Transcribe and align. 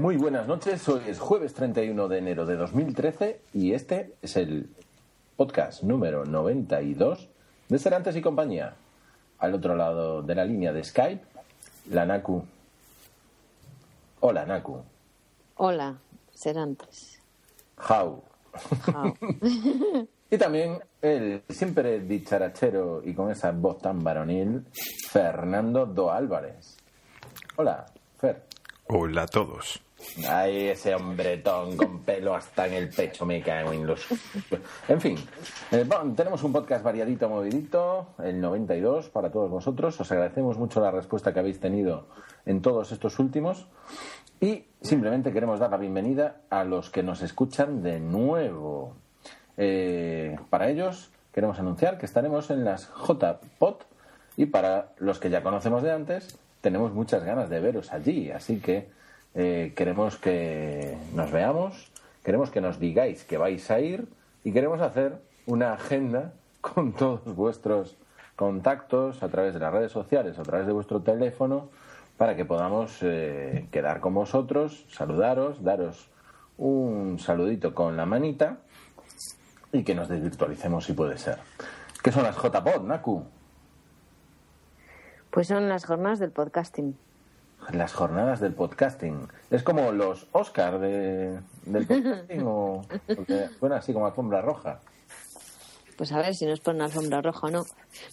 Muy 0.00 0.16
buenas 0.16 0.46
noches, 0.48 0.88
hoy 0.88 1.02
es 1.08 1.18
jueves 1.18 1.52
31 1.52 2.08
de 2.08 2.16
enero 2.16 2.46
de 2.46 2.56
2013 2.56 3.42
y 3.52 3.74
este 3.74 4.14
es 4.22 4.34
el 4.36 4.70
podcast 5.36 5.82
número 5.82 6.24
92 6.24 7.28
de 7.68 7.78
Serantes 7.78 8.16
y 8.16 8.22
compañía. 8.22 8.76
Al 9.40 9.52
otro 9.52 9.76
lado 9.76 10.22
de 10.22 10.34
la 10.34 10.46
línea 10.46 10.72
de 10.72 10.82
Skype, 10.84 11.22
la 11.90 12.06
Naku. 12.06 12.42
Hola, 14.20 14.46
Naku. 14.46 14.82
Hola, 15.56 15.98
Serantes. 16.32 17.20
How. 17.76 18.22
How. 18.86 19.14
Y 20.30 20.38
también 20.38 20.78
el 21.02 21.42
siempre 21.50 22.00
dicharachero 22.00 23.02
y 23.04 23.12
con 23.12 23.30
esa 23.30 23.50
voz 23.50 23.82
tan 23.82 24.02
varonil, 24.02 24.64
Fernando 25.10 25.84
Do 25.84 26.10
Álvarez. 26.10 26.78
Hola, 27.56 27.84
Fer. 28.16 28.46
Hola 28.86 29.24
a 29.24 29.26
todos. 29.26 29.82
Ay, 30.28 30.68
ese 30.68 30.94
hombretón 30.94 31.76
con 31.76 32.00
pelo 32.00 32.34
hasta 32.34 32.66
en 32.66 32.74
el 32.74 32.88
pecho, 32.88 33.26
me 33.26 33.42
cago 33.42 33.72
en 33.72 33.86
los... 33.86 34.06
En 34.88 35.00
fin, 35.00 35.16
eh, 35.70 35.86
tenemos 36.16 36.42
un 36.42 36.52
podcast 36.52 36.82
variadito, 36.84 37.28
movidito, 37.28 38.08
el 38.22 38.40
92 38.40 39.10
para 39.10 39.30
todos 39.30 39.50
vosotros. 39.50 40.00
Os 40.00 40.10
agradecemos 40.10 40.58
mucho 40.58 40.80
la 40.80 40.90
respuesta 40.90 41.32
que 41.32 41.40
habéis 41.40 41.60
tenido 41.60 42.08
en 42.46 42.62
todos 42.62 42.92
estos 42.92 43.18
últimos. 43.18 43.66
Y 44.40 44.64
simplemente 44.80 45.32
queremos 45.32 45.60
dar 45.60 45.70
la 45.70 45.76
bienvenida 45.76 46.40
a 46.48 46.64
los 46.64 46.90
que 46.90 47.02
nos 47.02 47.22
escuchan 47.22 47.82
de 47.82 48.00
nuevo. 48.00 48.94
Eh, 49.56 50.38
para 50.48 50.70
ellos 50.70 51.10
queremos 51.32 51.58
anunciar 51.58 51.98
que 51.98 52.06
estaremos 52.06 52.50
en 52.50 52.64
las 52.64 52.88
JPOT 52.88 53.84
y 54.36 54.46
para 54.46 54.92
los 54.98 55.18
que 55.18 55.28
ya 55.28 55.42
conocemos 55.42 55.82
de 55.82 55.92
antes, 55.92 56.38
tenemos 56.62 56.92
muchas 56.92 57.22
ganas 57.22 57.50
de 57.50 57.60
veros 57.60 57.92
allí. 57.92 58.30
Así 58.30 58.60
que 58.60 58.88
eh, 59.34 59.72
queremos 59.76 60.16
que 60.16 60.96
nos 61.14 61.30
veamos, 61.30 61.90
queremos 62.24 62.50
que 62.50 62.60
nos 62.60 62.78
digáis 62.78 63.24
que 63.24 63.38
vais 63.38 63.70
a 63.70 63.80
ir 63.80 64.08
y 64.44 64.52
queremos 64.52 64.80
hacer 64.80 65.20
una 65.46 65.72
agenda 65.72 66.32
con 66.60 66.92
todos 66.92 67.34
vuestros 67.34 67.96
contactos 68.36 69.22
a 69.22 69.28
través 69.28 69.54
de 69.54 69.60
las 69.60 69.72
redes 69.72 69.92
sociales, 69.92 70.38
a 70.38 70.42
través 70.42 70.66
de 70.66 70.72
vuestro 70.72 71.00
teléfono, 71.00 71.68
para 72.16 72.36
que 72.36 72.44
podamos 72.44 72.98
eh, 73.02 73.66
quedar 73.70 74.00
con 74.00 74.14
vosotros, 74.14 74.86
saludaros, 74.90 75.62
daros 75.62 76.10
un 76.58 77.18
saludito 77.18 77.74
con 77.74 77.96
la 77.96 78.04
manita 78.04 78.58
y 79.72 79.82
que 79.82 79.94
nos 79.94 80.08
desvirtualicemos 80.08 80.84
si 80.84 80.92
puede 80.92 81.16
ser. 81.16 81.38
¿Qué 82.02 82.12
son 82.12 82.22
las 82.22 82.36
JPod, 82.36 82.82
Naku? 82.82 83.24
Pues 85.30 85.46
son 85.46 85.68
las 85.68 85.84
jornadas 85.86 86.18
del 86.18 86.32
podcasting. 86.32 86.96
Las 87.72 87.92
jornadas 87.92 88.40
del 88.40 88.52
podcasting. 88.54 89.28
¿Es 89.50 89.62
como 89.62 89.92
los 89.92 90.26
Oscar 90.32 90.80
de, 90.80 91.38
del 91.66 91.86
podcasting 91.86 92.42
o 92.44 92.82
porque 93.14 93.48
suena 93.58 93.76
así 93.76 93.92
como 93.92 94.06
alfombra 94.06 94.42
roja? 94.42 94.80
Pues 95.96 96.10
a 96.12 96.18
ver 96.18 96.34
si 96.34 96.46
nos 96.46 96.60
ponen 96.60 96.82
alfombra 96.82 97.20
roja 97.22 97.46
o 97.46 97.50
no. 97.50 97.64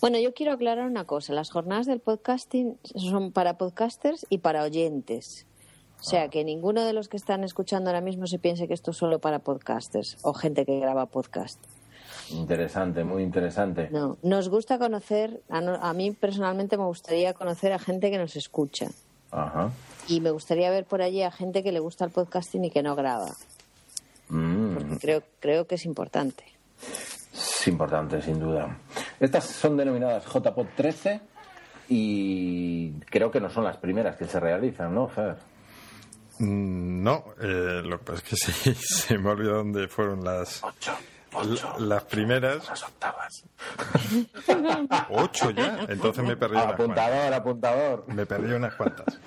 Bueno, 0.02 0.20
yo 0.20 0.34
quiero 0.34 0.52
aclarar 0.52 0.86
una 0.86 1.06
cosa. 1.06 1.34
Las 1.34 1.50
jornadas 1.50 1.88
del 1.88 2.02
podcasting 2.02 2.78
son 2.96 3.32
para 3.32 3.58
podcasters 3.58 4.26
y 4.30 4.40
para 4.40 4.64
oyentes. 4.64 5.46
O 6.00 6.04
sea, 6.04 6.28
que 6.30 6.44
ninguno 6.44 6.84
de 6.86 6.94
los 6.94 7.08
que 7.10 7.18
están 7.18 7.44
escuchando 7.44 7.90
ahora 7.90 8.02
mismo 8.02 8.28
se 8.28 8.38
piense 8.38 8.68
que 8.68 8.74
esto 8.76 8.92
es 8.92 8.98
solo 8.98 9.18
para 9.20 9.40
podcasters 9.40 10.18
o 10.22 10.34
gente 10.34 10.66
que 10.66 10.80
graba 10.80 11.08
podcast. 11.08 11.60
Interesante, 12.30 13.04
muy 13.04 13.24
interesante. 13.24 13.90
No, 13.90 14.18
nos 14.22 14.50
gusta 14.50 14.78
conocer, 14.78 15.42
a, 15.50 15.62
no- 15.62 15.76
a 15.82 15.94
mí 15.94 16.12
personalmente 16.12 16.78
me 16.78 16.84
gustaría 16.86 17.34
conocer 17.34 17.72
a 17.74 17.80
gente 17.80 18.12
que 18.12 18.18
nos 18.20 18.36
escucha. 18.36 18.90
Ajá. 19.32 19.72
Y 20.08 20.22
me 20.22 20.32
gustaría 20.32 20.70
ver 20.70 20.86
por 20.86 21.02
allí 21.02 21.22
a 21.24 21.32
gente 21.32 21.64
que 21.64 21.72
le 21.72 21.80
gusta 21.80 22.06
el 22.06 22.12
podcasting 22.12 22.66
y 22.66 22.72
que 22.72 22.82
no 22.84 22.96
graba. 22.96 23.30
Mm, 24.30 24.96
Creo, 25.02 25.24
creo 25.40 25.68
que 25.68 25.76
es 25.76 25.86
importante. 25.86 26.44
es 27.34 27.68
importante, 27.68 28.22
sin 28.22 28.40
duda. 28.40 28.78
Estas 29.20 29.46
son 29.46 29.78
denominadas 29.78 30.26
JPod 30.26 30.68
13 30.76 31.20
y 31.90 32.92
creo 33.10 33.32
que 33.32 33.40
no 33.40 33.50
son 33.50 33.64
las 33.64 33.78
primeras 33.78 34.16
que 34.18 34.26
se 34.26 34.40
realizan, 34.40 34.94
¿no, 34.94 35.08
Fer? 35.08 35.36
Mm, 36.40 37.04
No, 37.04 37.24
eh, 37.42 37.82
lo 37.84 38.00
que 38.00 38.06
pasa 38.06 38.20
es 38.20 38.24
que 38.24 38.36
sí, 38.74 38.74
se 38.76 39.18
me 39.18 39.30
olvidó 39.30 39.56
dónde 39.56 39.88
fueron 39.88 40.24
las, 40.24 40.64
Ocho. 40.64 40.94
La- 41.44 41.76
las 41.80 42.04
primeras. 42.06 42.68
Las 42.68 42.84
octavas. 42.84 43.44
Ocho 45.10 45.52
ya. 45.52 45.86
Entonces 45.90 46.24
me 46.24 46.36
perdí 46.38 46.56
unas 46.56 46.76
cuantas. 46.76 46.98
Apuntador, 47.08 47.34
apuntador. 47.34 48.06
Me 48.14 48.26
perdí 48.26 48.54
unas 48.54 48.76
cuantas. 48.76 49.20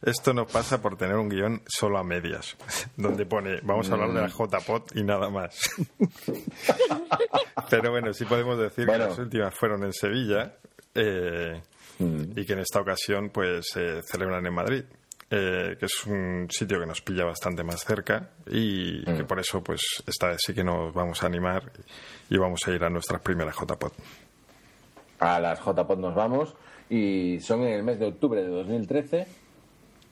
Esto 0.00 0.32
nos 0.32 0.50
pasa 0.50 0.80
por 0.80 0.96
tener 0.96 1.16
un 1.16 1.28
guion 1.28 1.60
solo 1.66 1.98
a 1.98 2.04
medias, 2.04 2.56
donde 2.96 3.26
pone 3.26 3.58
vamos 3.62 3.90
a 3.90 3.94
hablar 3.94 4.12
de 4.12 4.20
la 4.20 4.28
JPOT 4.28 4.94
y 4.96 5.02
nada 5.02 5.28
más. 5.28 5.58
Pero 7.70 7.90
bueno, 7.90 8.12
sí 8.12 8.24
podemos 8.24 8.58
decir 8.58 8.86
Bueno. 8.86 9.04
que 9.04 9.10
las 9.10 9.18
últimas 9.18 9.54
fueron 9.54 9.82
en 9.84 9.92
Sevilla 9.92 10.54
eh, 10.94 11.60
y 11.98 12.46
que 12.46 12.52
en 12.52 12.60
esta 12.60 12.80
ocasión 12.80 13.30
pues 13.30 13.66
se 13.72 14.02
celebran 14.02 14.46
en 14.46 14.54
Madrid, 14.54 14.84
eh, 15.30 15.76
que 15.78 15.86
es 15.86 16.06
un 16.06 16.46
sitio 16.50 16.80
que 16.80 16.86
nos 16.86 17.02
pilla 17.02 17.24
bastante 17.24 17.62
más 17.62 17.84
cerca 17.84 18.30
y 18.46 19.04
que 19.04 19.24
por 19.24 19.38
eso 19.38 19.62
pues 19.62 19.82
esta 20.06 20.28
vez 20.28 20.38
sí 20.44 20.54
que 20.54 20.64
nos 20.64 20.94
vamos 20.94 21.22
a 21.22 21.26
animar 21.26 21.70
y 22.30 22.38
vamos 22.38 22.60
a 22.66 22.70
ir 22.72 22.82
a 22.82 22.88
nuestras 22.90 23.20
primeras 23.20 23.54
JPOT. 23.56 23.92
A 25.20 25.40
las 25.40 25.60
JPod 25.60 25.98
nos 25.98 26.14
vamos 26.14 26.54
y 26.88 27.40
son 27.40 27.62
en 27.64 27.74
el 27.74 27.82
mes 27.82 27.98
de 27.98 28.06
octubre 28.06 28.42
de 28.42 28.48
2013 28.48 29.26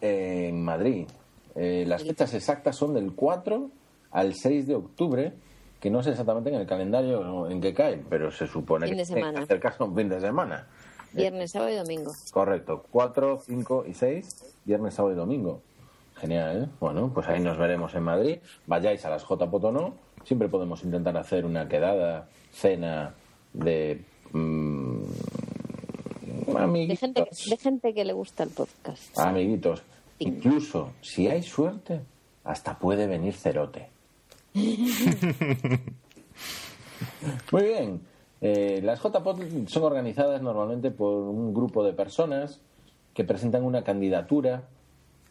en 0.00 0.62
Madrid. 0.62 1.06
Eh, 1.54 1.84
las 1.86 2.02
fechas 2.02 2.34
exactas 2.34 2.76
son 2.76 2.92
del 2.92 3.12
4 3.12 3.70
al 4.10 4.34
6 4.34 4.66
de 4.66 4.74
octubre, 4.74 5.32
que 5.80 5.90
no 5.90 6.02
sé 6.02 6.10
exactamente 6.10 6.50
en 6.50 6.56
el 6.56 6.66
calendario 6.66 7.48
en 7.48 7.60
qué 7.60 7.72
caen, 7.72 8.04
pero 8.10 8.30
se 8.30 8.46
supone 8.46 8.86
Fin 8.86 8.96
que 8.96 9.00
de 9.00 9.06
semana. 9.06 9.30
tiene 9.30 9.38
que 9.38 9.44
acercarse 9.54 9.82
a 9.82 9.86
un 9.86 9.96
fin 9.96 10.08
de 10.08 10.20
semana. 10.20 10.66
Viernes, 11.16 11.50
sábado 11.52 11.72
y 11.72 11.76
domingo. 11.76 12.12
Correcto, 12.32 12.84
4, 12.90 13.42
5 13.46 13.84
y 13.88 13.94
6, 13.94 14.54
viernes, 14.64 14.94
sábado 14.94 15.14
y 15.14 15.16
domingo. 15.16 15.60
Genial, 16.16 16.64
¿eh? 16.64 16.68
Bueno, 16.80 17.10
pues 17.12 17.26
ahí 17.28 17.40
nos 17.40 17.58
veremos 17.58 17.94
en 17.94 18.02
Madrid. 18.02 18.38
Vayáis 18.66 19.04
a 19.04 19.10
las 19.10 19.22
JPOT 19.24 19.64
o 19.64 19.72
no, 19.72 19.94
siempre 20.24 20.48
podemos 20.48 20.82
intentar 20.84 21.16
hacer 21.16 21.44
una 21.44 21.68
quedada, 21.68 22.28
cena 22.52 23.14
de... 23.52 24.02
mm, 24.32 25.02
De 26.46 26.58
amiguitos. 26.58 26.98
gente, 27.00 27.28
de 27.50 27.56
gente 27.56 27.92
que 27.94 28.04
le 28.04 28.12
gusta 28.14 28.44
el 28.44 28.50
podcast. 28.50 29.18
Amiguitos. 29.18 29.82
Incluso, 30.18 30.92
si 31.02 31.28
hay 31.28 31.42
suerte, 31.42 32.00
hasta 32.44 32.78
puede 32.78 33.06
venir 33.06 33.34
Cerote. 33.34 33.88
Muy 37.52 37.62
bien. 37.62 38.00
Eh, 38.40 38.80
las 38.82 39.00
JPOT 39.00 39.66
son 39.68 39.82
organizadas 39.84 40.42
normalmente 40.42 40.90
por 40.90 41.12
un 41.14 41.54
grupo 41.54 41.84
de 41.84 41.92
personas 41.92 42.60
que 43.14 43.24
presentan 43.24 43.64
una 43.64 43.82
candidatura 43.82 44.64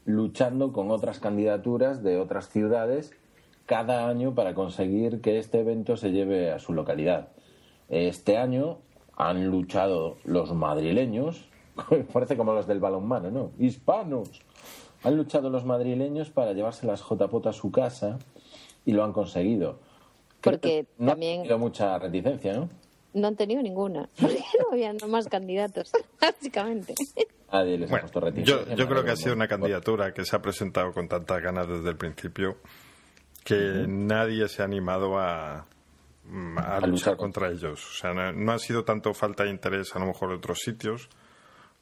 luchando 0.06 0.72
con 0.74 0.92
otras 0.92 1.20
candidaturas 1.20 2.04
de 2.04 2.18
otras 2.18 2.50
ciudades 2.50 3.12
cada 3.66 4.08
año 4.08 4.34
para 4.36 4.54
conseguir 4.54 5.22
que 5.22 5.40
este 5.40 5.60
evento 5.60 5.98
se 5.98 6.12
lleve 6.12 6.52
a 6.52 6.60
su 6.60 6.74
localidad. 6.74 7.30
Este 7.90 8.38
año 8.38 8.80
han 9.16 9.48
luchado 9.48 10.18
los 10.24 10.54
madrileños, 10.54 11.48
parece 12.14 12.38
como 12.38 12.54
los 12.54 12.68
del 12.68 12.80
balonmano, 12.80 13.32
¿no? 13.32 13.52
Hispanos. 13.60 14.30
Han 15.04 15.18
luchado 15.18 15.50
los 15.52 15.66
madrileños 15.66 16.30
para 16.32 16.54
llevarse 16.54 16.88
las 16.88 17.02
JPOT 17.04 17.48
a 17.48 17.54
su 17.54 17.72
casa 17.72 18.18
y 18.86 18.94
lo 18.94 19.04
han 19.04 19.14
conseguido. 19.14 19.78
Creo 20.42 20.54
Porque 20.54 20.70
que 20.70 20.88
no 20.98 21.12
también- 21.12 21.52
ha 21.52 21.58
mucha 21.58 21.98
reticencia, 22.00 22.54
¿no? 22.54 22.70
No 23.16 23.28
han 23.28 23.36
tenido 23.36 23.62
ninguna. 23.64 24.08
Porque 24.22 24.44
no 24.60 24.72
habían 24.74 24.98
más 25.10 25.28
candidatos, 25.28 25.92
básicamente. 26.22 26.94
Nadie 27.52 27.78
les 27.80 27.90
ha 27.90 27.92
Bueno, 27.94 28.08
puesto 28.12 28.42
yo, 28.42 28.76
yo 28.76 28.88
creo 28.88 29.04
que 29.04 29.12
ha 29.12 29.16
sido 29.16 29.34
una 29.34 29.48
candidatura 29.48 30.14
que 30.14 30.24
se 30.26 30.36
ha 30.36 30.42
presentado 30.42 30.92
con 30.92 31.08
tantas 31.08 31.42
ganas 31.42 31.68
desde 31.68 31.90
el 31.90 31.96
principio 31.98 32.58
que 33.44 33.86
nadie 33.88 34.48
se 34.48 34.62
ha 34.62 34.66
animado 34.66 35.18
a, 35.20 35.66
mm, 36.26 36.58
a 36.58 36.62
luchar 36.62 36.90
luchar 36.90 37.18
contra- 37.18 37.48
contra 37.50 37.50
ellos. 37.52 37.86
O 37.90 37.94
sea, 38.02 38.14
no, 38.14 38.32
no 38.34 38.52
ha 38.52 38.60
sido 38.60 38.84
tanto 38.84 39.14
falta 39.14 39.44
de 39.44 39.52
interés 39.52 39.96
a 39.96 40.00
lo 40.00 40.08
mejor 40.08 40.30
de 40.30 40.36
otros 40.36 40.60
sitios 40.60 41.08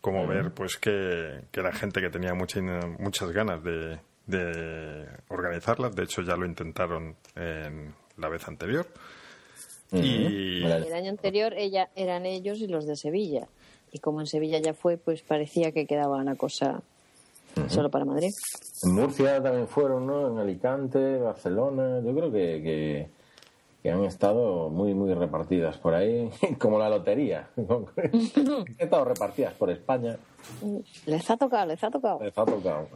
como 0.01 0.27
ver 0.27 0.51
pues 0.53 0.75
que, 0.77 1.45
que 1.51 1.61
la 1.61 1.71
gente 1.71 2.01
que 2.01 2.09
tenía 2.09 2.33
mucha, 2.33 2.59
in- 2.59 2.97
muchas 2.99 3.31
ganas 3.31 3.63
de, 3.63 3.97
de 4.27 5.07
organizarlas, 5.29 5.95
de 5.95 6.03
hecho 6.03 6.21
ya 6.21 6.35
lo 6.35 6.45
intentaron 6.45 7.15
en 7.35 7.95
la 8.17 8.27
vez 8.27 8.45
anterior. 8.49 8.85
Y. 9.91 10.63
El 10.63 10.93
año 10.93 11.09
anterior 11.09 11.53
ella, 11.55 11.89
eran 11.95 12.25
ellos 12.25 12.59
y 12.59 12.67
los 12.67 12.85
de 12.85 12.95
Sevilla. 12.95 13.47
Y 13.91 13.99
como 13.99 14.21
en 14.21 14.27
Sevilla 14.27 14.59
ya 14.59 14.73
fue, 14.73 14.97
pues 14.97 15.21
parecía 15.21 15.71
que 15.71 15.85
quedaba 15.85 16.17
una 16.17 16.35
cosa 16.35 16.81
solo 17.67 17.89
para 17.89 18.05
Madrid. 18.05 18.31
En 18.83 18.93
Murcia 18.93 19.41
también 19.41 19.67
fueron, 19.67 20.07
¿no? 20.07 20.31
En 20.31 20.39
Alicante, 20.39 21.17
Barcelona. 21.17 22.01
Yo 22.03 22.13
creo 22.15 22.31
que, 22.31 22.63
que, 22.63 23.09
que 23.83 23.91
han 23.91 24.03
estado 24.05 24.69
muy, 24.69 24.93
muy 24.93 25.13
repartidas 25.13 25.77
por 25.77 25.93
ahí, 25.93 26.29
como 26.59 26.79
la 26.79 26.89
lotería. 26.89 27.49
han 27.57 28.65
estado 28.79 29.05
repartidas 29.05 29.53
por 29.53 29.69
España. 29.69 30.17
Les 31.05 31.29
ha 31.29 31.37
tocado, 31.37 31.67
les 31.67 31.83
ha 31.83 31.91
tocado. 31.91 32.19
Les 32.23 32.37
ha 32.37 32.45
tocado. 32.45 32.87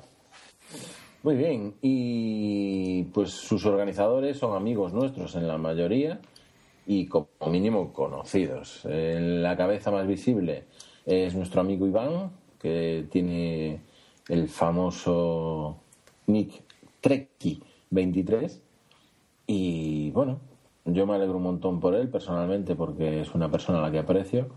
Muy 1.24 1.36
bien, 1.36 1.76
y 1.82 3.04
pues 3.06 3.32
sus 3.32 3.66
organizadores 3.66 4.38
son 4.38 4.56
amigos 4.56 4.94
nuestros 4.94 5.36
en 5.36 5.48
la 5.48 5.58
mayoría 5.58 6.20
y 6.88 7.08
como 7.08 7.28
mínimo 7.48 7.92
conocidos. 7.92 8.86
En 8.86 9.44
la 9.44 9.58
cabeza 9.58 9.92
más 9.92 10.08
visible 10.08 10.64
es 11.06 11.36
nuestro 11.36 11.62
amigo 11.62 11.86
Iván, 11.86 12.32
que 12.60 13.06
tiene 13.12 13.82
el 14.30 14.48
famoso 14.48 15.78
nick 16.28 16.64
Treki23. 17.04 18.62
Y 19.48 20.12
bueno, 20.12 20.40
yo 20.86 21.06
me 21.06 21.16
alegro 21.16 21.38
un 21.38 21.44
montón 21.44 21.80
por 21.82 21.94
él 21.94 22.10
personalmente 22.10 22.74
porque 22.76 23.22
es 23.22 23.36
una 23.36 23.52
persona 23.52 23.80
a 23.80 23.82
la 23.82 23.92
que 23.92 24.00
aprecio. 24.00 24.48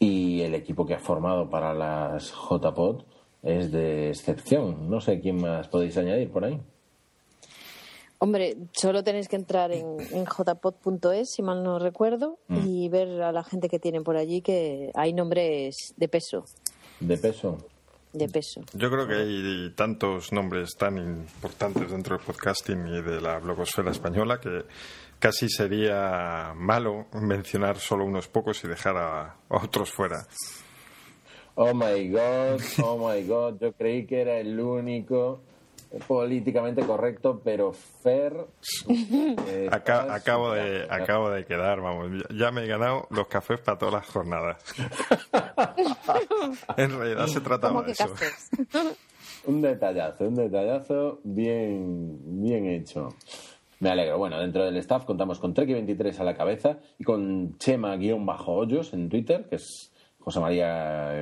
Y 0.00 0.40
el 0.40 0.54
equipo 0.56 0.84
que 0.84 0.94
ha 0.94 0.98
formado 0.98 1.48
para 1.48 1.72
las 1.72 2.32
JPod 2.32 3.04
es 3.44 3.70
de 3.70 4.08
excepción. 4.10 4.90
No 4.90 5.00
sé 5.00 5.20
quién 5.20 5.40
más 5.40 5.68
podéis 5.68 5.96
añadir 5.96 6.30
por 6.30 6.44
ahí. 6.44 6.60
Hombre, 8.24 8.56
solo 8.72 9.04
tenéis 9.04 9.28
que 9.28 9.36
entrar 9.36 9.70
en, 9.70 9.98
jpod.es, 10.24 11.30
si 11.30 11.42
mal 11.42 11.62
no 11.62 11.78
recuerdo, 11.78 12.38
Mm. 12.48 12.66
y 12.66 12.88
ver 12.88 13.20
a 13.20 13.32
la 13.32 13.44
gente 13.44 13.68
que 13.68 13.78
tienen 13.78 14.02
por 14.02 14.16
allí 14.16 14.40
que 14.40 14.90
hay 14.94 15.12
nombres 15.12 15.92
de 15.98 16.08
peso, 16.08 16.46
De 17.00 17.18
peso. 17.18 17.58
de 18.14 18.26
peso. 18.28 18.62
Yo 18.72 18.90
creo 18.90 19.06
que 19.06 19.14
hay 19.16 19.74
tantos 19.76 20.32
nombres 20.32 20.70
tan 20.78 20.96
importantes 20.96 21.90
dentro 21.90 22.16
del 22.16 22.24
podcasting 22.24 22.86
y 22.86 23.02
de 23.02 23.20
la 23.20 23.38
blogosfera 23.40 23.90
española 23.90 24.40
que 24.40 24.62
casi 25.18 25.50
sería 25.50 26.54
malo 26.56 27.04
mencionar 27.12 27.76
solo 27.76 28.06
unos 28.06 28.28
pocos 28.28 28.64
y 28.64 28.68
dejar 28.68 28.96
a, 28.96 29.22
a 29.50 29.64
otros 29.64 29.90
fuera. 29.90 30.26
Oh 31.56 31.74
my 31.74 32.08
god, 32.08 32.58
oh 32.82 32.96
my 33.06 33.22
god, 33.26 33.60
yo 33.60 33.72
creí 33.74 34.06
que 34.06 34.22
era 34.22 34.38
el 34.38 34.58
único 34.58 35.40
políticamente 36.06 36.82
correcto, 36.82 37.40
pero 37.44 37.72
Fer... 37.72 38.46
eh, 38.88 39.68
acabo, 39.70 40.52
de, 40.52 40.86
acabo 40.90 41.30
de 41.30 41.44
quedar, 41.44 41.80
vamos, 41.80 42.10
ya- 42.34 42.50
me 42.50 42.64
he 42.64 42.66
ganado 42.66 43.06
los 43.10 43.26
cafés 43.28 43.60
para 43.60 43.78
todas 43.78 43.94
las 43.94 44.06
jornadas. 44.06 44.58
en 46.76 46.98
realidad 46.98 47.26
se 47.26 47.40
trataba 47.40 47.74
¿Cómo 47.74 47.82
de 47.84 47.92
eso. 47.92 48.08
cafés? 48.08 48.50
Un 49.46 49.60
detallazo, 49.62 50.24
un 50.24 50.34
detallazo 50.36 51.20
bien, 51.24 52.18
bien 52.42 52.66
hecho. 52.66 53.10
Me 53.80 53.90
alegro. 53.90 54.16
Bueno, 54.18 54.40
dentro 54.40 54.64
del 54.64 54.76
staff 54.78 55.04
contamos 55.04 55.38
con 55.38 55.54
Treki23 55.54 56.18
a 56.20 56.24
la 56.24 56.34
cabeza 56.34 56.78
y 56.98 57.04
con 57.04 57.58
Chema-Hoyos 57.58 58.94
en 58.94 59.08
Twitter, 59.10 59.46
que 59.48 59.56
es 59.56 59.92
José 60.20 60.40
María 60.40 60.66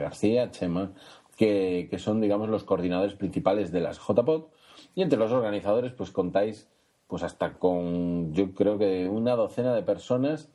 García, 0.02 0.50
Chema, 0.52 0.92
que, 1.36 1.88
que 1.90 1.98
son, 1.98 2.20
digamos, 2.20 2.48
los 2.48 2.62
coordinadores 2.62 3.14
principales 3.14 3.72
de 3.72 3.80
las 3.80 3.98
JPod. 3.98 4.44
Y 4.94 5.02
entre 5.02 5.18
los 5.18 5.32
organizadores, 5.32 5.92
pues 5.92 6.10
contáis 6.10 6.68
pues 7.06 7.22
hasta 7.22 7.54
con, 7.54 8.32
yo 8.32 8.52
creo 8.54 8.78
que 8.78 9.06
una 9.08 9.36
docena 9.36 9.74
de 9.74 9.82
personas 9.82 10.48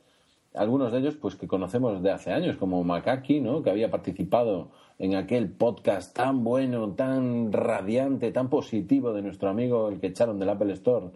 algunos 0.54 0.92
de 0.92 0.98
ellos 0.98 1.14
pues 1.14 1.36
que 1.36 1.46
conocemos 1.46 2.02
de 2.02 2.10
hace 2.10 2.32
años 2.32 2.56
como 2.56 2.82
Makaki 2.82 3.40
no 3.40 3.62
que 3.62 3.70
había 3.70 3.90
participado 3.90 4.70
en 4.98 5.14
aquel 5.14 5.50
podcast 5.50 6.14
tan 6.16 6.42
bueno 6.42 6.90
tan 6.94 7.52
radiante 7.52 8.32
tan 8.32 8.48
positivo 8.48 9.12
de 9.12 9.22
nuestro 9.22 9.48
amigo 9.50 9.88
el 9.88 10.00
que 10.00 10.08
echaron 10.08 10.38
del 10.38 10.48
Apple 10.48 10.72
Store. 10.72 11.10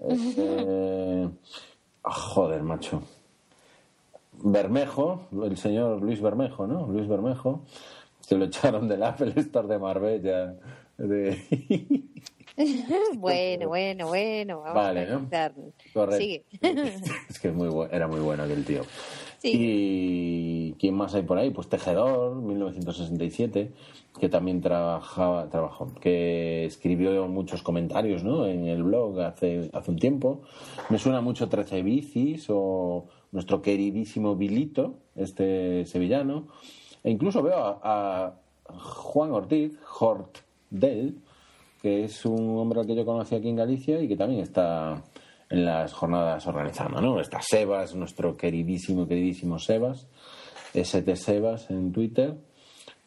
Este, 0.00 1.28
ah, 2.04 2.12
joder 2.12 2.62
macho. 2.62 3.02
Bermejo 4.42 5.28
el 5.44 5.56
señor 5.56 6.02
Luis 6.02 6.20
Bermejo 6.20 6.66
no 6.66 6.86
Luis 6.86 7.06
Bermejo 7.06 7.62
que 8.28 8.34
lo 8.34 8.46
echaron 8.46 8.88
del 8.88 9.02
Apple 9.02 9.32
Store 9.36 9.68
de 9.68 9.78
Marbella 9.78 10.56
de... 10.96 12.02
bueno, 13.16 13.68
bueno, 13.68 14.08
bueno. 14.08 14.60
Vamos 14.60 14.74
Vale, 14.74 15.00
a 15.02 15.18
¿no? 15.18 15.28
Correcto. 15.92 16.16
Sigue. 16.18 16.44
es 17.28 17.38
que 17.38 17.48
es 17.48 17.54
muy 17.54 17.68
bu- 17.68 17.88
era 17.90 18.06
muy 18.08 18.20
bueno 18.20 18.42
aquel 18.42 18.64
tío. 18.64 18.82
Sí. 19.38 19.52
Y 19.54 20.72
quién 20.80 20.94
más 20.96 21.14
hay 21.14 21.22
por 21.22 21.38
ahí, 21.38 21.50
pues 21.50 21.68
Tejedor, 21.68 22.34
1967, 22.36 23.70
que 24.18 24.28
también 24.28 24.60
trabajaba, 24.60 25.48
trabajó, 25.48 25.94
que 26.00 26.64
escribió 26.64 27.28
muchos 27.28 27.62
comentarios, 27.62 28.24
¿no? 28.24 28.46
En 28.46 28.66
el 28.66 28.82
blog 28.82 29.20
hace 29.20 29.70
hace 29.72 29.90
un 29.92 29.98
tiempo. 29.98 30.42
Me 30.90 30.98
suena 30.98 31.20
mucho 31.20 31.48
Trece 31.48 31.82
Bicis 31.82 32.46
o 32.48 33.06
nuestro 33.30 33.62
queridísimo 33.62 34.34
Vilito, 34.34 34.94
este 35.14 35.86
sevillano. 35.86 36.48
E 37.04 37.10
incluso 37.12 37.40
veo 37.42 37.58
a, 37.58 37.78
a 37.84 38.34
Juan 38.76 39.30
Ortiz, 39.30 39.78
Hort 40.00 40.38
Del, 40.70 41.16
que 41.80 42.04
es 42.04 42.24
un 42.24 42.58
hombre 42.58 42.80
al 42.80 42.86
que 42.86 42.94
yo 42.94 43.04
conocí 43.04 43.34
aquí 43.34 43.48
en 43.48 43.56
Galicia 43.56 44.00
y 44.00 44.08
que 44.08 44.16
también 44.16 44.42
está 44.42 45.02
en 45.50 45.64
las 45.64 45.92
jornadas 45.92 46.46
organizando, 46.46 47.00
¿no? 47.00 47.20
Está 47.20 47.40
Sebas, 47.40 47.94
nuestro 47.94 48.36
queridísimo, 48.36 49.06
queridísimo 49.06 49.58
Sebas, 49.58 50.06
ST 50.74 51.16
Sebas 51.16 51.70
en 51.70 51.92
Twitter, 51.92 52.34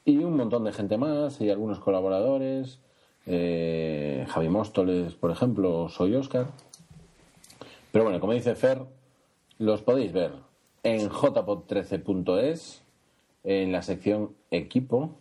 y 0.03 0.17
un 0.17 0.35
montón 0.35 0.63
de 0.63 0.73
gente 0.73 0.97
más, 0.97 1.39
y 1.41 1.49
algunos 1.49 1.79
colaboradores, 1.79 2.79
eh, 3.27 4.25
Javi 4.29 4.49
Móstoles, 4.49 5.13
por 5.13 5.29
ejemplo, 5.31 5.87
soy 5.89 6.15
Oscar. 6.15 6.47
Pero 7.91 8.05
bueno, 8.05 8.19
como 8.19 8.33
dice 8.33 8.55
Fer, 8.55 8.81
los 9.59 9.83
podéis 9.83 10.11
ver 10.11 10.31
en 10.83 11.09
jpod13.es, 11.09 12.83
en 13.43 13.71
la 13.71 13.81
sección 13.83 14.35
equipo, 14.49 15.15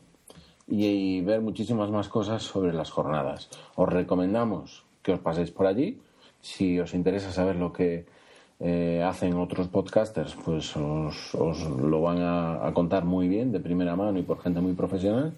y 0.70 1.20
ver 1.22 1.40
muchísimas 1.40 1.90
más 1.90 2.08
cosas 2.08 2.42
sobre 2.42 2.72
las 2.72 2.90
jornadas. 2.90 3.48
Os 3.74 3.88
recomendamos 3.88 4.84
que 5.02 5.12
os 5.12 5.20
paséis 5.20 5.50
por 5.50 5.66
allí. 5.66 5.98
Si 6.40 6.78
os 6.80 6.94
interesa 6.94 7.32
saber 7.32 7.56
lo 7.56 7.72
que 7.72 8.06
eh, 8.60 9.02
hacen 9.06 9.34
otros 9.34 9.68
podcasters, 9.68 10.36
pues 10.44 10.74
os, 10.76 11.34
os 11.34 11.58
lo 11.68 12.00
van 12.02 12.22
a, 12.22 12.66
a 12.66 12.72
contar 12.72 13.04
muy 13.04 13.26
bien, 13.28 13.52
de 13.52 13.60
primera 13.60 13.96
mano 13.96 14.18
y 14.18 14.22
por 14.22 14.40
gente 14.40 14.60
muy 14.60 14.72
profesional. 14.74 15.32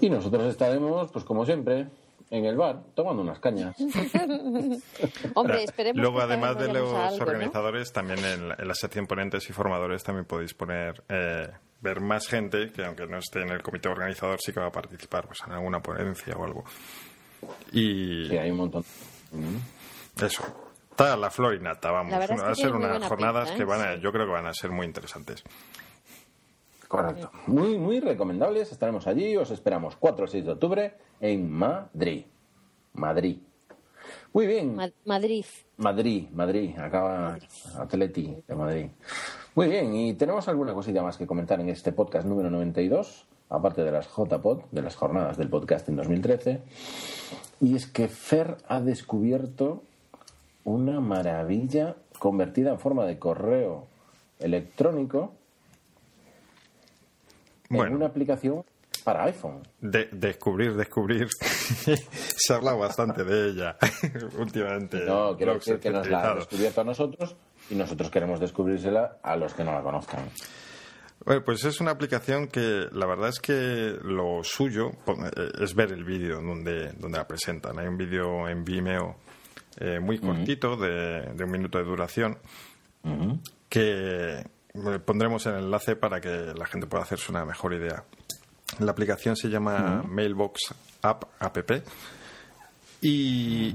Y 0.00 0.10
nosotros 0.10 0.44
estaremos, 0.44 1.10
pues 1.10 1.24
como 1.24 1.46
siempre, 1.46 1.86
en 2.30 2.44
el 2.44 2.56
bar, 2.56 2.80
tomando 2.94 3.22
unas 3.22 3.38
cañas. 3.38 3.76
Hombre, 5.34 5.62
esperemos 5.64 6.00
Luego, 6.02 6.18
que 6.18 6.22
además 6.24 6.58
de 6.58 6.72
los 6.72 6.92
algo, 6.92 7.16
¿no? 7.18 7.22
organizadores, 7.24 7.92
también 7.92 8.18
en, 8.24 8.48
la- 8.48 8.56
en 8.58 8.68
la 8.68 8.74
sección 8.74 9.06
ponentes 9.06 9.48
y 9.48 9.52
formadores 9.52 10.02
también 10.02 10.24
podéis 10.26 10.54
poner 10.54 11.02
eh, 11.08 11.48
ver 11.86 12.00
más 12.00 12.26
gente 12.28 12.70
que 12.72 12.84
aunque 12.84 13.06
no 13.06 13.18
esté 13.18 13.42
en 13.42 13.50
el 13.50 13.62
comité 13.62 13.88
organizador 13.88 14.38
sí 14.40 14.52
que 14.52 14.60
va 14.60 14.66
a 14.66 14.72
participar 14.72 15.26
pues 15.26 15.40
en 15.46 15.52
alguna 15.52 15.80
ponencia 15.80 16.34
o 16.36 16.44
algo. 16.44 16.64
Y 17.72 18.26
Sí, 18.28 18.36
hay 18.38 18.50
un 18.50 18.56
montón. 18.58 18.84
eso. 20.20 20.42
Está 20.90 21.16
la 21.16 21.30
flor 21.30 21.54
y 21.54 21.60
nata, 21.60 21.90
vamos. 21.90 22.10
La 22.12 22.18
verdad 22.18 22.36
es 22.38 22.42
va 22.42 22.46
a 22.46 22.54
que 22.54 22.62
ser 22.62 22.72
unas 22.74 23.04
jornadas 23.06 23.50
pinta, 23.50 23.56
que 23.56 23.62
¿eh? 23.62 23.66
van 23.66 23.80
a, 23.82 23.94
yo 23.96 24.10
creo 24.12 24.24
que 24.26 24.32
van 24.32 24.46
a 24.46 24.54
ser 24.54 24.70
muy 24.70 24.86
interesantes. 24.86 25.42
Correcto. 26.88 27.30
Muy, 27.48 27.78
muy 27.78 28.00
recomendables. 28.00 28.70
Estaremos 28.72 29.06
allí. 29.06 29.36
Os 29.36 29.50
esperamos 29.50 29.96
4 29.96 30.24
o 30.24 30.28
6 30.28 30.44
de 30.44 30.52
octubre 30.52 30.94
en 31.20 31.50
Madrid. 31.50 32.24
Madrid. 32.94 33.38
Muy 34.32 34.46
bien. 34.46 34.74
Ma- 34.76 34.88
Madrid. 35.04 35.44
Madrid, 35.78 36.28
Madrid, 36.30 36.78
acaba 36.78 37.36
Atleti 37.78 38.42
de 38.46 38.54
Madrid. 38.54 38.86
Muy 39.56 39.68
bien, 39.68 39.94
y 39.94 40.12
tenemos 40.12 40.48
alguna 40.48 40.74
cosilla 40.74 41.02
más 41.02 41.16
que 41.16 41.26
comentar 41.26 41.58
en 41.60 41.70
este 41.70 41.90
podcast 41.90 42.26
número 42.26 42.50
92, 42.50 43.24
aparte 43.48 43.84
de 43.84 43.90
las 43.90 44.06
JPod, 44.06 44.64
de 44.70 44.82
las 44.82 44.96
jornadas 44.96 45.38
del 45.38 45.48
podcast 45.48 45.88
en 45.88 45.96
2013. 45.96 46.60
Y 47.62 47.74
es 47.74 47.86
que 47.86 48.08
Fer 48.08 48.58
ha 48.68 48.82
descubierto 48.82 49.82
una 50.64 51.00
maravilla 51.00 51.96
convertida 52.18 52.70
en 52.70 52.78
forma 52.78 53.06
de 53.06 53.18
correo 53.18 53.86
electrónico 54.40 55.32
en 57.70 57.76
Bueno. 57.78 57.96
una 57.96 58.06
aplicación 58.08 58.62
para 59.04 59.24
iPhone. 59.24 59.62
De, 59.80 60.10
descubrir, 60.12 60.76
descubrir. 60.76 61.28
Se 61.40 62.52
habla 62.52 62.74
bastante 62.74 63.24
de 63.24 63.52
ella 63.52 63.78
últimamente. 64.38 65.02
No, 65.06 65.34
quiero 65.34 65.54
decir 65.54 65.80
que 65.80 65.88
nos 65.88 66.06
la 66.10 66.32
ha 66.32 66.34
descubierto 66.34 66.82
a 66.82 66.84
nosotros 66.84 67.36
y 67.70 67.74
nosotros 67.74 68.10
queremos 68.10 68.40
descubrírsela 68.40 69.18
a 69.22 69.36
los 69.36 69.54
que 69.54 69.64
no 69.64 69.72
la 69.72 69.82
conozcan. 69.82 70.28
Bueno, 71.24 71.42
pues 71.44 71.64
es 71.64 71.80
una 71.80 71.90
aplicación 71.92 72.46
que 72.48 72.86
la 72.92 73.06
verdad 73.06 73.30
es 73.30 73.40
que 73.40 73.96
lo 74.02 74.44
suyo 74.44 74.90
pon- 75.04 75.26
eh, 75.26 75.50
es 75.60 75.74
ver 75.74 75.92
el 75.92 76.04
vídeo 76.04 76.40
donde, 76.40 76.92
donde 76.92 77.18
la 77.18 77.26
presentan. 77.26 77.78
Hay 77.78 77.86
un 77.88 77.96
vídeo 77.96 78.48
en 78.48 78.64
Vimeo 78.64 79.16
eh, 79.78 79.98
muy 79.98 80.18
cortito, 80.18 80.76
de, 80.76 81.32
de 81.34 81.44
un 81.44 81.50
minuto 81.50 81.78
de 81.78 81.84
duración, 81.84 82.38
que 83.68 84.44
pondremos 85.04 85.46
el 85.46 85.54
enlace 85.56 85.96
para 85.96 86.20
que 86.20 86.52
la 86.54 86.66
gente 86.66 86.86
pueda 86.86 87.02
hacerse 87.04 87.30
una 87.32 87.44
mejor 87.44 87.74
idea. 87.74 88.04
La 88.78 88.90
aplicación 88.92 89.36
se 89.36 89.48
llama 89.48 90.02
Mailbox 90.06 90.74
App 91.02 91.24
app 91.38 91.56
y 93.00 93.74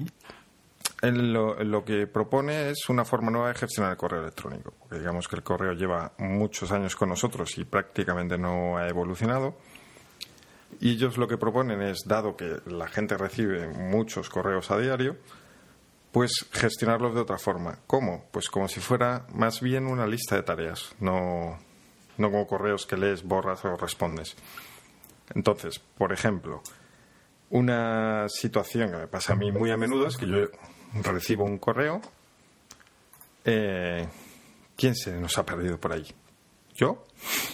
en 1.02 1.34
lo 1.34 1.84
que 1.84 2.06
propone 2.08 2.70
es 2.70 2.88
una 2.90 3.06
forma 3.06 3.32
nueva 3.32 3.50
de 3.50 3.56
gestionar 3.56 3.92
el 3.92 3.98
correo 3.98 4.22
electrónico. 4.22 4.74
Porque 4.78 5.00
digamos 5.00 5.28
que 5.28 5.36
el 5.36 5.44
correo 5.44 5.74
lleva 5.74 6.14
muchos 6.20 6.72
años 6.72 6.96
con 6.96 7.10
nosotros 7.10 7.58
y 7.58 7.66
prácticamente 7.66 8.38
no 8.38 8.78
ha 8.78 8.88
evolucionado. 8.88 9.58
Y 10.80 10.92
ellos 10.92 11.18
lo 11.18 11.28
que 11.28 11.38
proponen 11.38 11.82
es, 11.82 12.04
dado 12.06 12.38
que 12.38 12.60
la 12.66 12.88
gente 12.88 13.18
recibe 13.18 13.68
muchos 13.68 14.30
correos 14.30 14.72
a 14.72 14.78
diario, 14.78 15.18
pues 16.12 16.48
gestionarlos 16.52 17.14
de 17.16 17.22
otra 17.22 17.38
forma. 17.38 17.80
¿Cómo? 17.88 18.26
Pues 18.32 18.50
como 18.50 18.68
si 18.68 18.80
fuera 18.80 19.26
más 19.34 19.62
bien 19.62 19.88
una 19.88 20.08
lista 20.08 20.36
de 20.36 20.44
tareas, 20.44 20.96
no, 21.00 21.60
no 22.18 22.32
como 22.32 22.48
correos 22.48 22.86
que 22.86 22.98
lees, 22.98 23.24
borras 23.24 23.64
o 23.66 23.76
respondes. 23.76 24.36
Entonces, 25.34 25.80
por 25.80 26.14
ejemplo, 26.14 26.62
una 27.50 28.28
situación 28.30 28.92
que 28.92 28.98
me 28.98 29.08
pasa 29.08 29.34
a 29.34 29.36
mí 29.36 29.52
muy 29.52 29.72
a 29.72 29.78
menudo 29.78 30.08
es 30.08 30.18
que 30.18 30.28
yo 30.28 30.48
recibo 30.94 31.46
un 31.46 31.58
correo. 31.58 32.02
Eh, 33.46 34.08
¿Quién 34.76 34.96
se 34.96 35.12
nos 35.14 35.38
ha 35.38 35.46
perdido 35.46 35.80
por 35.80 35.94
ahí? 35.94 36.06
¿Yo? 36.76 37.04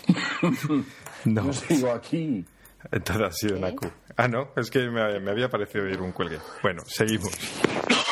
no. 1.26 1.46
Yo 1.46 1.54
sigo 1.54 1.92
aquí. 1.92 2.46
Entonces 2.92 3.26
ha 3.26 3.32
sido 3.32 3.58
una 3.58 3.76
Q. 3.76 3.90
Ah, 4.16 4.28
no, 4.28 4.52
es 4.56 4.70
que 4.70 4.90
me, 4.90 5.20
me 5.20 5.32
había 5.32 5.50
parecido 5.50 5.86
oír 5.86 6.02
un 6.02 6.12
cuelgue. 6.12 6.40
Bueno, 6.62 6.84
seguimos. 6.86 7.32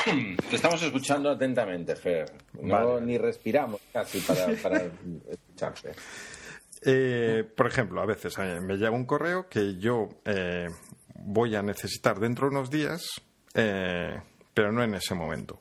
Te 0.50 0.55
estamos 0.55 0.82
escuchando 0.84 1.32
atentamente, 1.32 1.96
Fer. 1.96 2.32
No, 2.62 3.00
ni 3.00 3.17
respiramos 3.17 3.82
casi 3.91 4.20
para, 4.20 4.48
para 4.62 4.84
escucharte. 5.29 5.94
Eh, 6.84 7.44
por 7.55 7.67
ejemplo, 7.67 8.01
a 8.01 8.05
veces 8.05 8.38
me 8.62 8.75
llega 8.75 8.91
un 8.91 9.05
correo 9.05 9.48
que 9.50 9.77
yo 9.77 10.10
eh, 10.25 10.67
voy 11.15 11.55
a 11.55 11.63
necesitar 11.63 12.20
dentro 12.20 12.48
de 12.48 12.55
unos 12.55 12.70
días, 12.70 13.01
eh, 13.55 14.22
pero 14.55 14.71
no 14.71 14.81
en 14.81 14.95
ese 14.95 15.13
momento. 15.13 15.59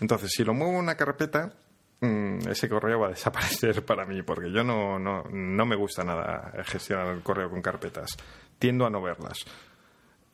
Entonces, 0.00 0.32
si 0.34 0.42
lo 0.42 0.54
muevo 0.54 0.76
una 0.76 0.96
carpeta, 0.96 1.52
mm, 2.00 2.48
ese 2.48 2.68
correo 2.68 2.98
va 3.00 3.06
a 3.08 3.10
desaparecer 3.10 3.84
para 3.84 4.04
mí, 4.04 4.22
porque 4.22 4.50
yo 4.50 4.64
no, 4.64 4.98
no, 4.98 5.22
no 5.30 5.66
me 5.66 5.76
gusta 5.76 6.02
nada 6.02 6.52
gestionar 6.64 7.08
el 7.08 7.22
correo 7.22 7.48
con 7.48 7.62
carpetas. 7.62 8.16
Tiendo 8.58 8.86
a 8.86 8.90
no 8.90 9.02
verlas. 9.02 9.44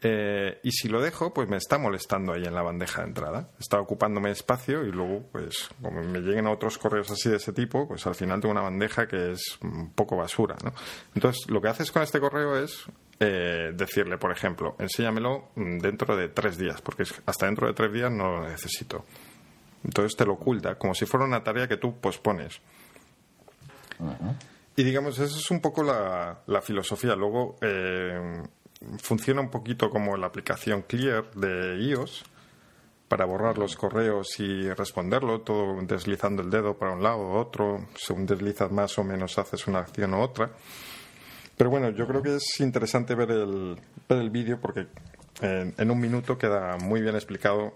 Eh, 0.04 0.58
y 0.64 0.72
si 0.72 0.88
lo 0.88 1.00
dejo, 1.00 1.32
pues 1.32 1.48
me 1.48 1.56
está 1.56 1.78
molestando 1.78 2.32
ahí 2.32 2.42
en 2.42 2.54
la 2.54 2.62
bandeja 2.62 3.02
de 3.02 3.08
entrada. 3.08 3.50
Está 3.60 3.80
ocupándome 3.80 4.32
espacio 4.32 4.84
y 4.84 4.90
luego, 4.90 5.28
pues, 5.30 5.68
como 5.80 6.02
me 6.02 6.18
lleguen 6.18 6.48
otros 6.48 6.76
correos 6.76 7.08
así 7.12 7.30
de 7.30 7.36
ese 7.36 7.52
tipo, 7.52 7.86
pues 7.86 8.04
al 8.08 8.16
final 8.16 8.40
tengo 8.40 8.50
una 8.50 8.62
bandeja 8.62 9.06
que 9.06 9.30
es 9.30 9.58
un 9.62 9.92
poco 9.92 10.16
basura, 10.16 10.56
¿no? 10.64 10.72
Entonces, 11.14 11.48
lo 11.48 11.60
que 11.60 11.68
haces 11.68 11.92
con 11.92 12.02
este 12.02 12.18
correo 12.18 12.56
es 12.56 12.84
eh, 13.20 13.70
decirle, 13.74 14.18
por 14.18 14.32
ejemplo, 14.32 14.74
enséñamelo 14.80 15.50
dentro 15.54 16.16
de 16.16 16.28
tres 16.28 16.58
días, 16.58 16.82
porque 16.82 17.04
hasta 17.24 17.46
dentro 17.46 17.68
de 17.68 17.72
tres 17.72 17.92
días 17.92 18.10
no 18.10 18.40
lo 18.40 18.48
necesito. 18.48 19.04
Entonces 19.84 20.16
te 20.16 20.26
lo 20.26 20.34
oculta, 20.34 20.74
como 20.76 20.94
si 20.94 21.06
fuera 21.06 21.26
una 21.26 21.44
tarea 21.44 21.68
que 21.68 21.76
tú 21.76 22.00
pospones. 22.00 22.60
Y 24.74 24.82
digamos, 24.82 25.16
esa 25.18 25.38
es 25.38 25.50
un 25.52 25.60
poco 25.60 25.84
la, 25.84 26.40
la 26.46 26.60
filosofía. 26.60 27.14
Luego, 27.14 27.56
eh, 27.60 28.42
funciona 28.98 29.40
un 29.40 29.50
poquito 29.50 29.90
como 29.90 30.16
la 30.16 30.26
aplicación 30.26 30.82
Clear 30.82 31.30
de 31.32 31.78
iOS 31.78 32.24
para 33.08 33.24
borrar 33.26 33.58
los 33.58 33.76
correos 33.76 34.40
y 34.40 34.70
responderlo, 34.70 35.42
todo 35.42 35.80
deslizando 35.82 36.42
el 36.42 36.50
dedo 36.50 36.78
para 36.78 36.92
un 36.92 37.02
lado 37.02 37.18
o 37.18 37.38
otro, 37.38 37.86
según 37.94 38.24
deslizas 38.24 38.72
más 38.72 38.98
o 38.98 39.04
menos 39.04 39.38
haces 39.38 39.66
una 39.66 39.80
acción 39.80 40.14
u 40.14 40.20
otra. 40.20 40.50
Pero 41.56 41.68
bueno, 41.68 41.90
yo 41.90 42.06
creo 42.06 42.22
que 42.22 42.36
es 42.36 42.60
interesante 42.60 43.14
ver 43.14 43.30
el, 43.30 43.76
ver 44.08 44.18
el 44.18 44.30
vídeo 44.30 44.58
porque 44.58 44.86
en, 45.42 45.74
en, 45.76 45.90
un 45.90 46.00
minuto 46.00 46.38
queda 46.38 46.78
muy 46.78 47.02
bien 47.02 47.14
explicado 47.14 47.74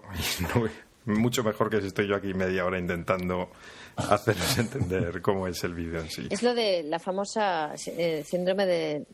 mucho 1.05 1.43
mejor 1.43 1.69
que 1.69 1.81
si 1.81 1.87
estoy 1.87 2.07
yo 2.07 2.15
aquí 2.15 2.33
media 2.33 2.65
hora 2.65 2.79
intentando 2.79 3.51
hacerles 4.09 4.57
entender 4.57 5.21
cómo 5.21 5.47
es 5.47 5.63
el 5.63 5.73
vídeo 5.73 5.99
en 5.99 6.09
sí. 6.09 6.27
Es 6.29 6.43
lo 6.43 6.53
de 6.53 6.83
la 6.83 6.99
famosa 6.99 7.73
eh, 7.87 8.23
síndrome 8.25 8.65
de 8.65 9.05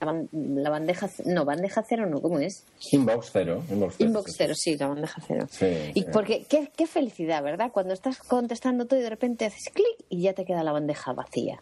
la, 0.00 0.70
bandeja, 0.70 1.08
no, 1.24 1.44
bandeja 1.44 1.82
cero, 1.88 2.06
no, 2.06 2.20
¿cómo 2.20 2.38
es? 2.38 2.64
Inbox 2.92 3.30
cero. 3.32 3.62
Inbox 3.68 4.34
cero, 4.36 4.54
sí, 4.54 4.76
la 4.76 4.88
bandeja 4.88 5.22
cero. 5.26 5.46
y 5.94 6.04
porque 6.04 6.44
qué, 6.48 6.70
qué 6.76 6.86
felicidad, 6.86 7.42
¿verdad? 7.42 7.70
Cuando 7.72 7.94
estás 7.94 8.18
contestando 8.18 8.86
todo 8.86 9.00
y 9.00 9.02
de 9.02 9.10
repente 9.10 9.46
haces 9.46 9.70
clic 9.72 10.04
y 10.10 10.22
ya 10.22 10.34
te 10.34 10.44
queda 10.44 10.62
la 10.62 10.72
bandeja 10.72 11.12
vacía. 11.12 11.60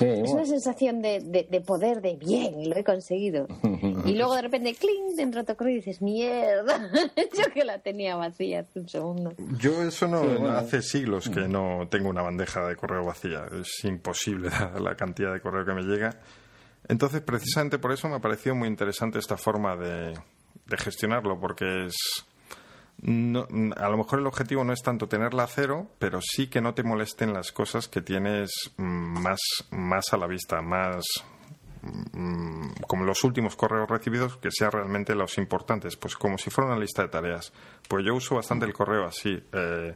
Es 0.00 0.30
una 0.30 0.44
sensación 0.44 1.00
de, 1.02 1.46
de, 1.48 1.60
poder, 1.60 2.00
de 2.00 2.16
bien, 2.16 2.68
lo 2.68 2.76
he 2.76 2.84
conseguido. 2.84 3.46
y 4.04 4.14
luego 4.14 4.34
de 4.34 4.42
repente, 4.42 4.74
cling, 4.74 5.16
dentro 5.16 5.42
de 5.42 5.46
tu 5.46 5.56
correo 5.56 5.74
y 5.74 5.76
dices, 5.76 6.02
mierda, 6.02 6.90
yo 7.16 7.52
que 7.52 7.64
la 7.64 7.78
tenía 7.78 8.16
vacía 8.16 8.60
hace 8.60 8.80
un 8.80 8.88
segundo. 8.88 9.34
Yo 9.58 9.82
eso 9.82 10.06
no, 10.06 10.48
hace 10.50 10.82
siglos 10.82 11.28
que 11.28 11.48
no 11.48 11.88
tengo 11.90 12.08
una 12.08 12.22
bandeja 12.22 12.66
de 12.66 12.76
correo 12.76 13.04
vacía. 13.04 13.46
Es 13.60 13.84
imposible 13.84 14.50
la 14.80 14.94
cantidad 14.96 15.32
de 15.32 15.40
correo 15.40 15.64
que 15.64 15.72
me 15.72 15.82
llega. 15.82 16.20
Entonces, 16.88 17.20
precisamente 17.20 17.78
por 17.78 17.92
eso 17.92 18.08
me 18.08 18.16
ha 18.16 18.20
parecido 18.20 18.54
muy 18.54 18.68
interesante 18.68 19.18
esta 19.18 19.36
forma 19.36 19.76
de, 19.76 20.14
de 20.66 20.76
gestionarlo, 20.76 21.38
porque 21.40 21.86
es 21.86 22.26
no, 23.00 23.46
a 23.76 23.88
lo 23.88 23.96
mejor 23.96 24.18
el 24.18 24.26
objetivo 24.26 24.64
no 24.64 24.72
es 24.72 24.82
tanto 24.82 25.08
tenerla 25.08 25.44
a 25.44 25.46
cero, 25.46 25.88
pero 25.98 26.20
sí 26.20 26.48
que 26.48 26.60
no 26.60 26.74
te 26.74 26.82
molesten 26.82 27.32
las 27.32 27.52
cosas 27.52 27.86
que 27.86 28.02
tienes 28.02 28.50
más, 28.76 29.38
más 29.70 30.12
a 30.12 30.16
la 30.16 30.26
vista, 30.26 30.60
más 30.62 31.04
mm, 31.82 32.70
como 32.88 33.04
los 33.04 33.22
últimos 33.22 33.54
correos 33.54 33.88
recibidos, 33.88 34.36
que 34.38 34.50
sean 34.50 34.72
realmente 34.72 35.14
los 35.14 35.38
importantes, 35.38 35.96
pues 35.96 36.16
como 36.16 36.38
si 36.38 36.50
fuera 36.50 36.72
una 36.72 36.80
lista 36.80 37.02
de 37.02 37.08
tareas. 37.08 37.52
Pues 37.88 38.04
yo 38.04 38.14
uso 38.16 38.34
bastante 38.34 38.66
el 38.66 38.72
correo 38.72 39.06
así. 39.06 39.38
Eh, 39.52 39.94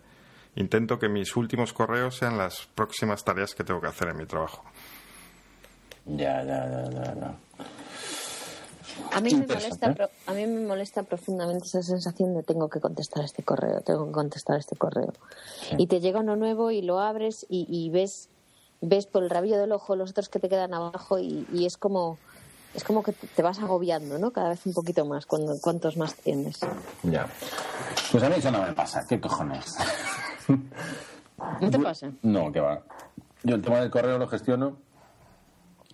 intento 0.55 0.99
que 0.99 1.09
mis 1.09 1.35
últimos 1.35 1.73
correos 1.73 2.17
sean 2.17 2.39
las 2.39 2.69
próximas 2.73 3.25
tareas 3.25 3.55
que 3.55 3.65
tengo 3.65 3.81
que 3.81 3.89
hacer 3.89 4.11
en 4.11 4.17
mi 4.17 4.27
trabajo. 4.27 4.63
Ya, 6.07 6.45
ya, 6.45 6.69
ya, 6.69 6.91
ya. 6.91 7.15
ya. 7.15 7.35
A 9.13 9.21
mí, 9.21 9.35
me 9.35 9.47
molesta, 9.47 9.95
a 10.27 10.33
mí 10.33 10.47
me 10.47 10.67
molesta 10.67 11.03
profundamente 11.03 11.67
esa 11.67 11.83
sensación 11.83 12.35
de 12.35 12.43
tengo 12.43 12.69
que 12.69 12.81
contestar 12.81 13.25
este 13.25 13.43
correo, 13.43 13.81
tengo 13.81 14.07
que 14.07 14.13
contestar 14.13 14.59
este 14.59 14.77
correo. 14.77 15.13
Y 15.77 15.87
te 15.87 16.01
llega 16.01 16.21
uno 16.21 16.37
nuevo 16.37 16.71
y 16.71 16.83
lo 16.83 17.01
abres 17.01 17.47
y, 17.49 17.91
ves 17.91 18.29
ves 18.81 19.07
por 19.07 19.23
el 19.23 19.31
rabillo 19.31 19.59
del 19.59 19.71
ojo 19.71 19.95
los 19.95 20.11
otros 20.11 20.29
que 20.29 20.41
te 20.41 20.49
quedan 20.49 20.75
abajo 20.75 21.19
y, 21.19 21.47
es 21.65 21.77
como 21.77 22.19
es 22.75 22.85
como 22.85 23.03
que 23.03 23.13
te 23.13 23.43
vas 23.43 23.59
agobiando, 23.59 24.19
¿no? 24.19 24.31
Cada 24.31 24.49
vez 24.49 24.65
un 24.65 24.73
poquito 24.73 25.05
más, 25.05 25.27
cuando, 25.27 25.61
cuantos 25.61 25.99
más 25.99 26.15
tienes. 26.15 26.61
Ya. 27.03 27.29
Pues 28.11 28.25
a 28.25 28.31
mí 28.31 28.37
eso 28.39 28.51
no 28.51 28.63
me 28.63 28.73
pasa, 28.73 29.05
¿qué 29.07 29.21
cojones? 29.21 29.77
¿No 31.61 31.71
te 31.71 31.79
pasa? 31.79 32.11
No, 32.23 32.51
que 32.51 32.61
va. 32.61 32.83
Yo 33.43 33.57
el 33.57 33.63
tema 33.63 33.79
del 33.81 33.91
correo 33.91 34.17
lo 34.17 34.27
gestiono, 34.27 34.79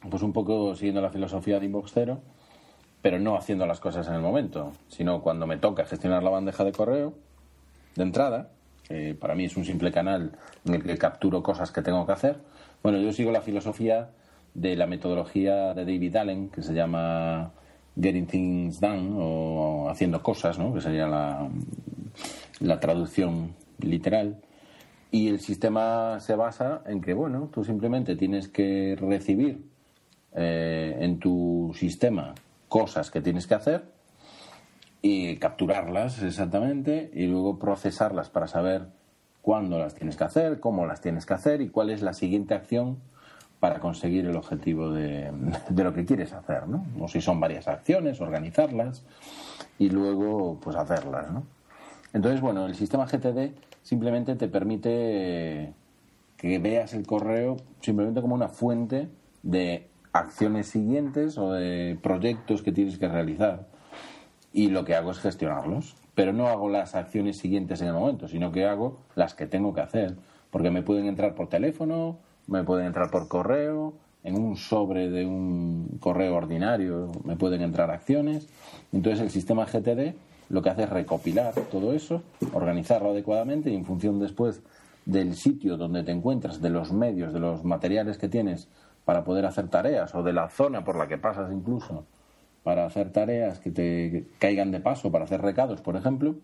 pues 0.09 0.23
un 0.23 0.33
poco 0.33 0.76
siguiendo 0.76 1.00
la 1.00 1.11
filosofía 1.11 1.59
de 1.59 1.67
Inbox 1.67 1.90
Zero 1.93 2.21
pero 3.02 3.19
no 3.19 3.37
haciendo 3.37 3.67
las 3.67 3.81
cosas 3.81 4.07
en 4.09 4.14
el 4.14 4.21
momento, 4.21 4.73
sino 4.88 5.23
cuando 5.23 5.47
me 5.47 5.57
toca 5.57 5.85
gestionar 5.85 6.23
la 6.23 6.31
bandeja 6.31 6.64
de 6.64 6.73
correo 6.73 7.14
de 7.95 8.02
entrada, 8.02 8.50
que 8.87 9.14
para 9.14 9.35
mí 9.35 9.45
es 9.45 9.57
un 9.57 9.64
simple 9.64 9.93
canal 9.93 10.33
en 10.64 10.75
el 10.75 10.83
que 10.83 10.97
capturo 10.97 11.43
cosas 11.43 11.71
que 11.71 11.83
tengo 11.83 12.07
que 12.07 12.12
hacer. 12.12 12.38
Bueno, 12.83 12.99
yo 12.99 13.12
sigo 13.12 13.31
la 13.31 13.43
filosofía 13.43 14.11
de 14.55 14.76
la 14.76 14.87
metodología 14.87 15.75
de 15.75 15.85
David 15.85 16.17
Allen, 16.17 16.49
que 16.49 16.62
se 16.62 16.75
llama 16.75 17.52
Getting 18.00 18.26
Things 18.26 18.81
Done 18.81 19.11
o 19.14 19.88
haciendo 19.90 20.23
cosas, 20.23 20.59
¿no? 20.59 20.73
que 20.75 20.81
sería 20.81 21.07
la, 21.07 21.49
la 22.61 22.81
traducción 22.81 23.55
literal. 23.81 24.40
Y 25.11 25.28
el 25.28 25.40
sistema 25.40 26.21
se 26.21 26.35
basa 26.35 26.83
en 26.87 27.00
que, 27.00 27.14
bueno, 27.14 27.49
tú 27.52 27.64
simplemente 27.64 28.17
tienes 28.17 28.49
que 28.49 28.97
recibir 29.00 29.64
eh, 30.35 30.97
en 31.00 31.19
tu 31.19 31.73
sistema 31.75 32.35
cosas 32.69 33.11
que 33.11 33.21
tienes 33.21 33.47
que 33.47 33.55
hacer 33.55 33.85
y 35.03 35.37
capturarlas 35.37 36.23
exactamente 36.23 37.11
y 37.15 37.27
luego 37.27 37.59
procesarlas 37.59 38.31
para 38.31 38.49
saber 38.49 38.87
cuándo 39.43 39.79
las 39.79 39.95
tienes 39.95 40.17
que 40.17 40.25
hacer, 40.25 40.61
cómo 40.61 40.87
las 40.87 41.01
tienes 41.01 41.25
que 41.25 41.35
hacer 41.35 41.61
y 41.61 41.69
cuál 41.69 41.91
es 41.91 42.03
la 42.03 42.13
siguiente 42.13 42.55
acción 42.55 42.99
para 43.61 43.81
conseguir 43.81 44.27
el 44.27 44.37
objetivo 44.37 44.93
de, 44.93 45.33
lo 45.75 45.95
que 45.95 46.05
quieres 46.05 46.33
hacer, 46.33 46.69
¿no? 46.69 46.87
O 47.01 47.09
si 47.09 47.21
son 47.21 47.41
varias 47.41 47.67
acciones, 47.69 48.21
organizarlas 48.21 49.05
y 49.79 49.91
luego 49.91 50.59
pues 50.61 50.77
hacerlas, 50.77 51.31
¿no? 51.31 51.45
Entonces, 52.13 52.41
bueno, 52.41 52.67
el 52.67 52.75
sistema 52.75 53.07
GTD 53.07 53.53
simplemente 53.83 54.35
te 54.37 54.49
permite 54.49 55.73
que 56.37 56.59
veas 56.59 56.95
el 56.95 57.07
correo 57.07 57.57
simplemente 57.81 58.21
como 58.21 58.35
una 58.35 58.49
fuente 58.49 59.09
de 59.43 59.89
acciones 60.12 60.69
siguientes 60.69 61.38
o 61.38 61.53
de 61.53 61.99
proyectos 62.03 62.62
que 62.62 62.73
tienes 62.73 62.99
que 62.99 63.09
realizar. 63.09 63.67
Y 64.53 64.69
lo 64.69 64.85
que 64.85 64.95
hago 64.95 65.11
es 65.11 65.19
gestionarlos. 65.19 65.97
Pero 66.15 66.33
no 66.33 66.49
hago 66.49 66.69
las 66.69 66.95
acciones 66.95 67.38
siguientes 67.38 67.81
en 67.81 67.88
el 67.88 67.95
momento, 67.95 68.27
sino 68.27 68.50
que 68.50 68.65
hago 68.65 68.99
las 69.15 69.35
que 69.35 69.47
tengo 69.47 69.73
que 69.73 69.83
hacer. 69.83 70.17
Porque 70.50 70.71
me 70.71 70.83
pueden 70.83 71.07
entrar 71.07 71.35
por 71.35 71.49
teléfono, 71.49 72.19
me 72.49 72.65
pueden 72.65 72.87
entrar 72.87 73.11
por 73.11 73.29
correo, 73.29 73.95
en 74.25 74.38
un 74.38 74.57
sobre 74.57 75.09
de 75.11 75.25
un 75.25 75.99
correo 76.00 76.35
ordinario 76.35 77.11
me 77.25 77.37
pueden 77.37 77.62
entrar 77.62 77.91
acciones. 77.91 78.49
Entonces 78.93 79.21
el 79.21 79.31
sistema 79.31 79.65
GTD 79.65 80.15
lo 80.50 80.62
que 80.62 80.71
hace 80.71 80.85
es 80.85 80.91
recopilar 80.91 81.55
todo 81.71 81.93
eso, 81.93 82.23
organizarlo 82.53 83.11
adecuadamente 83.11 83.71
y 83.71 83.75
en 83.75 83.85
función 83.85 84.19
después 84.19 84.62
del 85.05 85.35
sitio 85.35 85.77
donde 85.77 86.03
te 86.03 86.12
encuentras, 86.12 86.61
de 86.61 86.71
los 86.71 86.93
medios, 86.93 87.33
de 87.33 87.41
los 87.41 87.65
materiales 87.65 88.19
que 88.19 88.29
tienes 88.29 88.69
para 89.09 89.25
poder 89.25 89.47
hacer 89.47 89.69
tareas 89.69 90.15
o 90.15 90.23
de 90.23 90.35
la 90.35 90.50
zona 90.50 90.85
por 90.85 90.99
la 90.99 91.09
que 91.09 91.17
pasas 91.17 91.50
incluso 91.50 92.05
para 92.62 92.85
hacer 92.85 93.11
tareas 93.11 93.59
que 93.59 93.71
te 93.71 94.27
caigan 94.38 94.71
de 94.71 94.81
paso, 94.81 95.11
para 95.11 95.25
hacer 95.25 95.41
recados, 95.41 95.81
por 95.81 95.97
ejemplo, 95.97 96.35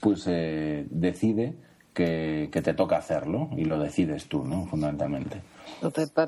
pues 0.00 0.24
eh, 0.26 0.84
decide 0.90 1.54
que, 1.94 2.48
que, 2.50 2.60
te 2.60 2.74
toca 2.74 2.96
hacerlo 2.96 3.50
y 3.56 3.66
lo 3.66 3.78
decides 3.78 4.26
tú, 4.26 4.42
¿no? 4.42 4.66
Fundamentalmente. 4.66 5.42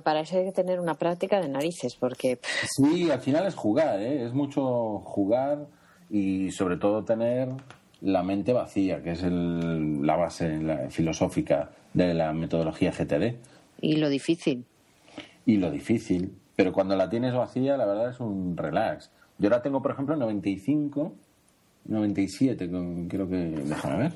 Para 0.05 0.21
eso 0.21 0.39
hay 0.39 0.45
que 0.45 0.53
tener 0.53 0.79
una 0.79 0.95
práctica 0.95 1.41
de 1.41 1.49
narices, 1.49 1.97
porque... 1.97 2.39
Sí, 2.77 3.11
al 3.11 3.21
final 3.21 3.45
es 3.45 3.57
jugar, 3.57 4.01
¿eh? 4.01 4.25
Es 4.25 4.33
mucho 4.33 5.01
jugar 5.01 5.67
y 6.09 6.53
sobre 6.53 6.77
todo 6.77 7.03
tener 7.05 7.49
la 8.01 8.23
mente 8.23 8.53
vacía, 8.53 9.03
que 9.03 9.11
es 9.11 9.25
la 9.25 10.15
base 10.15 10.89
filosófica 10.91 11.73
de 11.95 12.15
la 12.15 12.33
metodología 12.33 12.93
GTD. 12.93 13.35
Y 13.81 13.97
lo 13.97 14.09
difícil. 14.09 14.67
Y 15.47 15.57
lo 15.57 15.71
difícil. 15.71 16.37
Pero 16.57 16.73
cuando 16.73 16.97
la 16.97 17.09
tienes 17.11 17.35
vacía, 17.35 17.77
la 17.77 17.87
verdad 17.87 18.11
es 18.11 18.21
un 18.21 18.57
relax. 18.57 19.11
Yo 19.39 19.49
ahora 19.49 19.63
tengo, 19.63 19.83
por 19.83 19.91
ejemplo, 19.91 20.17
95, 20.17 21.13
97, 21.87 22.71
creo 23.09 23.29
que. 23.29 23.37
Déjame 23.37 23.97
ver. 23.99 24.13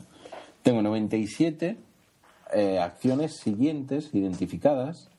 Tengo 0.63 0.83
97 0.83 1.77
eh, 2.53 2.79
acciones 2.79 3.37
siguientes 3.37 4.15
identificadas 4.15 5.11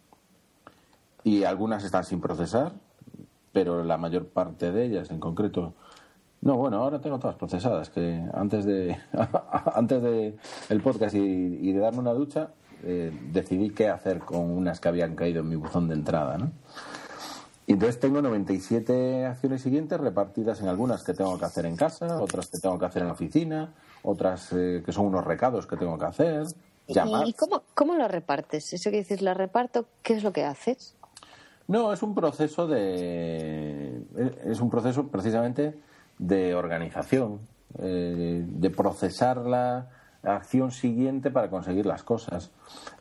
y 1.23 1.43
algunas 1.43 1.83
están 1.83 2.03
sin 2.03 2.21
procesar, 2.21 2.73
pero 3.51 3.83
la 3.83 3.97
mayor 3.97 4.27
parte 4.29 4.71
de 4.71 4.85
ellas, 4.85 5.11
en 5.11 5.19
concreto. 5.19 5.73
No, 6.41 6.57
bueno, 6.57 6.77
ahora 6.77 7.01
tengo 7.01 7.19
todas 7.19 7.35
procesadas, 7.35 7.89
que 7.89 8.23
antes 8.33 8.65
de 8.65 8.97
antes 9.75 10.01
de 10.01 10.37
el 10.69 10.81
podcast 10.81 11.13
y, 11.15 11.71
de 11.71 11.79
darme 11.79 11.99
una 11.99 12.13
ducha, 12.13 12.51
eh, 12.83 13.11
decidí 13.31 13.69
qué 13.71 13.89
hacer 13.89 14.19
con 14.19 14.49
unas 14.51 14.79
que 14.79 14.87
habían 14.87 15.15
caído 15.15 15.41
en 15.41 15.49
mi 15.49 15.55
buzón 15.55 15.87
de 15.87 15.95
entrada, 15.95 16.37
¿no? 16.37 16.51
Y 17.67 17.73
entonces 17.73 17.99
tengo 17.99 18.19
97 18.21 19.27
acciones 19.27 19.61
siguientes 19.61 19.99
repartidas 19.99 20.59
en 20.61 20.69
algunas 20.69 21.03
que 21.03 21.13
tengo 21.13 21.37
que 21.37 21.45
hacer 21.45 21.67
en 21.67 21.75
casa, 21.75 22.19
otras 22.19 22.47
que 22.47 22.57
tengo 22.57 22.79
que 22.79 22.85
hacer 22.85 23.03
en 23.03 23.09
la 23.09 23.13
oficina, 23.13 23.73
otras 24.01 24.51
eh, 24.53 24.81
que 24.83 24.91
son 24.91 25.05
unos 25.05 25.23
recados 25.23 25.67
que 25.67 25.77
tengo 25.77 25.95
que 25.99 26.05
hacer. 26.05 26.47
¿Y 26.87 27.33
cómo, 27.33 27.61
cómo 27.75 27.93
lo 27.93 28.07
repartes? 28.07 28.73
Eso 28.73 28.89
que 28.89 28.97
dices, 28.97 29.21
la 29.21 29.35
reparto, 29.35 29.85
¿qué 30.01 30.13
es 30.15 30.23
lo 30.23 30.33
que 30.33 30.43
haces? 30.43 30.95
No, 31.67 31.93
es 31.93 32.01
un 32.01 32.15
proceso 32.15 32.65
de. 32.65 34.01
Es 34.45 34.59
un 34.59 34.71
proceso 34.71 35.07
precisamente 35.07 35.79
de 36.17 36.55
organización, 36.55 37.41
eh, 37.77 38.43
de 38.43 38.69
procesar 38.71 39.37
la 39.45 39.87
acción 40.23 40.71
siguiente 40.71 41.31
para 41.31 41.49
conseguir 41.49 41.85
las 41.85 42.03
cosas. 42.03 42.51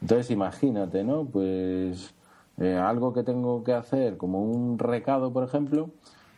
Entonces, 0.01 0.31
imagínate, 0.31 1.05
¿no? 1.05 1.25
Pues 1.25 2.15
eh, 2.59 2.77
algo 2.77 3.13
que 3.13 3.23
tengo 3.23 3.63
que 3.65 3.73
hacer, 3.73 4.17
como 4.17 4.43
un 4.43 4.79
recado, 4.79 5.33
por 5.33 5.45
ejemplo, 5.45 5.91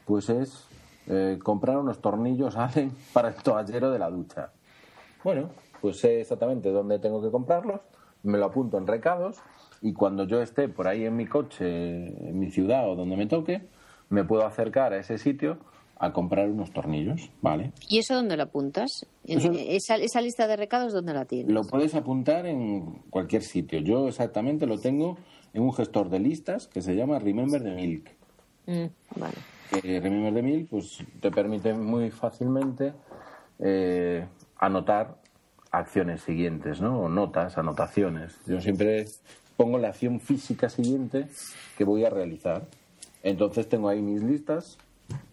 pues 0.05 0.29
es 0.29 0.67
eh, 1.07 1.39
comprar 1.43 1.79
unos 1.79 2.01
tornillos 2.01 2.57
Allen 2.59 2.93
para 3.13 3.29
el 3.29 3.35
toallero 3.37 3.91
de 3.91 3.99
la 3.99 4.11
ducha. 4.11 4.51
Bueno, 5.25 5.51
pues 5.81 6.01
sé 6.01 6.21
exactamente 6.21 6.71
dónde 6.71 6.99
tengo 6.99 7.23
que 7.23 7.31
comprarlos, 7.31 7.81
me 8.23 8.39
lo 8.39 8.47
apunto 8.47 8.79
en 8.79 8.87
recados 8.87 9.39
y 9.81 9.93
cuando 9.93 10.25
yo 10.25 10.43
esté 10.43 10.69
por 10.69 10.89
ahí 10.89 11.05
en 11.05 11.17
mi 11.17 11.27
coche, 11.27 12.29
en 12.29 12.39
mi 12.39 12.51
ciudad 12.51 12.89
o 12.91 12.97
donde 12.97 13.17
me 13.17 13.27
toque, 13.27 13.67
me 14.11 14.25
puedo 14.25 14.45
acercar 14.45 14.93
a 14.93 14.99
ese 14.99 15.19
sitio 15.19 15.59
a 16.03 16.15
comprar 16.15 16.49
unos 16.49 16.73
tornillos, 16.73 17.31
¿vale? 17.43 17.73
¿Y 17.87 17.99
eso 17.99 18.15
dónde 18.15 18.35
lo 18.39 18.45
apuntas? 18.45 19.07
esa, 19.25 19.97
esa, 19.97 20.21
lista 20.23 20.47
de 20.47 20.57
recados 20.57 20.95
dónde 20.95 21.13
la 21.13 21.27
tienes? 21.27 21.53
Lo 21.53 21.63
puedes 21.63 21.95
apuntar 21.95 22.47
en 22.47 23.03
cualquier 23.11 23.43
sitio. 23.43 23.81
Yo 23.81 24.09
exactamente 24.09 24.67
lo 24.67 24.79
tengo 24.79 25.19
en 25.53 25.63
un 25.63 25.75
gestor 25.75 26.09
de 26.09 26.19
listas 26.19 26.69
que 26.69 26.81
se 26.81 26.97
llama 26.97 27.19
Remember 27.19 27.63
the 27.63 27.73
Milk. 27.73 28.11
Mm, 28.67 29.21
vale. 29.21 29.35
Eh, 29.83 30.01
Remember 30.01 30.33
the 30.33 30.43
Milk 30.43 30.69
pues, 30.71 31.05
te 31.21 31.31
permite 31.31 31.75
muy 31.75 32.11
fácilmente 32.11 32.95
eh, 33.59 34.27
anotar 34.57 35.19
acciones 35.71 36.23
siguientes, 36.23 36.81
¿no? 36.81 36.99
O 36.99 37.09
notas, 37.11 37.59
anotaciones. 37.59 38.41
Yo 38.47 38.59
siempre 38.63 39.05
pongo 39.59 39.77
la 39.77 39.89
acción 39.89 40.19
física 40.19 40.71
siguiente 40.71 41.27
que 41.77 41.85
voy 41.85 42.07
a 42.07 42.11
realizar. 42.11 42.67
Entonces 43.23 43.69
tengo 43.69 43.91
ahí 43.91 44.01
mis 44.01 44.23
listas. 44.23 44.79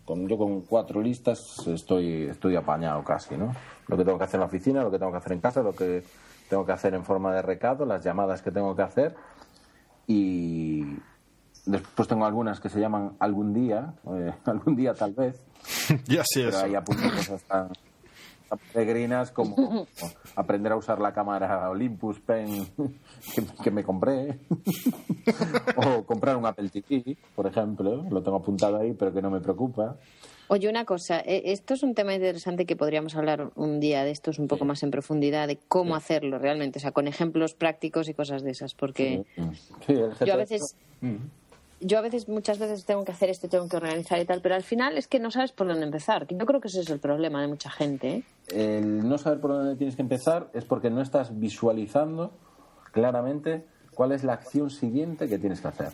Con, 0.05 0.27
yo 0.27 0.37
con 0.37 0.61
cuatro 0.61 1.01
listas 1.01 1.67
estoy, 1.67 2.23
estoy 2.23 2.55
apañado 2.55 3.03
casi, 3.03 3.35
¿no? 3.35 3.53
Lo 3.87 3.97
que 3.97 4.05
tengo 4.05 4.17
que 4.17 4.23
hacer 4.23 4.35
en 4.35 4.41
la 4.41 4.45
oficina, 4.45 4.83
lo 4.83 4.91
que 4.91 4.99
tengo 4.99 5.11
que 5.11 5.17
hacer 5.17 5.33
en 5.33 5.41
casa, 5.41 5.61
lo 5.61 5.73
que 5.73 6.03
tengo 6.49 6.65
que 6.65 6.71
hacer 6.71 6.93
en 6.93 7.03
forma 7.03 7.33
de 7.33 7.41
recado, 7.41 7.85
las 7.85 8.03
llamadas 8.03 8.41
que 8.41 8.51
tengo 8.51 8.75
que 8.75 8.81
hacer 8.81 9.15
y 10.07 10.97
después 11.65 12.07
tengo 12.07 12.25
algunas 12.25 12.59
que 12.59 12.69
se 12.69 12.79
llaman 12.79 13.17
algún 13.19 13.53
día, 13.53 13.93
eh, 14.07 14.33
algún 14.45 14.75
día 14.75 14.93
tal 14.93 15.13
vez. 15.13 15.43
ya 16.05 16.23
sí 16.23 16.43
Pero 16.45 16.57
ahí 16.59 16.75
apunto 16.75 17.03
cosas 17.03 17.43
tan, 17.43 17.69
peregrinas 18.55 19.31
como 19.31 19.87
aprender 20.35 20.71
a 20.71 20.77
usar 20.77 20.99
la 20.99 21.13
cámara 21.13 21.69
Olympus 21.69 22.19
Pen 22.19 22.67
que, 23.63 23.71
me 23.71 23.83
compré 23.83 24.39
o 25.75 26.03
comprar 26.03 26.37
un 26.37 26.45
Apple 26.45 26.69
TV, 26.69 27.17
por 27.35 27.47
ejemplo, 27.47 28.05
lo 28.09 28.23
tengo 28.23 28.37
apuntado 28.37 28.77
ahí 28.77 28.93
pero 28.93 29.13
que 29.13 29.21
no 29.21 29.29
me 29.29 29.41
preocupa. 29.41 29.97
Oye, 30.49 30.69
una 30.69 30.85
cosa, 30.85 31.19
e, 31.19 31.51
esto 31.51 31.73
es 31.73 31.83
un 31.83 31.93
tema 31.93 32.13
interesante 32.13 32.65
que 32.65 32.77
podríamos 32.77 33.15
hablar 33.15 33.51
un 33.55 33.79
día 33.79 34.03
de 34.03 34.11
estos 34.11 34.39
un 34.39 34.47
poco 34.47 34.63
más 34.63 34.81
en 34.83 34.91
profundidad, 34.91 35.47
de 35.47 35.57
cómo 35.67 35.95
hacerlo 35.95 36.39
realmente, 36.39 36.79
o 36.79 36.81
sea, 36.81 36.91
con 36.91 37.07
ejemplos 37.07 37.53
prácticos 37.53 38.07
y 38.07 38.13
cosas 38.13 38.43
de 38.43 38.51
esas, 38.51 38.73
porque 38.73 39.25
yo 39.87 40.33
a 40.33 40.37
veces... 40.37 40.75
Mm. 41.01 41.15
Yo 41.79 41.99
a 41.99 42.01
veces, 42.01 42.27
muchas 42.27 42.57
veces 42.57 42.85
tengo 42.85 43.05
que 43.05 43.11
hacer 43.11 43.29
esto, 43.29 43.49
tengo 43.49 43.67
que 43.69 43.77
organizar 43.77 44.19
y 44.19 44.25
tal, 44.25 44.41
pero 44.41 44.55
al 44.55 44.63
final 44.63 44.97
es 44.97 45.07
que 45.07 45.19
no 45.19 45.29
sabes 45.29 45.51
por 45.51 45.67
dónde 45.67 45.85
empezar. 45.85 46.25
Yo 46.27 46.45
creo 46.45 46.59
que 46.59 46.69
ese 46.69 46.81
es 46.81 46.89
el 46.89 46.99
problema 46.99 47.41
de 47.41 47.47
mucha 47.47 47.69
gente. 47.69 48.09
¿eh? 48.09 48.23
El 48.47 49.07
no 49.07 49.17
saber 49.17 49.39
por 49.39 49.51
dónde 49.51 49.75
tienes 49.75 49.95
que 49.95 50.01
empezar 50.01 50.49
es 50.53 50.65
porque 50.65 50.89
no 50.89 51.01
estás 51.01 51.39
visualizando 51.39 52.31
claramente 52.91 53.65
cuál 53.93 54.11
es 54.11 54.23
la 54.23 54.33
acción 54.33 54.69
siguiente 54.71 55.27
que 55.27 55.37
tienes 55.37 55.61
que 55.61 55.67
hacer. 55.67 55.89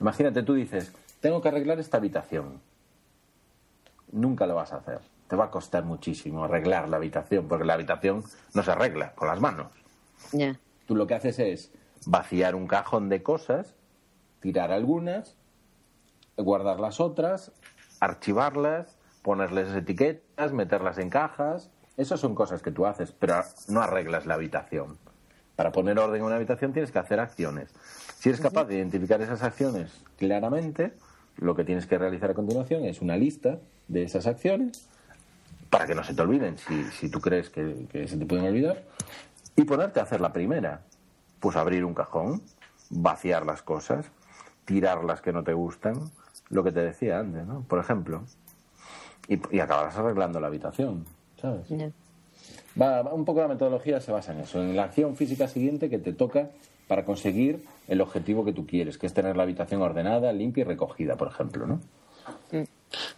Imagínate, 0.00 0.42
tú 0.42 0.54
dices, 0.54 0.92
tengo 1.20 1.40
que 1.40 1.48
arreglar 1.48 1.78
esta 1.80 1.96
habitación 1.96 2.60
nunca 4.12 4.46
lo 4.46 4.54
vas 4.54 4.72
a 4.72 4.76
hacer. 4.76 5.00
Te 5.28 5.36
va 5.36 5.46
a 5.46 5.50
costar 5.50 5.84
muchísimo 5.84 6.44
arreglar 6.44 6.88
la 6.88 6.96
habitación, 6.96 7.48
porque 7.48 7.64
la 7.64 7.74
habitación 7.74 8.24
no 8.54 8.62
se 8.62 8.70
arregla 8.70 9.12
con 9.14 9.28
las 9.28 9.40
manos. 9.40 9.72
Tú 10.86 10.94
lo 10.94 11.06
que 11.06 11.14
haces 11.14 11.38
es 11.38 11.72
vaciar 12.06 12.54
un 12.54 12.66
cajón 12.66 13.08
de 13.08 13.22
cosas, 13.22 13.74
tirar 14.40 14.72
algunas, 14.72 15.36
guardar 16.36 16.80
las 16.80 17.00
otras, 17.00 17.52
archivarlas, 18.00 18.96
ponerles 19.22 19.74
etiquetas, 19.74 20.52
meterlas 20.52 20.98
en 20.98 21.10
cajas. 21.10 21.70
Esas 21.96 22.20
son 22.20 22.34
cosas 22.34 22.62
que 22.62 22.70
tú 22.70 22.86
haces, 22.86 23.12
pero 23.12 23.42
no 23.68 23.80
arreglas 23.80 24.26
la 24.26 24.34
habitación. 24.34 24.98
Para 25.56 25.72
poner 25.72 25.98
orden 25.98 26.20
en 26.20 26.26
una 26.26 26.36
habitación 26.36 26.72
tienes 26.72 26.92
que 26.92 27.00
hacer 27.00 27.18
acciones. 27.18 27.70
Si 28.18 28.28
eres 28.28 28.40
capaz 28.40 28.66
de 28.66 28.76
identificar 28.76 29.20
esas 29.20 29.42
acciones 29.42 30.04
claramente, 30.16 30.92
lo 31.36 31.56
que 31.56 31.64
tienes 31.64 31.86
que 31.86 31.98
realizar 31.98 32.30
a 32.30 32.34
continuación 32.34 32.84
es 32.84 33.00
una 33.00 33.16
lista 33.16 33.58
de 33.88 34.04
esas 34.04 34.26
acciones 34.26 34.88
para 35.70 35.86
que 35.86 35.94
no 35.94 36.04
se 36.04 36.14
te 36.14 36.22
olviden 36.22 36.58
si, 36.58 36.84
si 36.84 37.10
tú 37.10 37.20
crees 37.20 37.50
que, 37.50 37.88
se 38.06 38.16
te 38.16 38.26
pueden 38.26 38.46
olvidar 38.46 38.84
y 39.56 39.64
ponerte 39.64 40.00
a 40.00 40.04
hacer 40.04 40.20
la 40.20 40.32
primera. 40.32 40.82
Pues 41.40 41.56
abrir 41.56 41.84
un 41.84 41.94
cajón, 41.94 42.42
vaciar 42.90 43.46
las 43.46 43.62
cosas, 43.62 44.06
tirar 44.68 45.02
las 45.02 45.22
que 45.22 45.32
no 45.32 45.42
te 45.42 45.54
gustan, 45.54 45.94
lo 46.50 46.62
que 46.62 46.70
te 46.70 46.80
decía 46.80 47.18
antes, 47.18 47.46
¿no? 47.46 47.62
Por 47.62 47.78
ejemplo. 47.78 48.22
Y, 49.26 49.40
y 49.56 49.60
acabarás 49.60 49.96
arreglando 49.96 50.40
la 50.40 50.48
habitación, 50.48 51.06
¿sabes? 51.40 51.66
Va, 52.80 53.02
un 53.12 53.24
poco 53.24 53.40
la 53.40 53.48
metodología 53.48 54.00
se 54.00 54.12
basa 54.12 54.32
en 54.32 54.40
eso, 54.40 54.62
en 54.62 54.76
la 54.76 54.84
acción 54.84 55.16
física 55.16 55.48
siguiente 55.48 55.88
que 55.88 55.98
te 55.98 56.12
toca 56.12 56.50
para 56.86 57.04
conseguir 57.04 57.64
el 57.88 58.02
objetivo 58.02 58.44
que 58.44 58.52
tú 58.52 58.66
quieres, 58.66 58.98
que 58.98 59.06
es 59.06 59.14
tener 59.14 59.36
la 59.36 59.44
habitación 59.44 59.80
ordenada, 59.80 60.32
limpia 60.32 60.62
y 60.62 60.64
recogida, 60.64 61.16
por 61.16 61.28
ejemplo, 61.28 61.66
¿no? 61.66 61.80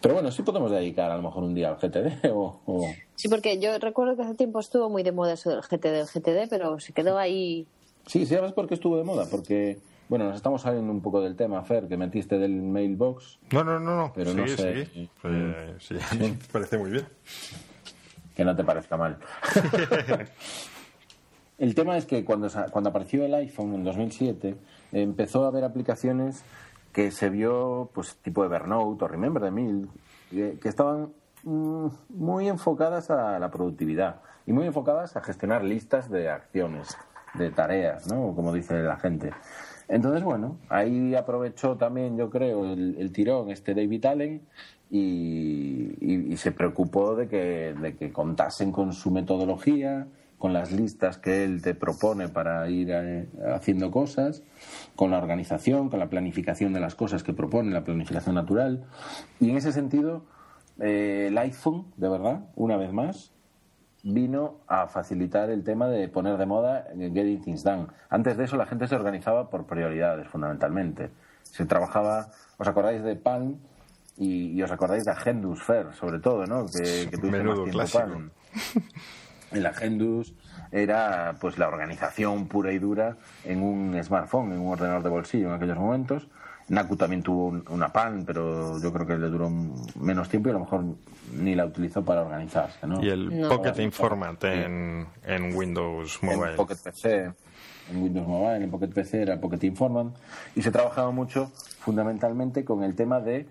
Pero 0.01 0.15
bueno, 0.15 0.31
sí 0.31 0.43
podemos 0.43 0.71
dedicar 0.71 1.11
a 1.11 1.17
lo 1.17 1.23
mejor 1.23 1.43
un 1.43 1.55
día 1.55 1.69
al 1.69 1.77
GTD 1.77 2.31
o, 2.33 2.89
Sí, 3.17 3.29
porque 3.29 3.59
yo 3.59 3.77
recuerdo 3.79 4.17
que 4.17 4.23
hace 4.23 4.35
tiempo 4.35 4.61
estuvo 4.61 4.89
muy 4.89 5.03
de 5.03 5.13
moda 5.13 5.35
eso 5.35 5.51
del 5.51 5.63
GTD, 5.63 6.01
el 6.01 6.07
GTD, 6.07 6.49
pero 6.49 6.79
se 6.79 6.93
quedó 6.93 7.19
ahí... 7.19 7.67
Sí, 8.07 8.25
sí, 8.25 8.35
¿sabes 8.35 8.53
por 8.53 8.67
qué 8.67 8.75
estuvo 8.75 8.97
de 8.97 9.05
moda? 9.05 9.27
Porque, 9.31 9.79
bueno, 10.11 10.25
nos 10.25 10.35
estamos 10.35 10.63
saliendo 10.63 10.91
un 10.91 11.01
poco 11.01 11.21
del 11.21 11.37
tema, 11.37 11.63
Fer, 11.63 11.87
que 11.87 11.97
metiste 11.97 12.37
del 12.37 12.51
mailbox. 12.51 13.39
No, 13.53 13.63
no, 13.63 13.79
no, 13.79 13.97
no. 13.97 14.13
Pero 14.13 14.35
no 14.35 14.45
sé. 14.49 14.87
Sí, 14.87 15.09
eh, 15.23 15.77
sí. 15.79 15.97
parece 16.53 16.79
muy 16.79 16.91
bien. 16.91 17.07
Que 18.35 18.45
no 18.45 18.57
te 18.57 18.65
parezca 18.65 18.97
mal. 18.97 19.19
El 21.59 21.77
tema 21.77 21.97
es 21.97 22.07
que 22.07 22.25
cuando, 22.25 22.49
cuando 22.73 22.91
apareció 22.91 23.25
el 23.25 23.35
iPhone 23.35 23.75
en 23.75 23.85
2007, 23.85 24.57
empezó 24.93 25.45
a 25.45 25.49
haber 25.49 25.63
aplicaciones 25.63 26.43
que 26.93 27.13
se 27.13 27.31
vio, 27.31 27.91
pues, 27.95 28.17
tipo 28.17 28.45
Evernote 28.45 29.05
o 29.05 29.09
Remember 29.09 29.41
the 29.43 29.51
Mill, 29.53 29.91
que, 30.31 30.59
estaban 30.65 31.13
mm, 31.45 31.87
muy 32.09 32.49
enfocadas 32.49 33.11
a 33.11 33.39
la 33.39 33.51
productividad 33.51 34.23
y 34.45 34.53
muy 34.53 34.67
enfocadas 34.67 35.17
a 35.17 35.21
gestionar 35.21 35.63
listas 35.63 36.11
de 36.11 36.31
acciones, 36.31 36.97
de 37.35 37.51
tareas, 37.51 38.09
¿no? 38.11 38.35
Como 38.35 38.53
dice 38.53 38.83
la 38.83 38.97
gente. 38.97 39.31
Entonces, 39.91 40.23
bueno, 40.23 40.57
ahí 40.69 41.17
aprovechó 41.17 41.77
también, 41.77 42.17
yo 42.17 42.31
creo, 42.31 42.73
el, 42.73 43.11
tirón 43.13 43.51
este 43.51 43.75
David 43.75 44.07
Allen 44.07 44.43
y, 44.89 46.37
se 46.37 46.53
preocupó 46.53 47.17
de 47.17 47.29
que, 47.29 47.75
de 47.75 47.97
que 47.97 48.13
contasen 48.13 48.71
con 48.71 48.93
su 48.93 49.11
metodología, 49.11 50.07
con 50.39 50.53
las 50.53 50.71
listas 50.71 51.19
que 51.19 51.45
él 51.45 51.61
te 51.61 51.75
propone 51.75 52.29
para 52.29 52.71
ir 52.71 52.89
eh, 52.93 53.29
haciendo 53.53 53.91
cosas, 53.91 54.43
con 54.95 55.11
la 55.11 55.19
organización, 55.19 55.91
con 55.91 55.99
la 55.99 56.09
planificación 56.09 56.73
de 56.73 56.81
las 56.81 56.95
cosas 56.95 57.25
que 57.25 57.35
propone, 57.35 57.73
la 57.73 57.85
planificación 57.85 58.37
natural. 58.37 58.85
Y 59.41 59.51
en 59.51 59.57
ese 59.57 59.73
sentido, 59.73 60.25
eh, 60.79 61.27
el 61.29 61.37
iPhone, 61.37 61.87
de 61.97 62.09
verdad, 62.09 62.45
una 62.55 62.77
vez 62.77 62.93
más, 62.93 63.33
vino 64.03 64.61
a 64.67 64.87
facilitar 64.87 65.51
el 65.51 65.63
tema 65.63 65.89
de 65.89 66.09
poner 66.09 66.37
de 66.37 66.47
moda 66.47 66.87
Getting 66.97 67.43
Things 67.43 67.63
Done. 67.63 67.87
Antes 68.09 68.37
de 68.37 68.45
eso 68.45 68.57
la 68.57 68.67
gente 68.67 68.87
se 68.87 68.95
organizaba 68.95 69.51
por 69.51 69.67
prioridades, 69.67 70.29
fundamentalmente. 70.29 71.11
Se 71.43 71.67
trabajaba, 71.67 72.29
¿os 72.59 72.69
acordáis 72.69 73.03
de 73.03 73.17
Pan? 73.17 73.59
Y, 74.17 74.61
os 74.63 74.71
acordáis 74.71 75.05
de 75.05 75.13
Agendus 75.13 75.63
Fair, 75.63 75.95
sobre 75.95 76.19
todo, 76.19 76.45
¿no? 76.47 76.67
Que, 76.67 77.09
que 77.11 77.31
Menudo 77.31 77.65
clásico. 77.65 78.07
El 79.51 79.67
Agendus 79.67 80.35
era 80.71 81.35
pues 81.41 81.59
la 81.59 81.69
organización 81.69 82.47
pura 82.47 82.73
y 82.73 82.79
dura 82.79 83.17
en 83.45 83.63
un 83.63 84.01
smartphone, 84.03 84.53
en 84.53 84.61
un 84.61 84.73
ordenador 84.73 85.03
de 85.03 85.09
bolsillo 85.09 85.49
en 85.49 85.55
aquellos 85.55 85.79
momentos 85.79 86.29
Naku 86.71 86.97
también 86.97 87.23
tuvo 87.23 87.61
una 87.71 87.93
PAN, 87.93 88.23
pero 88.25 88.81
yo 88.81 88.93
creo 88.93 89.05
que 89.05 89.19
le 89.19 89.29
duró 89.29 89.51
menos 90.01 90.29
tiempo 90.29 90.49
y 90.49 90.51
a 90.51 90.55
lo 90.55 90.61
mejor 90.61 90.85
ni 91.35 91.57
la 91.57 91.67
utilizó 91.67 92.05
para 92.05 92.23
organizarse. 92.23 92.87
¿no? 92.87 93.03
Y 93.03 93.09
el 93.09 93.47
Pocket 93.49 93.83
Informant 93.83 94.45
en, 94.45 95.05
en, 95.25 95.55
Windows 95.57 96.23
Mobile. 96.23 96.53
En 96.53 96.57
Pocket 96.57 96.77
PC, 96.77 97.33
en 97.91 98.03
Windows 98.03 98.27
Mobile, 98.27 98.63
en 98.63 98.71
Pocket 98.71 98.89
PC 98.89 99.23
era 99.23 99.41
Pocket 99.41 99.67
Informant. 99.67 100.17
Y 100.55 100.63
se 100.63 100.71
trabajaba 100.71 101.11
mucho 101.11 101.51
fundamentalmente 101.81 102.65
con 102.65 102.85
el 102.85 102.95
tema 102.95 103.19
de 103.19 103.49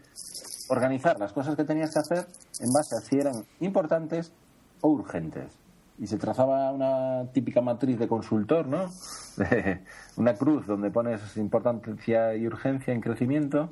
organizar 0.70 1.20
las 1.20 1.34
cosas 1.34 1.58
que 1.58 1.66
tenías 1.66 1.92
que 1.92 2.00
hacer 2.00 2.26
en 2.62 2.72
base 2.72 2.96
a 2.96 3.00
si 3.00 3.18
eran 3.18 3.44
importantes 3.60 4.32
o 4.80 4.88
urgentes 4.88 5.60
y 6.00 6.08
se 6.08 6.18
trazaba 6.18 6.72
una 6.72 7.32
típica 7.34 7.62
matriz 7.62 8.00
de 8.00 8.08
consultor, 8.08 8.68
¿no? 8.68 8.90
una 10.18 10.34
cruz 10.34 10.66
donde 10.66 10.92
pones 10.92 11.36
importancia 11.38 12.36
y 12.36 12.48
urgencia 12.48 12.94
en 12.94 13.02
crecimiento 13.02 13.70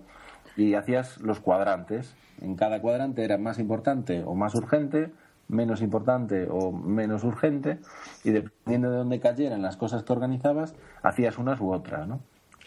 y 0.58 0.74
hacías 0.74 1.20
los 1.22 1.40
cuadrantes. 1.40 2.16
En 2.42 2.56
cada 2.56 2.82
cuadrante 2.82 3.24
era 3.24 3.38
más 3.38 3.60
importante 3.60 4.24
o 4.26 4.36
más 4.36 4.56
urgente, 4.56 5.12
menos 5.48 5.82
importante 5.82 6.48
o 6.52 6.72
menos 6.74 7.24
urgente 7.24 7.80
y 8.26 8.32
dependiendo 8.32 8.92
de 8.92 8.98
dónde 8.98 9.20
cayeran 9.22 9.62
las 9.62 9.78
cosas 9.78 10.04
que 10.04 10.12
organizabas, 10.12 10.76
hacías 11.04 11.38
unas 11.38 11.62
u 11.62 11.72
otras, 11.72 12.08
¿no? 12.08 12.20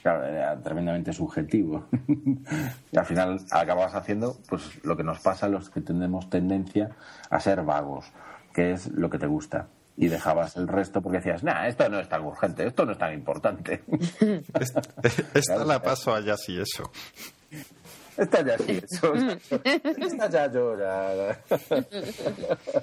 Claro, 0.03 0.25
era 0.25 0.59
tremendamente 0.63 1.13
subjetivo. 1.13 1.85
y 2.91 2.99
al 2.99 3.05
final 3.05 3.39
acababas 3.51 3.95
haciendo 3.95 4.39
pues 4.49 4.83
lo 4.83 4.97
que 4.97 5.05
nos 5.05 5.21
pasa 5.21 5.45
a 5.45 5.49
los 5.51 5.69
que 5.69 5.83
tenemos 5.83 6.31
tendencia 6.31 6.89
a 7.29 7.39
ser 7.39 7.63
vagos 7.63 8.11
qué 8.53 8.73
es 8.73 8.89
lo 8.89 9.11
que 9.11 9.19
te 9.19 9.27
gusta. 9.27 9.69
Y 9.97 10.09
dejabas 10.09 10.57
el 10.57 10.67
resto 10.67 11.03
porque 11.03 11.19
decías, 11.19 11.43
nah, 11.43 11.67
esto 11.67 11.89
no 11.89 12.01
es 12.01 12.09
tan 12.09 12.25
urgente, 12.25 12.67
esto 12.67 12.87
no 12.87 12.93
es 12.93 12.99
tan 12.99 13.13
importante. 13.13 13.83
Esta, 15.35 15.65
la 15.65 15.83
paso 15.83 16.15
allá 16.15 16.37
sí 16.39 16.59
eso. 16.59 16.91
Esta 18.17 18.43
ya 18.43 18.57
sí 18.57 18.81
eso. 18.83 19.13
Esta 19.65 20.31
ya 20.31 20.47
llora. 20.51 21.39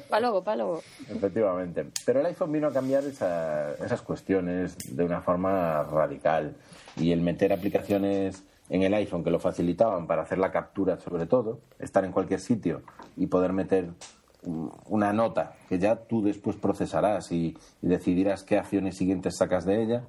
Pálogo, 0.10 0.44
pálogo. 0.44 0.84
Efectivamente. 1.10 1.88
Pero 2.06 2.20
el 2.20 2.28
iPhone 2.28 2.52
vino 2.52 2.68
a 2.68 2.74
cambiar 2.74 3.04
esas 3.04 4.02
cuestiones 4.04 4.78
de 4.96 5.04
una 5.04 5.22
forma 5.22 5.84
radical. 5.84 6.56
Y 6.98 7.12
el 7.12 7.22
meter 7.22 7.52
aplicaciones 7.52 8.44
en 8.70 8.84
el 8.84 8.94
iPhone 8.94 9.24
que 9.24 9.32
lo 9.32 9.40
facilitaban 9.40 10.08
para 10.08 10.24
hacer 10.24 10.38
la 10.38 10.52
captura 10.52 11.00
sobre 11.00 11.26
todo, 11.26 11.62
estar 11.80 12.04
en 12.06 12.12
cualquier 12.12 12.40
sitio 12.40 12.82
y 13.16 13.28
poder 13.28 13.54
meter 13.54 13.90
una 14.44 15.14
nota 15.14 15.54
que 15.68 15.80
ya 15.80 15.96
tú 15.96 16.24
después 16.24 16.56
procesarás 16.56 17.32
y, 17.32 17.58
decidirás 17.82 18.44
qué 18.44 18.58
acciones 18.58 18.98
siguientes 18.98 19.38
sacas 19.38 19.66
de 19.66 19.84
ella. 19.84 20.04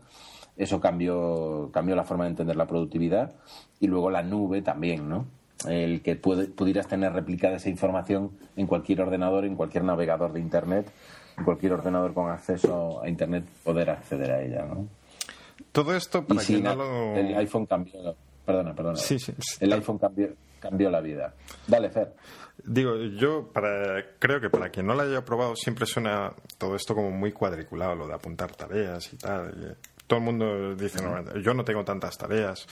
Eso 0.56 0.80
cambió, 0.80 1.70
cambió 1.72 1.94
la 1.94 2.04
forma 2.04 2.24
de 2.24 2.30
entender 2.30 2.56
la 2.56 2.66
productividad 2.66 3.32
y 3.80 3.86
luego 3.86 4.10
la 4.10 4.22
nube 4.22 4.62
también, 4.62 5.08
¿no? 5.08 5.26
El 5.68 6.02
que 6.02 6.16
pudieras 6.16 6.86
tener 6.86 7.12
replicada 7.12 7.56
esa 7.56 7.68
información 7.68 8.30
en 8.56 8.66
cualquier 8.66 9.00
ordenador, 9.00 9.44
en 9.44 9.56
cualquier 9.56 9.84
navegador 9.84 10.32
de 10.32 10.40
Internet, 10.40 10.90
en 11.36 11.44
cualquier 11.44 11.72
ordenador 11.72 12.14
con 12.14 12.30
acceso 12.30 13.02
a 13.02 13.08
Internet, 13.08 13.44
poder 13.64 13.90
acceder 13.90 14.30
a 14.30 14.42
ella, 14.42 14.64
¿no? 14.66 14.86
Todo 15.72 15.94
esto 15.94 16.24
para 16.24 16.42
que 16.42 16.60
no 16.60 17.16
El 17.16 17.36
iPhone 17.36 17.66
cambió... 17.66 18.14
Perdona, 18.44 18.74
perdona. 18.74 18.98
El 19.60 19.72
iPhone 19.74 19.98
cambió, 19.98 20.28
cambió 20.58 20.90
la 20.90 21.00
vida. 21.00 21.34
Dale, 21.66 21.90
Fer. 21.90 22.14
Digo, 22.68 22.96
yo 22.96 23.50
para, 23.50 24.04
creo 24.18 24.40
que 24.40 24.50
para 24.50 24.68
quien 24.68 24.86
no 24.86 24.94
lo 24.94 25.02
haya 25.02 25.24
probado 25.24 25.56
siempre 25.56 25.86
suena 25.86 26.34
todo 26.58 26.76
esto 26.76 26.94
como 26.94 27.10
muy 27.10 27.32
cuadriculado, 27.32 27.94
lo 27.94 28.06
de 28.06 28.14
apuntar 28.14 28.54
tareas 28.54 29.10
y 29.12 29.16
tal. 29.16 29.48
Eh, 29.48 29.74
todo 30.06 30.18
el 30.18 30.24
mundo 30.26 30.74
dice, 30.74 31.02
no, 31.02 31.38
yo 31.38 31.54
no 31.54 31.64
tengo 31.64 31.82
tantas 31.84 32.18
tareas. 32.18 32.66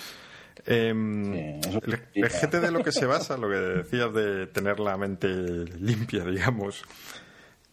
Eh, 0.66 0.90
el, 2.14 2.28
GTD 2.28 2.70
lo 2.70 2.82
que 2.82 2.92
se 2.92 3.06
basa, 3.06 3.38
lo 3.38 3.48
que 3.48 3.56
decías 3.56 4.12
de 4.12 4.46
tener 4.48 4.80
la 4.80 4.96
mente 4.98 5.28
limpia, 5.28 6.24
digamos, 6.30 6.84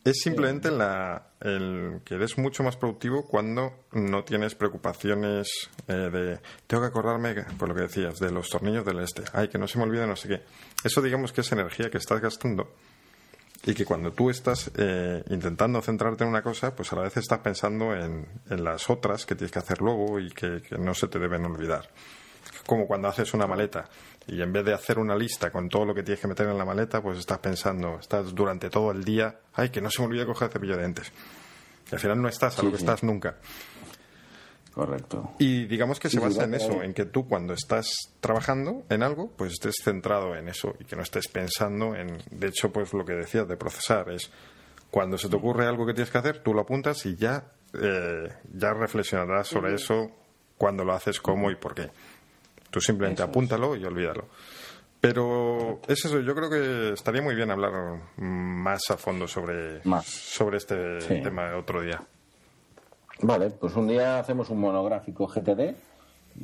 es 0.03 0.19
simplemente 0.21 0.69
la, 0.69 1.29
el 1.39 2.01
que 2.03 2.15
eres 2.15 2.37
mucho 2.37 2.61
más 2.61 2.75
productivo 2.75 3.25
cuando 3.25 3.85
no 3.93 4.23
tienes 4.23 4.53
preocupaciones 4.53 5.47
eh, 5.87 5.93
de 5.93 6.39
tengo 6.67 6.83
que 6.83 6.89
acordarme, 6.89 7.35
por 7.57 7.69
lo 7.69 7.75
que 7.75 7.81
decías, 7.83 8.19
de 8.19 8.31
los 8.31 8.49
tornillos 8.49 8.85
del 8.85 8.99
este. 8.99 9.23
Ay, 9.31 9.47
que 9.47 9.57
no 9.57 9.67
se 9.67 9.77
me 9.77 9.85
olvide 9.85 10.05
no 10.05 10.15
sé 10.15 10.27
qué. 10.27 10.41
Eso 10.83 11.01
digamos 11.01 11.31
que 11.31 11.41
es 11.41 11.51
energía 11.51 11.89
que 11.89 11.99
estás 11.99 12.19
gastando 12.19 12.73
y 13.65 13.73
que 13.73 13.85
cuando 13.85 14.11
tú 14.11 14.29
estás 14.29 14.71
eh, 14.75 15.23
intentando 15.29 15.81
centrarte 15.81 16.25
en 16.25 16.31
una 16.31 16.41
cosa, 16.41 16.75
pues 16.75 16.91
a 16.91 16.97
la 16.97 17.03
vez 17.03 17.15
estás 17.15 17.39
pensando 17.39 17.95
en, 17.95 18.27
en 18.49 18.63
las 18.63 18.89
otras 18.89 19.25
que 19.25 19.35
tienes 19.35 19.51
que 19.53 19.59
hacer 19.59 19.79
luego 19.79 20.19
y 20.19 20.29
que 20.31 20.61
no 20.77 20.93
se 20.93 21.07
te 21.07 21.17
deben 21.17 21.45
olvidar. 21.45 21.89
Como 22.65 22.87
cuando 22.87 23.07
haces 23.07 23.33
una 23.33 23.47
maleta 23.47 23.89
y 24.27 24.41
en 24.41 24.53
vez 24.53 24.65
de 24.65 24.73
hacer 24.73 24.99
una 24.99 25.15
lista 25.15 25.51
con 25.51 25.69
todo 25.69 25.85
lo 25.85 25.93
que 25.93 26.03
tienes 26.03 26.21
que 26.21 26.27
meter 26.27 26.47
en 26.47 26.57
la 26.57 26.65
maleta, 26.65 27.01
pues 27.01 27.17
estás 27.17 27.39
pensando, 27.39 27.99
estás 27.99 28.33
durante 28.33 28.69
todo 28.69 28.91
el 28.91 29.03
día, 29.03 29.39
ay, 29.53 29.69
que 29.69 29.81
no 29.81 29.89
se 29.89 30.01
me 30.01 30.07
olvide 30.07 30.25
coger 30.25 30.47
el 30.47 30.53
cepillo 30.53 30.73
de 30.73 30.79
dientes. 30.79 31.11
Y 31.91 31.95
al 31.95 31.99
final 31.99 32.21
no 32.21 32.27
estás 32.27 32.57
a 32.59 32.63
lo 32.63 32.71
que 32.71 32.77
estás 32.77 33.03
nunca. 33.03 33.37
Correcto. 34.73 35.33
Y 35.37 35.65
digamos 35.65 35.99
que 35.99 36.09
se 36.09 36.19
basa 36.19 36.45
en 36.45 36.55
eso, 36.55 36.81
en 36.81 36.93
que 36.93 37.05
tú 37.05 37.27
cuando 37.27 37.53
estás 37.53 38.13
trabajando 38.19 38.83
en 38.89 39.03
algo, 39.03 39.29
pues 39.37 39.53
estés 39.53 39.75
centrado 39.83 40.35
en 40.35 40.47
eso 40.47 40.73
y 40.79 40.85
que 40.85 40.95
no 40.95 41.03
estés 41.03 41.27
pensando 41.27 41.95
en, 41.95 42.17
de 42.31 42.47
hecho, 42.47 42.71
pues 42.71 42.91
lo 42.93 43.05
que 43.05 43.13
decías 43.13 43.47
de 43.47 43.55
procesar 43.55 44.09
es 44.09 44.31
cuando 44.89 45.17
se 45.17 45.29
te 45.29 45.35
ocurre 45.35 45.67
algo 45.67 45.85
que 45.85 45.93
tienes 45.93 46.09
que 46.09 46.17
hacer, 46.17 46.39
tú 46.41 46.53
lo 46.53 46.61
apuntas 46.61 47.05
y 47.05 47.15
ya, 47.15 47.51
eh, 47.79 48.29
ya 48.51 48.73
reflexionarás 48.73 49.47
sobre 49.47 49.75
eso, 49.75 50.09
cuando 50.57 50.83
lo 50.83 50.93
haces, 50.93 51.19
cómo 51.19 51.51
y 51.51 51.55
por 51.55 51.75
qué. 51.75 51.91
Tú 52.73 52.81
simplemente 52.81 53.21
apúntalo 53.21 53.75
y 53.75 53.85
olvídalo. 53.85 54.25
Pero 54.99 55.79
es 55.87 56.05
eso, 56.05 56.21
yo 56.21 56.33
creo 56.33 56.49
que 56.49 56.93
estaría 56.93 57.21
muy 57.21 57.35
bien 57.35 57.51
hablar 57.51 57.71
más 58.17 58.89
a 58.89 58.97
fondo 58.97 59.27
sobre, 59.27 59.83
sobre 60.03 60.57
este 60.57 60.97
tema 61.21 61.55
otro 61.55 61.83
día. 61.83 62.01
Vale, 63.21 63.51
pues 63.51 63.75
un 63.75 63.89
día 63.89 64.17
hacemos 64.17 64.49
un 64.49 64.59
monográfico 64.59 65.27
GTD. 65.27 65.75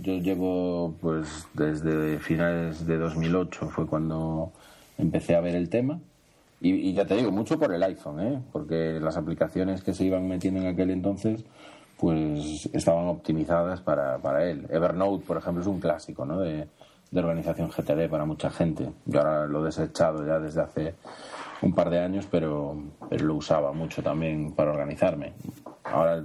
Yo 0.04 0.18
llevo, 0.20 0.94
pues, 1.02 1.48
desde 1.56 2.20
finales 2.20 2.86
de 2.86 2.98
2008 2.98 3.70
fue 3.70 3.88
cuando 3.88 4.52
empecé 5.00 5.36
a 5.36 5.42
ver 5.42 5.56
el 5.56 5.68
tema. 5.68 6.00
Y, 6.62 6.94
ya 6.94 7.06
te 7.06 7.16
digo, 7.16 7.32
mucho 7.32 7.58
por 7.58 7.74
el 7.74 7.82
iPhone, 7.82 8.20
¿eh? 8.20 8.40
porque 8.52 9.00
las 9.02 9.18
aplicaciones 9.18 9.82
que 9.82 9.96
se 9.96 10.04
iban 10.04 10.28
metiendo 10.28 10.60
en 10.60 10.68
aquel 10.68 10.92
entonces 10.92 11.44
pues 12.00 12.70
estaban 12.72 13.08
optimizadas 13.08 13.82
para, 13.82 14.18
para 14.20 14.50
él. 14.50 14.66
Evernote, 14.70 15.26
por 15.26 15.38
ejemplo, 15.38 15.62
es 15.62 15.68
un 15.68 15.80
clásico 15.80 16.26
¿no? 16.26 16.40
de, 16.40 16.68
organización 17.14 17.70
GTD 17.70 18.10
para 18.10 18.24
mucha 18.24 18.50
gente. 18.50 18.90
Yo 19.06 19.20
ahora 19.20 19.48
lo 19.48 19.62
he 19.62 19.66
desechado 19.66 20.26
ya 20.26 20.40
desde 20.40 20.62
hace 20.62 20.96
un 21.62 21.74
par 21.74 21.90
de 21.90 22.00
años, 22.00 22.26
pero, 22.32 22.78
lo 23.10 23.36
usaba 23.36 23.74
mucho 23.74 24.02
también 24.02 24.54
para 24.54 24.72
organizarme. 24.72 25.34
Ahora, 25.84 26.24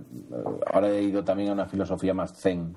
ahora 0.72 0.90
he 0.90 1.02
ido 1.02 1.24
también 1.24 1.50
a 1.50 1.54
una 1.54 1.66
filosofía 1.66 2.14
más 2.14 2.40
zen 2.40 2.76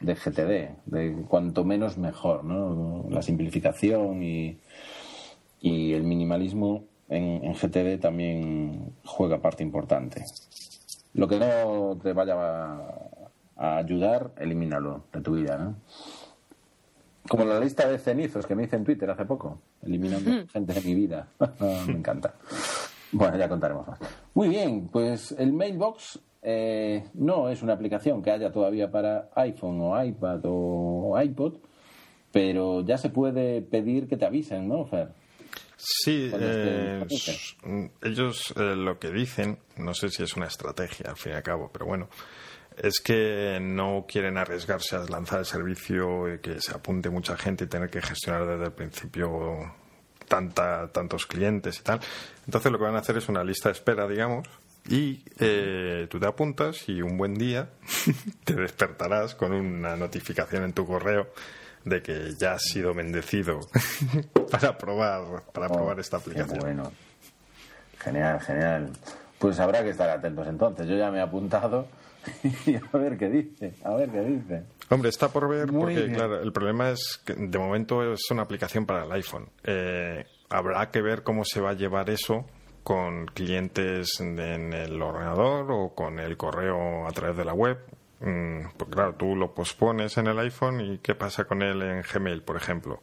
de 0.00 0.14
GTD, 0.14 0.86
de 0.86 1.24
cuanto 1.26 1.64
menos 1.64 1.98
mejor, 1.98 2.44
¿no? 2.44 3.06
La 3.10 3.22
simplificación 3.22 4.22
y, 4.22 4.60
y 5.60 5.92
el 5.92 6.04
minimalismo 6.04 6.84
en, 7.08 7.44
en 7.44 7.54
GTD 7.54 8.00
también 8.00 8.92
juega 9.04 9.38
parte 9.38 9.64
importante. 9.64 10.24
Lo 11.18 11.26
que 11.26 11.36
no 11.36 11.98
te 12.00 12.12
vaya 12.12 12.36
a, 13.56 13.78
ayudar, 13.78 14.30
elimínalo 14.36 15.02
de 15.12 15.20
tu 15.20 15.34
vida, 15.34 15.58
¿no? 15.58 15.74
Como 17.28 17.44
la 17.44 17.58
lista 17.58 17.88
de 17.88 17.98
cenizos 17.98 18.46
que 18.46 18.54
me 18.54 18.62
hice 18.62 18.76
en 18.76 18.84
Twitter 18.84 19.10
hace 19.10 19.24
poco, 19.24 19.60
eliminando 19.82 20.30
gente 20.46 20.72
de 20.72 20.80
mi 20.80 20.94
vida. 20.94 21.26
me 21.88 21.94
encanta. 21.94 22.34
Bueno, 23.10 23.36
ya 23.36 23.48
contaremos 23.48 23.88
más. 23.88 23.98
Muy 24.32 24.48
bien, 24.48 24.88
pues 24.92 25.32
el 25.32 25.52
mailbox 25.52 26.20
eh, 26.40 27.02
no 27.14 27.48
es 27.48 27.62
una 27.62 27.72
aplicación 27.72 28.22
que 28.22 28.30
haya 28.30 28.52
todavía 28.52 28.88
para 28.88 29.28
iPhone 29.34 29.80
o 29.80 30.00
iPad 30.00 30.40
o 30.44 31.20
iPod, 31.20 31.56
pero 32.30 32.82
ya 32.82 32.96
se 32.96 33.10
puede 33.10 33.60
pedir 33.62 34.06
que 34.06 34.16
te 34.16 34.24
avisen, 34.24 34.68
¿no, 34.68 34.84
Fer? 34.84 35.08
Sí, 35.80 36.28
eh, 36.34 37.06
ellos 38.02 38.52
eh, 38.56 38.74
lo 38.74 38.98
que 38.98 39.10
dicen, 39.10 39.60
no 39.76 39.94
sé 39.94 40.10
si 40.10 40.24
es 40.24 40.36
una 40.36 40.46
estrategia 40.46 41.10
al 41.10 41.16
fin 41.16 41.32
y 41.32 41.34
al 41.36 41.42
cabo, 41.44 41.70
pero 41.72 41.86
bueno, 41.86 42.08
es 42.76 42.98
que 42.98 43.58
no 43.62 44.04
quieren 44.08 44.38
arriesgarse 44.38 44.96
a 44.96 45.04
lanzar 45.04 45.38
el 45.38 45.46
servicio 45.46 46.34
y 46.34 46.40
que 46.40 46.60
se 46.60 46.72
apunte 46.72 47.10
mucha 47.10 47.36
gente 47.36 47.64
y 47.64 47.66
tener 47.68 47.90
que 47.90 48.02
gestionar 48.02 48.44
desde 48.44 48.64
el 48.64 48.72
principio 48.72 49.72
tanta, 50.26 50.90
tantos 50.90 51.26
clientes 51.26 51.78
y 51.78 51.82
tal. 51.84 52.00
Entonces 52.44 52.72
lo 52.72 52.78
que 52.78 52.84
van 52.84 52.96
a 52.96 52.98
hacer 52.98 53.16
es 53.16 53.28
una 53.28 53.44
lista 53.44 53.68
de 53.68 53.74
espera, 53.74 54.08
digamos, 54.08 54.48
y 54.88 55.22
eh, 55.38 56.08
tú 56.10 56.18
te 56.18 56.26
apuntas 56.26 56.88
y 56.88 57.02
un 57.02 57.16
buen 57.16 57.34
día 57.34 57.70
te 58.44 58.54
despertarás 58.54 59.36
con 59.36 59.52
una 59.52 59.94
notificación 59.94 60.64
en 60.64 60.72
tu 60.72 60.86
correo 60.86 61.28
de 61.84 62.02
que 62.02 62.34
ya 62.38 62.52
has 62.52 62.62
sido 62.62 62.94
bendecido 62.94 63.60
para 64.50 64.76
probar 64.76 65.44
para 65.52 65.66
oh, 65.66 65.72
probar 65.72 66.00
esta 66.00 66.18
aplicación. 66.18 66.58
Bueno, 66.60 66.92
genial, 67.98 68.40
genial. 68.40 68.90
Pues 69.38 69.58
habrá 69.60 69.82
que 69.82 69.90
estar 69.90 70.08
atentos 70.10 70.46
entonces. 70.46 70.86
Yo 70.86 70.96
ya 70.96 71.10
me 71.10 71.18
he 71.18 71.22
apuntado 71.22 71.86
y 72.66 72.74
a 72.74 72.98
ver 72.98 73.16
qué 73.16 73.28
dice, 73.28 73.74
a 73.84 73.94
ver 73.94 74.10
qué 74.10 74.20
dice. 74.20 74.62
Hombre, 74.90 75.10
está 75.10 75.28
por 75.28 75.48
ver 75.48 75.70
porque, 75.70 76.10
claro, 76.12 76.40
el 76.40 76.52
problema 76.52 76.90
es 76.90 77.20
que 77.24 77.34
de 77.34 77.58
momento 77.58 78.12
es 78.12 78.30
una 78.30 78.42
aplicación 78.42 78.86
para 78.86 79.04
el 79.04 79.12
iPhone. 79.12 79.48
Eh, 79.62 80.24
habrá 80.48 80.90
que 80.90 81.02
ver 81.02 81.22
cómo 81.22 81.44
se 81.44 81.60
va 81.60 81.70
a 81.70 81.74
llevar 81.74 82.08
eso 82.10 82.46
con 82.82 83.26
clientes 83.26 84.18
en 84.20 84.72
el 84.72 85.00
ordenador 85.02 85.70
o 85.70 85.94
con 85.94 86.18
el 86.18 86.38
correo 86.38 87.06
a 87.06 87.10
través 87.12 87.36
de 87.36 87.44
la 87.44 87.52
web. 87.52 87.78
Mm, 88.20 88.70
porque 88.76 88.94
claro, 88.94 89.14
tú 89.14 89.36
lo 89.36 89.54
pospones 89.54 90.18
en 90.18 90.26
el 90.26 90.38
iPhone 90.40 90.80
y 90.80 90.98
¿qué 90.98 91.14
pasa 91.14 91.44
con 91.44 91.62
él 91.62 91.82
en 91.82 92.02
Gmail, 92.02 92.42
por 92.42 92.56
ejemplo? 92.56 93.00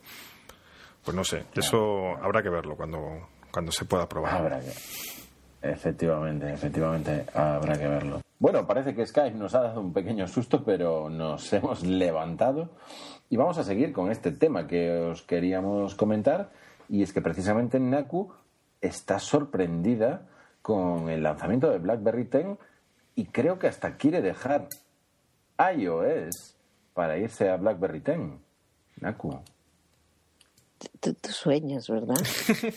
Pues 1.04 1.16
no 1.16 1.24
sé, 1.24 1.46
eso 1.54 2.16
habrá 2.22 2.42
que 2.42 2.50
verlo 2.50 2.76
cuando, 2.76 3.30
cuando 3.52 3.72
se 3.72 3.86
pueda 3.86 4.10
probar. 4.10 4.36
Habrá 4.36 4.60
que... 4.60 4.72
Efectivamente, 5.62 6.52
efectivamente, 6.54 7.26
habrá 7.34 7.78
que 7.78 7.88
verlo. 7.88 8.22
Bueno, 8.38 8.68
parece 8.68 8.94
que 8.94 9.06
Skype 9.06 9.38
nos 9.38 9.56
ha 9.56 9.62
dado 9.62 9.82
un 9.82 9.94
pequeño 9.94 10.28
susto, 10.28 10.64
pero 10.64 11.10
nos 11.10 11.52
hemos 11.54 11.84
levantado 11.84 12.72
y 13.30 13.38
vamos 13.38 13.58
a 13.58 13.64
seguir 13.64 13.94
con 13.94 14.12
este 14.12 14.32
tema 14.32 14.68
que 14.68 14.92
os 14.92 15.24
queríamos 15.24 15.96
comentar 15.96 16.52
y 16.90 17.02
es 17.02 17.14
que 17.14 17.22
precisamente 17.22 17.80
Naku 17.80 18.32
está 18.82 19.20
sorprendida 19.20 20.28
con 20.62 21.10
el 21.10 21.24
lanzamiento 21.24 21.70
de 21.70 21.80
BlackBerry 21.80 22.26
10 22.26 22.58
y 23.16 23.26
creo 23.26 23.58
que 23.58 23.68
hasta 23.68 23.96
quiere 23.98 24.22
dejar 24.22 24.68
iOS 25.60 26.56
para 26.94 27.18
irse 27.18 27.50
a 27.50 27.58
BlackBerry 27.58 28.00
10. 28.00 28.18
Naku. 29.02 29.40
Tú, 31.00 31.16
sueñas, 31.30 31.88
¿verdad? 31.90 32.16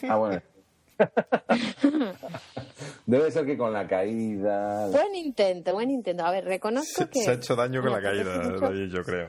ah, 0.09 0.17
bueno. 0.17 0.43
Debe 3.07 3.31
ser 3.31 3.47
que 3.47 3.57
con 3.57 3.73
la 3.73 3.87
caída. 3.87 4.89
Buen 4.89 5.15
intento, 5.15 5.73
buen 5.73 5.91
intento. 5.91 6.25
A 6.25 6.31
ver, 6.33 6.45
reconozco 6.45 7.09
que. 7.09 7.21
Se 7.21 7.31
ha 7.31 7.35
hecho 7.35 7.55
daño 7.55 7.81
con 7.83 7.93
la 7.93 8.03
caída, 8.03 8.43
yo 8.87 9.03
creo. 9.05 9.29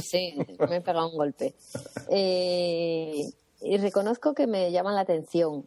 Sí, 0.00 0.36
me 0.68 0.76
he 0.76 0.80
pegado 0.80 1.08
un 1.10 1.16
golpe. 1.16 1.54
Eh, 2.10 3.22
y 3.62 3.76
reconozco 3.78 4.34
que 4.34 4.46
me 4.46 4.70
llaman 4.70 4.94
la 4.94 5.00
atención. 5.02 5.66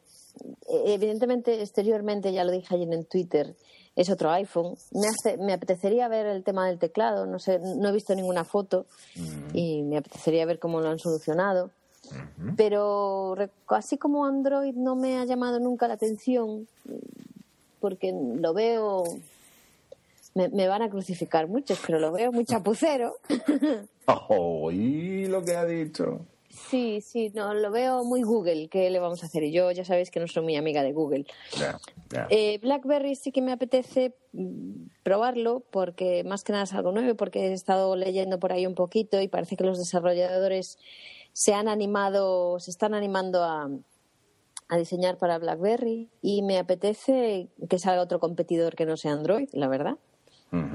E, 0.67 0.93
evidentemente, 0.93 1.62
exteriormente, 1.62 2.31
ya 2.31 2.43
lo 2.43 2.51
dije 2.51 2.73
ayer 2.73 2.91
en 2.93 3.05
Twitter, 3.05 3.55
es 3.95 4.10
otro 4.10 4.32
iPhone. 4.32 4.75
Me, 4.91 5.08
hace, 5.08 5.38
me 5.38 5.53
apetecería 5.53 6.08
ver 6.08 6.25
el 6.25 6.43
tema 6.43 6.67
del 6.67 6.79
teclado, 6.79 7.25
no 7.25 7.39
sé, 7.39 7.60
no 7.60 7.89
he 7.89 7.91
visto 7.91 8.15
ninguna 8.15 8.43
foto 8.43 8.86
mm. 9.15 9.56
y 9.56 9.84
me 9.84 9.97
apetecería 9.97 10.45
ver 10.45 10.60
cómo 10.60 10.82
lo 10.82 10.89
han 10.89 10.99
solucionado. 10.99 11.71
Pero 12.58 13.36
así 13.67 13.97
como 13.97 14.25
Android 14.25 14.75
no 14.75 14.95
me 14.95 15.17
ha 15.17 15.25
llamado 15.25 15.60
nunca 15.60 15.88
la 15.88 15.93
atención, 15.93 16.67
porque 17.79 18.13
lo 18.13 18.53
veo. 18.53 19.03
Me, 20.36 20.67
van 20.67 20.82
a 20.82 20.89
crucificar 20.89 21.47
muchos, 21.47 21.79
pero 21.86 21.99
lo 21.99 22.12
veo 22.12 22.32
muy 22.32 22.43
chapucero. 22.43 23.15
¡Oh! 24.06 24.71
¿Y 24.71 25.27
lo 25.27 25.43
que 25.45 25.56
ha 25.56 25.63
dicho? 25.63 26.25
Sí, 26.54 27.02
sí, 27.02 27.32
no, 27.34 27.54
lo 27.54 27.72
veo 27.72 28.04
muy 28.04 28.22
Google. 28.22 28.70
¿Qué 28.70 28.89
le 28.92 29.00
vamos 29.00 29.24
a 29.24 29.26
hacer? 29.26 29.44
Y 29.44 29.52
yo 29.52 29.72
ya 29.72 29.84
sabéis 29.84 30.12
que 30.12 30.20
no 30.20 30.28
soy 30.28 30.44
muy 30.44 30.56
amiga 30.56 30.84
de 30.84 30.94
Google. 30.94 31.26
Eh, 32.30 32.60
BlackBerry 32.60 33.16
sí 33.16 33.32
que 33.32 33.42
me 33.42 33.52
apetece 33.52 34.16
mm, 34.34 34.88
probarlo 35.02 35.63
porque 35.72 36.24
más 36.24 36.44
que 36.44 36.52
nada 36.52 36.66
es 36.66 36.74
algo 36.74 36.92
nuevo, 36.92 37.16
porque 37.16 37.48
he 37.48 37.54
estado 37.54 37.96
leyendo 37.96 38.39
por 38.39 38.54
ahí 38.54 38.68
un 38.68 38.76
poquito 38.76 39.20
y 39.20 39.28
parece 39.28 39.56
que 39.56 39.63
los 39.63 39.80
desarrolladores 39.80 40.78
se 41.32 41.56
han 41.56 41.68
animado, 41.68 42.60
se 42.60 42.70
están 42.70 42.94
animando 42.94 43.44
a, 43.44 43.70
diseñar 44.78 45.20
para 45.20 45.38
BlackBerry 45.38 46.10
y 46.24 46.42
me 46.42 46.58
apetece 46.58 47.48
que 47.70 47.78
salga 47.78 48.02
otro 48.02 48.20
competidor 48.20 48.76
que 48.76 48.88
no 48.88 48.98
sea 48.98 49.13
Android, 49.13 49.48
la 49.54 49.68
verdad. 49.68 49.98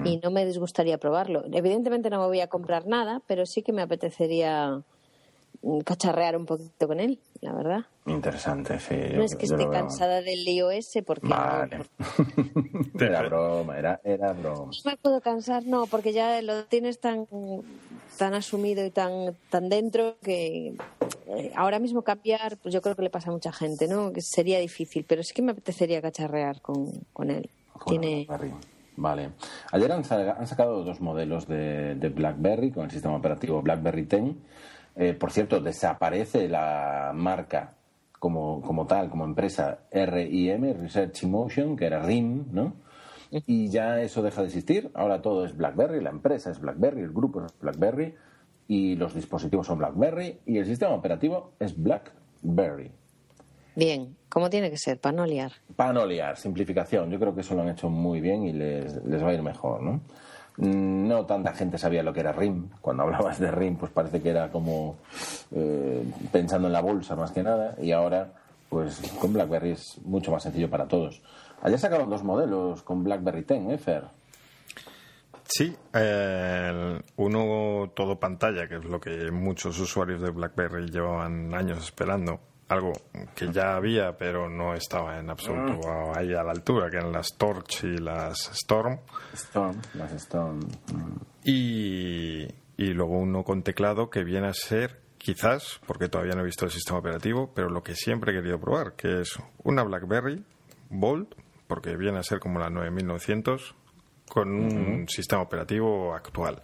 Y 0.04 0.18
no 0.18 0.30
me 0.32 0.44
disgustaría 0.44 0.98
probarlo. 0.98 1.44
Evidentemente 1.52 2.10
no 2.10 2.20
me 2.20 2.26
voy 2.26 2.40
a 2.40 2.48
comprar 2.48 2.86
nada, 2.86 3.22
pero 3.26 3.46
sí 3.46 3.62
que 3.62 3.72
me 3.72 3.82
apetecería 3.82 4.84
cacharrear 5.84 6.36
un 6.36 6.46
poquito 6.46 6.86
con 6.86 7.00
él, 7.00 7.18
la 7.40 7.52
verdad. 7.52 7.80
Interesante, 8.06 8.78
sí. 8.78 8.94
No 9.14 9.22
es 9.22 9.36
que 9.36 9.46
esté 9.46 9.68
cansada 9.68 10.20
del 10.22 10.46
iOS 10.46 10.98
porque... 11.06 11.28
Vale. 11.28 11.84
era 13.00 13.22
broma, 13.22 13.78
era, 13.78 14.00
era 14.04 14.32
broma. 14.32 14.70
No 14.84 14.90
me 14.90 14.96
puedo 14.96 15.20
cansar, 15.20 15.64
no, 15.66 15.86
porque 15.86 16.12
ya 16.12 16.40
lo 16.42 16.64
tienes 16.64 17.00
tan, 17.00 17.26
tan 18.16 18.34
asumido 18.34 18.84
y 18.84 18.90
tan, 18.90 19.36
tan 19.50 19.68
dentro 19.68 20.16
que 20.22 20.74
eh, 21.26 21.52
ahora 21.54 21.78
mismo 21.78 22.02
cambiar, 22.02 22.56
pues 22.58 22.72
yo 22.72 22.80
creo 22.80 22.96
que 22.96 23.02
le 23.02 23.10
pasa 23.10 23.30
a 23.30 23.32
mucha 23.32 23.52
gente, 23.52 23.88
¿no? 23.88 24.12
Que 24.12 24.22
sería 24.22 24.58
difícil, 24.58 25.04
pero 25.06 25.22
sí 25.22 25.34
que 25.34 25.42
me 25.42 25.52
apetecería 25.52 26.00
cacharrear 26.00 26.60
con, 26.60 26.90
con 27.12 27.30
él. 27.30 27.50
Tiene... 27.86 28.26
Vale. 28.96 29.30
Ayer 29.70 29.92
han, 29.92 30.04
sacado 30.04 30.82
dos 30.82 31.00
modelos 31.00 31.46
de, 31.46 31.94
de 31.94 32.08
BlackBerry 32.08 32.72
con 32.72 32.86
el 32.86 32.90
sistema 32.90 33.14
operativo 33.14 33.62
BlackBerry 33.62 34.02
10 34.06 34.34
eh, 35.00 35.14
por 35.14 35.30
cierto, 35.30 35.60
desaparece 35.60 36.48
la 36.48 37.12
marca 37.14 37.74
como, 38.18 38.60
como 38.60 38.84
tal, 38.84 39.08
como 39.08 39.24
empresa 39.24 39.78
RIM, 39.92 40.74
Research 40.80 41.22
Emotion, 41.22 41.76
que 41.76 41.86
era 41.86 42.02
RIM, 42.02 42.46
¿no? 42.50 42.74
Y 43.30 43.68
ya 43.68 44.00
eso 44.00 44.22
deja 44.22 44.40
de 44.40 44.48
existir. 44.48 44.90
Ahora 44.94 45.22
todo 45.22 45.44
es 45.44 45.56
BlackBerry, 45.56 46.02
la 46.02 46.10
empresa 46.10 46.50
es 46.50 46.60
BlackBerry, 46.60 47.02
el 47.02 47.12
grupo 47.12 47.44
es 47.44 47.56
BlackBerry 47.60 48.16
y 48.66 48.96
los 48.96 49.14
dispositivos 49.14 49.68
son 49.68 49.78
BlackBerry 49.78 50.40
y 50.46 50.58
el 50.58 50.66
sistema 50.66 50.94
operativo 50.94 51.52
es 51.60 51.80
BlackBerry. 51.80 52.90
Bien, 53.76 54.16
¿cómo 54.28 54.50
tiene 54.50 54.68
que 54.68 54.78
ser? 54.78 54.98
Para 54.98 55.14
no 55.14 55.26
liar. 55.26 55.52
Para 55.76 55.92
no 55.92 56.04
liar, 56.06 56.36
simplificación. 56.36 57.08
Yo 57.08 57.20
creo 57.20 57.36
que 57.36 57.42
eso 57.42 57.54
lo 57.54 57.62
han 57.62 57.68
hecho 57.68 57.88
muy 57.88 58.20
bien 58.20 58.42
y 58.44 58.52
les, 58.52 58.96
les 59.04 59.22
va 59.22 59.28
a 59.28 59.34
ir 59.34 59.42
mejor, 59.42 59.80
¿no? 59.80 60.00
No 60.58 61.24
tanta 61.24 61.52
gente 61.52 61.78
sabía 61.78 62.02
lo 62.02 62.12
que 62.12 62.20
era 62.20 62.32
RIM. 62.32 62.68
Cuando 62.80 63.04
hablabas 63.04 63.38
de 63.38 63.50
RIM, 63.50 63.76
pues 63.76 63.92
parece 63.92 64.20
que 64.20 64.30
era 64.30 64.50
como 64.50 64.96
eh, 65.52 66.04
pensando 66.32 66.66
en 66.66 66.72
la 66.72 66.80
bolsa 66.80 67.14
más 67.14 67.30
que 67.30 67.42
nada. 67.42 67.76
Y 67.80 67.92
ahora, 67.92 68.32
pues 68.68 69.00
con 69.20 69.32
BlackBerry 69.32 69.70
es 69.70 70.00
mucho 70.04 70.32
más 70.32 70.42
sencillo 70.42 70.68
para 70.68 70.88
todos. 70.88 71.22
Ayer 71.62 71.78
sacaron 71.78 72.10
dos 72.10 72.24
modelos 72.24 72.82
con 72.82 73.04
BlackBerry 73.04 73.42
10, 73.42 73.70
¿eh, 73.70 73.78
Fer? 73.78 74.04
Sí, 75.44 75.74
uno 77.16 77.90
todo 77.94 78.20
pantalla, 78.20 78.68
que 78.68 78.76
es 78.76 78.84
lo 78.84 79.00
que 79.00 79.30
muchos 79.30 79.78
usuarios 79.78 80.20
de 80.20 80.30
BlackBerry 80.30 80.90
llevaban 80.90 81.54
años 81.54 81.78
esperando 81.78 82.40
algo 82.68 82.92
que 83.34 83.50
ya 83.50 83.76
había, 83.76 84.16
pero 84.16 84.48
no 84.48 84.74
estaba 84.74 85.18
en 85.18 85.30
absoluto 85.30 85.80
ah. 85.88 86.12
ahí 86.16 86.34
a 86.34 86.42
la 86.42 86.52
altura, 86.52 86.90
que 86.90 86.98
eran 86.98 87.12
las 87.12 87.36
Torch 87.36 87.84
y 87.84 87.98
las 87.98 88.50
Storm. 88.52 89.00
Storm, 89.32 89.80
las 89.94 90.12
Storm. 90.12 90.60
Y, 91.44 92.46
y 92.76 92.86
luego 92.92 93.18
uno 93.18 93.42
con 93.42 93.62
teclado 93.62 94.10
que 94.10 94.22
viene 94.22 94.48
a 94.48 94.54
ser, 94.54 95.00
quizás, 95.16 95.80
porque 95.86 96.08
todavía 96.08 96.34
no 96.34 96.42
he 96.42 96.46
visto 96.46 96.66
el 96.66 96.70
sistema 96.70 96.98
operativo, 96.98 97.52
pero 97.54 97.70
lo 97.70 97.82
que 97.82 97.94
siempre 97.94 98.32
he 98.32 98.34
querido 98.34 98.60
probar, 98.60 98.94
que 98.94 99.22
es 99.22 99.38
una 99.64 99.82
BlackBerry 99.82 100.44
Bold, 100.90 101.28
porque 101.66 101.96
viene 101.96 102.18
a 102.18 102.22
ser 102.22 102.38
como 102.38 102.58
la 102.58 102.70
9900, 102.70 103.74
con 104.28 104.50
un 104.50 105.08
sistema 105.08 105.42
operativo 105.42 106.14
actual. 106.14 106.62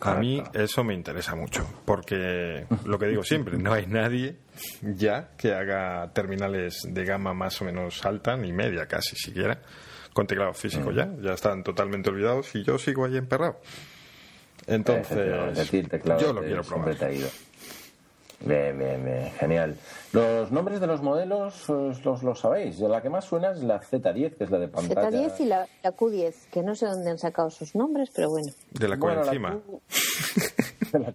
A 0.00 0.14
mí 0.14 0.42
eso 0.52 0.84
me 0.84 0.94
interesa 0.94 1.34
mucho, 1.34 1.66
porque 1.84 2.66
lo 2.84 2.98
que 2.98 3.06
digo 3.06 3.22
siempre, 3.24 3.56
no 3.56 3.72
hay 3.72 3.86
nadie 3.86 4.36
ya 4.82 5.30
que 5.36 5.52
haga 5.52 6.10
terminales 6.12 6.82
de 6.88 7.04
gama 7.04 7.34
más 7.34 7.60
o 7.60 7.64
menos 7.64 8.04
alta, 8.04 8.36
ni 8.36 8.52
media 8.52 8.86
casi 8.86 9.16
siquiera, 9.16 9.60
con 10.12 10.26
teclado 10.26 10.52
físico 10.54 10.90
ya. 10.92 11.10
Ya 11.20 11.32
están 11.32 11.62
totalmente 11.62 12.10
olvidados 12.10 12.54
y 12.54 12.64
yo 12.64 12.78
sigo 12.78 13.04
ahí 13.04 13.16
emperrado. 13.16 13.60
Entonces, 14.66 15.70
yo 16.20 16.32
lo 16.32 16.42
quiero 16.42 16.62
probar. 16.62 16.96
Bien, 18.40 18.78
bien, 18.78 19.02
bien, 19.04 19.30
genial. 19.32 19.76
Los 20.12 20.52
nombres 20.52 20.78
de 20.80 20.86
los 20.86 21.00
modelos 21.02 21.68
os- 21.70 22.04
los, 22.04 22.22
los 22.22 22.38
sabéis. 22.40 22.78
La 22.80 23.00
que 23.00 23.08
más 23.08 23.24
suena 23.24 23.50
es 23.52 23.62
la 23.62 23.80
Z10, 23.80 24.36
que 24.36 24.44
es 24.44 24.50
la 24.50 24.58
de 24.58 24.68
pantalla. 24.68 25.10
Z10 25.10 25.40
y 25.40 25.44
la, 25.46 25.66
la 25.82 25.96
Q10, 25.96 26.34
que 26.52 26.62
no 26.62 26.74
sé 26.74 26.86
dónde 26.86 27.10
han 27.10 27.18
sacado 27.18 27.48
sus 27.50 27.74
nombres, 27.74 28.10
pero 28.14 28.28
bueno. 28.30 28.52
De 28.72 28.88
la 28.88 28.96
Bueno, 28.96 29.22
la 29.22 29.26
encima. 29.28 29.58
Q- 29.66 29.80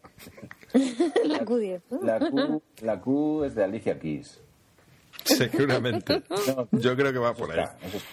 la 1.26 1.40
Q10, 1.46 1.82
¿no? 1.90 2.00
La 2.02 2.20
Q, 2.20 2.62
la 2.82 3.00
Q 3.02 3.44
es 3.46 3.56
de 3.56 3.64
Alicia 3.64 4.00
Keys. 4.00 4.40
Seguramente. 5.24 6.24
Yo 6.72 6.96
creo 6.96 7.14
que 7.14 7.20
va 7.20 7.34
por 7.34 7.52
ahí. 7.52 7.60
Está, 7.60 7.78
es- 7.88 8.04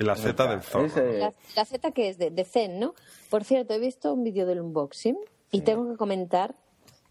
la 0.00 0.16
Z 0.16 0.46
del 0.48 0.62
zorro. 0.62 0.86
es, 0.86 0.96
eh, 0.96 1.18
La, 1.18 1.32
la 1.56 1.64
Z 1.64 1.92
que 1.92 2.08
es 2.08 2.18
de, 2.18 2.30
de 2.30 2.44
Zen, 2.44 2.80
¿no? 2.80 2.94
Por 3.30 3.44
cierto, 3.44 3.74
he 3.74 3.78
visto 3.78 4.12
un 4.12 4.24
vídeo 4.24 4.44
del 4.44 4.60
unboxing 4.60 5.16
y 5.52 5.60
tengo 5.60 5.88
que 5.90 5.96
comentar 5.96 6.54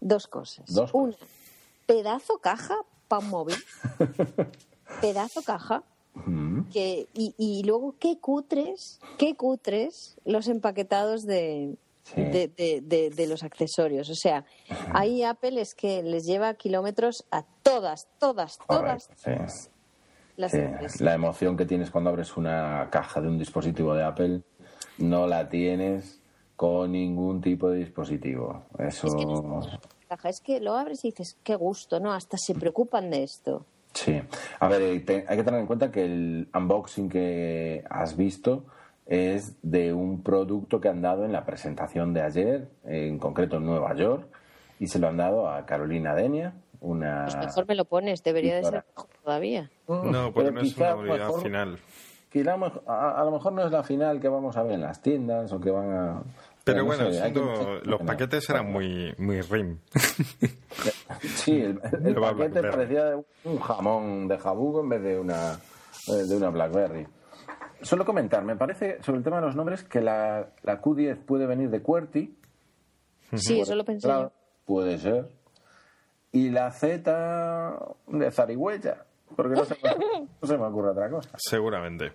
dos 0.04 0.28
cosas. 0.28 0.72
Dos 0.72 0.90
Una, 0.94 1.16
pedazo 1.86 2.38
caja 2.38 2.76
para 3.08 3.24
un 3.24 3.30
móvil. 3.30 3.56
pedazo 5.00 5.42
caja. 5.42 5.82
Que, 6.72 7.08
y, 7.12 7.34
y 7.36 7.64
luego, 7.64 7.96
qué 7.98 8.20
cutres, 8.20 9.00
qué 9.18 9.34
cutres 9.34 10.16
los 10.24 10.46
empaquetados 10.46 11.24
de, 11.26 11.76
Sí. 12.04 12.20
de, 12.22 12.48
de- 12.48 12.80
de- 12.82 13.10
de 13.10 13.26
los 13.26 13.42
accesorios. 13.42 14.08
O 14.10 14.14
sea, 14.14 14.44
ahí 14.92 15.24
Apple 15.24 15.60
es 15.60 15.74
que 15.74 16.02
les 16.04 16.24
lleva 16.26 16.54
kilómetros 16.54 17.24
a 17.32 17.44
todas, 17.64 18.06
todas, 18.20 18.58
todas 18.68 19.08
sí. 19.16 19.30
las 20.36 20.52
Sí, 20.52 20.58
la 21.02 21.14
emoción 21.14 21.56
que 21.56 21.64
tienes 21.66 21.90
cuando 21.90 22.10
abres 22.10 22.36
una 22.36 22.88
caja 22.92 23.20
de 23.20 23.28
un 23.28 23.38
dispositivo 23.38 23.94
de 23.94 24.04
Apple 24.04 24.42
no 24.98 25.26
la 25.26 25.48
tienes 25.48 26.20
con 26.56 26.92
ningún 26.92 27.40
tipo 27.40 27.68
de 27.70 27.78
dispositivo. 27.78 28.62
Eso, 28.78 29.06
Es 29.08 29.14
que 29.14 29.26
no. 29.26 29.60
Es 30.24 30.40
que 30.40 30.60
lo 30.60 30.74
abres 30.74 31.04
y 31.04 31.08
dices, 31.10 31.36
qué 31.42 31.56
gusto, 31.56 31.98
¿no? 31.98 32.12
Hasta 32.12 32.36
se 32.38 32.54
preocupan 32.54 33.10
de 33.10 33.24
esto. 33.24 33.64
sí. 33.92 34.20
A 34.60 34.68
ver, 34.68 34.82
eh, 34.82 35.00
te- 35.00 35.24
hay 35.28 35.36
que 35.36 35.42
tener 35.44 35.58
en 35.60 35.66
cuenta 35.66 35.90
que 35.90 36.04
el 36.04 36.48
unboxing 36.54 37.08
que 37.08 37.84
has 37.90 38.16
visto 38.16 38.64
es 39.06 39.56
de 39.62 39.92
un 39.92 40.22
producto 40.22 40.80
que 40.80 40.88
han 40.88 41.02
dado 41.02 41.24
en 41.24 41.32
la 41.32 41.44
presentación 41.44 42.14
de 42.14 42.22
ayer, 42.22 42.68
en 42.84 43.18
concreto 43.18 43.56
en 43.56 43.66
Nueva 43.66 43.94
York, 43.94 44.26
y 44.78 44.86
se 44.86 44.98
lo 44.98 45.08
han 45.08 45.16
dado 45.16 45.48
a 45.50 45.66
Carolina 45.66 46.14
Denia, 46.14 46.54
una... 46.80 47.24
Pues 47.26 47.36
mejor 47.38 47.66
me 47.66 47.74
lo 47.74 47.84
pones, 47.84 48.22
debería 48.22 48.54
de 48.56 48.64
ser 48.64 48.84
mejor 48.88 49.08
todavía. 49.22 49.70
No, 49.88 50.32
porque 50.32 50.50
Pero 50.50 50.52
no 50.52 50.60
es 50.62 50.76
una 50.76 51.32
final. 51.42 51.78
A 52.86 53.22
lo 53.24 53.30
mejor 53.30 53.52
no 53.52 53.64
es 53.64 53.70
la 53.70 53.82
final 53.84 54.20
que 54.20 54.28
vamos 54.28 54.56
a 54.56 54.62
ver 54.64 54.72
en 54.72 54.80
las 54.82 55.00
tiendas 55.00 55.52
o 55.52 55.60
que 55.60 55.70
van 55.70 55.92
a... 55.92 56.22
Pero 56.64 56.78
no 56.78 56.84
bueno, 56.86 57.12
sé, 57.12 57.32
que- 57.32 57.80
los 57.84 58.00
paquetes 58.02 58.48
eran 58.48 58.72
muy, 58.72 59.14
muy 59.18 59.40
rim. 59.42 59.78
Sí, 61.20 61.60
el, 61.60 61.78
paquete 61.78 62.62
parecía 62.62 63.16
un 63.44 63.58
jamón 63.60 64.26
de 64.28 64.38
jabugo 64.38 64.80
en 64.80 64.88
vez 64.88 65.02
de 65.02 65.18
una, 65.20 65.52
eh, 66.08 66.24
de 66.26 66.36
una 66.36 66.50
Blackberry. 66.50 67.06
Solo 67.82 68.04
comentar, 68.04 68.42
me 68.44 68.56
parece, 68.56 69.02
sobre 69.02 69.18
el 69.18 69.24
tema 69.24 69.36
de 69.36 69.46
los 69.46 69.54
nombres, 69.56 69.84
que 69.84 70.00
la, 70.00 70.48
la 70.62 70.80
Q10 70.80 71.18
puede 71.24 71.46
venir 71.46 71.70
de 71.70 71.82
QWERTY. 71.82 72.36
Sí, 73.34 73.60
eso 73.60 73.74
lo 73.74 73.84
pensé 73.84 74.08
Claro, 74.08 74.32
Puede 74.64 74.98
ser. 74.98 75.28
Y 76.32 76.50
la 76.50 76.70
Z 76.72 77.78
de 78.08 78.30
Zarigüeya. 78.30 79.04
Porque 79.36 79.54
no 79.54 79.64
se, 79.64 79.76
me, 79.82 80.26
no 80.42 80.48
se 80.48 80.58
me 80.58 80.64
ocurre 80.64 80.90
otra 80.90 81.10
cosa. 81.10 81.30
Seguramente. 81.36 82.12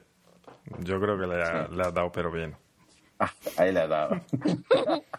Yo 0.79 0.99
creo 0.99 1.17
que 1.17 1.27
le 1.27 1.41
ha, 1.41 1.67
le 1.67 1.83
ha 1.83 1.91
dado, 1.91 2.11
pero 2.11 2.31
bien. 2.31 2.55
Ah, 3.19 3.31
ahí 3.57 3.73
le 3.73 3.81
has 3.81 3.89
dado. 3.89 4.21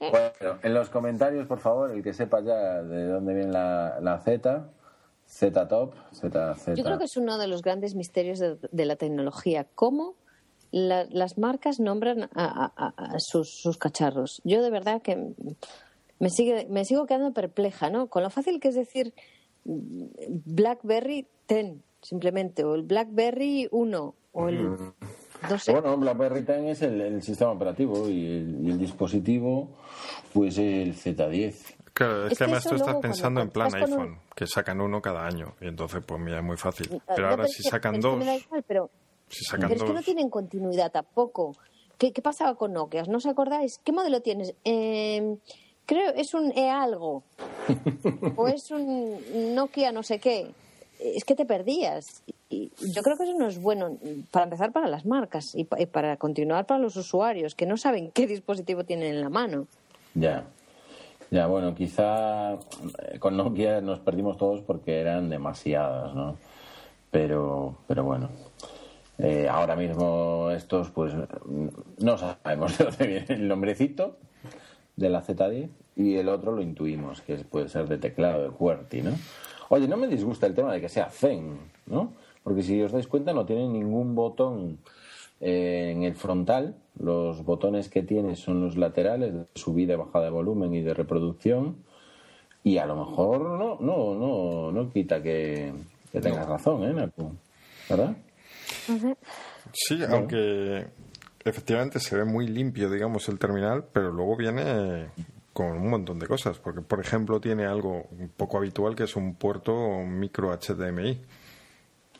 bueno, 0.00 0.58
en 0.62 0.74
los 0.74 0.90
comentarios, 0.90 1.46
por 1.46 1.58
favor, 1.60 1.90
el 1.92 2.02
que 2.02 2.12
sepa 2.12 2.40
ya 2.40 2.82
de 2.82 3.06
dónde 3.06 3.34
viene 3.34 3.52
la, 3.52 3.98
la 4.00 4.18
Z, 4.20 4.68
Z 5.26 5.68
top, 5.68 5.94
Z, 6.12 6.54
Z. 6.56 6.74
Yo 6.74 6.84
creo 6.84 6.98
que 6.98 7.04
es 7.04 7.16
uno 7.16 7.38
de 7.38 7.46
los 7.46 7.62
grandes 7.62 7.94
misterios 7.94 8.38
de, 8.38 8.58
de 8.72 8.84
la 8.84 8.96
tecnología. 8.96 9.66
¿Cómo 9.74 10.14
la- 10.72 11.04
las 11.10 11.38
marcas 11.38 11.78
nombran 11.80 12.24
a, 12.24 12.28
a- 12.34 12.72
a- 12.76 13.14
a 13.14 13.20
sus, 13.20 13.50
sus 13.50 13.78
cacharros? 13.78 14.40
Yo 14.44 14.62
de 14.62 14.70
verdad 14.70 15.00
que 15.02 15.32
me, 16.18 16.30
sigue, 16.30 16.66
me 16.70 16.84
sigo 16.84 17.06
quedando 17.06 17.32
perpleja, 17.32 17.90
¿no? 17.90 18.08
Con 18.08 18.22
lo 18.24 18.30
fácil 18.30 18.58
que 18.60 18.68
es 18.68 18.74
decir 18.74 19.14
mm, 19.64 20.06
BlackBerry 20.44 21.28
10, 21.48 21.76
simplemente, 22.02 22.64
o 22.64 22.74
el 22.74 22.82
BlackBerry 22.82 23.68
1, 23.70 24.14
o 24.32 24.48
el... 24.48 24.76
No 25.48 25.58
sé. 25.58 25.72
Bueno, 25.72 25.96
BlackBerry 25.96 26.40
10 26.42 26.58
es 26.66 26.82
el, 26.82 27.00
el 27.00 27.22
sistema 27.22 27.52
operativo 27.52 28.08
y 28.08 28.26
el, 28.26 28.60
y 28.66 28.70
el 28.70 28.78
dispositivo, 28.78 29.68
pues 30.32 30.58
el 30.58 30.94
Z10. 30.94 31.54
Claro, 31.92 32.26
es, 32.26 32.32
Es 32.32 32.38
que 32.38 32.44
además 32.44 32.64
tú 32.64 32.74
estás 32.76 32.96
pensando 32.96 33.40
en 33.40 33.50
plan 33.50 33.68
un- 33.68 33.74
iPhone, 33.74 34.18
que 34.34 34.46
sacan 34.46 34.80
uno 34.80 35.00
cada 35.02 35.26
año. 35.26 35.54
Y 35.60 35.66
entonces, 35.68 36.02
pues 36.06 36.20
mira, 36.20 36.38
es 36.38 36.44
muy 36.44 36.56
fácil. 36.56 36.88
No, 36.92 37.00
Pero 37.14 37.28
ahora 37.28 37.42
pero 37.44 37.48
si 37.54 37.62
sacan 37.62 37.94
es 37.96 38.04
que 38.04 38.08
dos, 38.10 38.22
igual, 38.22 38.64
pero 38.66 38.90
si 39.28 39.44
sacan 39.44 39.68
Pero 39.68 39.80
es 39.80 39.84
que 39.84 39.92
no 39.94 40.02
tienen 40.02 40.30
continuidad 40.30 40.92
tampoco. 40.92 41.56
¿Qué, 41.98 42.12
qué 42.12 42.22
pasaba 42.22 42.54
con 42.54 42.72
Nokia? 42.72 43.02
¿No 43.04 43.18
os 43.18 43.26
acordáis? 43.26 43.78
¿Qué 43.84 43.92
modelo 43.92 44.22
tienes? 44.22 44.54
Eh, 44.64 45.36
creo 45.84 46.12
es 46.14 46.32
un 46.32 46.50
E 46.56 46.70
algo. 46.70 47.24
o 48.36 48.48
es 48.48 48.70
un 48.70 49.54
Nokia 49.54 49.92
no 49.92 50.02
sé 50.02 50.18
qué. 50.18 50.50
Es 50.98 51.24
que 51.24 51.34
te 51.34 51.44
perdías. 51.44 52.22
Y 52.50 52.72
yo 52.92 53.02
creo 53.02 53.16
que 53.16 53.22
eso 53.22 53.38
no 53.38 53.46
es 53.46 53.62
bueno, 53.62 53.96
para 54.32 54.44
empezar, 54.44 54.72
para 54.72 54.88
las 54.88 55.06
marcas 55.06 55.54
y, 55.54 55.68
y 55.78 55.86
para 55.86 56.16
continuar 56.16 56.66
para 56.66 56.80
los 56.80 56.96
usuarios, 56.96 57.54
que 57.54 57.64
no 57.64 57.76
saben 57.76 58.10
qué 58.10 58.26
dispositivo 58.26 58.84
tienen 58.84 59.14
en 59.14 59.20
la 59.20 59.30
mano. 59.30 59.66
Ya. 60.14 60.44
Ya, 61.30 61.46
bueno, 61.46 61.74
quizá 61.76 62.54
eh, 62.54 63.18
con 63.20 63.36
Nokia 63.36 63.80
nos 63.80 64.00
perdimos 64.00 64.36
todos 64.36 64.62
porque 64.62 65.00
eran 65.00 65.30
demasiadas, 65.30 66.12
¿no? 66.12 66.36
Pero, 67.12 67.76
pero 67.86 68.02
bueno. 68.02 68.30
Eh, 69.18 69.48
ahora 69.48 69.76
mismo 69.76 70.50
estos, 70.50 70.90
pues, 70.90 71.12
no 71.98 72.18
sabemos 72.18 72.76
de 72.78 72.84
dónde 72.84 73.06
viene 73.06 73.26
el 73.28 73.46
nombrecito 73.46 74.16
de 74.96 75.08
la 75.08 75.22
Z10 75.22 75.68
y 75.94 76.16
el 76.16 76.28
otro 76.28 76.52
lo 76.52 76.62
intuimos, 76.62 77.20
que 77.20 77.36
puede 77.36 77.68
ser 77.68 77.86
de 77.86 77.98
teclado 77.98 78.42
de 78.42 78.50
QWERTY, 78.50 79.02
¿no? 79.02 79.12
Oye, 79.68 79.86
no 79.86 79.96
me 79.96 80.08
disgusta 80.08 80.46
el 80.46 80.54
tema 80.54 80.72
de 80.72 80.80
que 80.80 80.88
sea 80.88 81.10
Zen, 81.10 81.58
¿no? 81.86 82.12
Porque 82.42 82.62
si 82.62 82.82
os 82.82 82.92
dais 82.92 83.06
cuenta 83.06 83.32
no 83.32 83.44
tiene 83.44 83.68
ningún 83.68 84.14
botón 84.14 84.78
eh, 85.40 85.92
en 85.94 86.02
el 86.02 86.14
frontal. 86.14 86.76
Los 86.98 87.44
botones 87.44 87.88
que 87.88 88.02
tiene 88.02 88.36
son 88.36 88.60
los 88.60 88.76
laterales 88.76 89.32
de 89.32 89.46
subida 89.54 89.94
y 89.94 89.96
bajada 89.96 90.26
de 90.26 90.30
volumen 90.30 90.74
y 90.74 90.82
de 90.82 90.92
reproducción. 90.92 91.76
Y 92.62 92.76
a 92.76 92.84
lo 92.84 92.94
mejor 92.96 93.40
no, 93.40 93.78
no, 93.80 94.14
no, 94.14 94.70
no 94.70 94.90
quita 94.90 95.22
que, 95.22 95.72
que 96.12 96.20
tengas 96.20 96.46
razón, 96.46 96.84
¿eh, 96.84 96.92
Naku? 96.92 97.32
¿Verdad? 97.88 98.16
Sí, 99.72 99.98
aunque 100.06 100.88
efectivamente 101.42 102.00
se 102.00 102.16
ve 102.16 102.24
muy 102.26 102.46
limpio, 102.46 102.90
digamos, 102.90 103.26
el 103.30 103.38
terminal, 103.38 103.84
pero 103.90 104.12
luego 104.12 104.36
viene 104.36 105.06
con 105.54 105.72
un 105.72 105.88
montón 105.88 106.18
de 106.18 106.26
cosas. 106.26 106.58
Porque, 106.58 106.82
por 106.82 107.00
ejemplo, 107.00 107.40
tiene 107.40 107.64
algo 107.64 108.04
un 108.10 108.28
poco 108.28 108.58
habitual 108.58 108.94
que 108.94 109.04
es 109.04 109.16
un 109.16 109.36
puerto 109.36 109.74
micro 110.04 110.52
HDMI. 110.52 111.18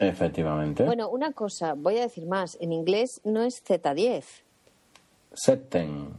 Efectivamente. 0.00 0.82
Bueno, 0.84 1.08
una 1.10 1.32
cosa, 1.32 1.74
voy 1.74 1.98
a 1.98 2.02
decir 2.02 2.26
más. 2.26 2.56
En 2.60 2.72
inglés 2.72 3.20
no 3.22 3.42
es 3.42 3.62
Z10. 3.64 4.24
Setten. 5.32 6.14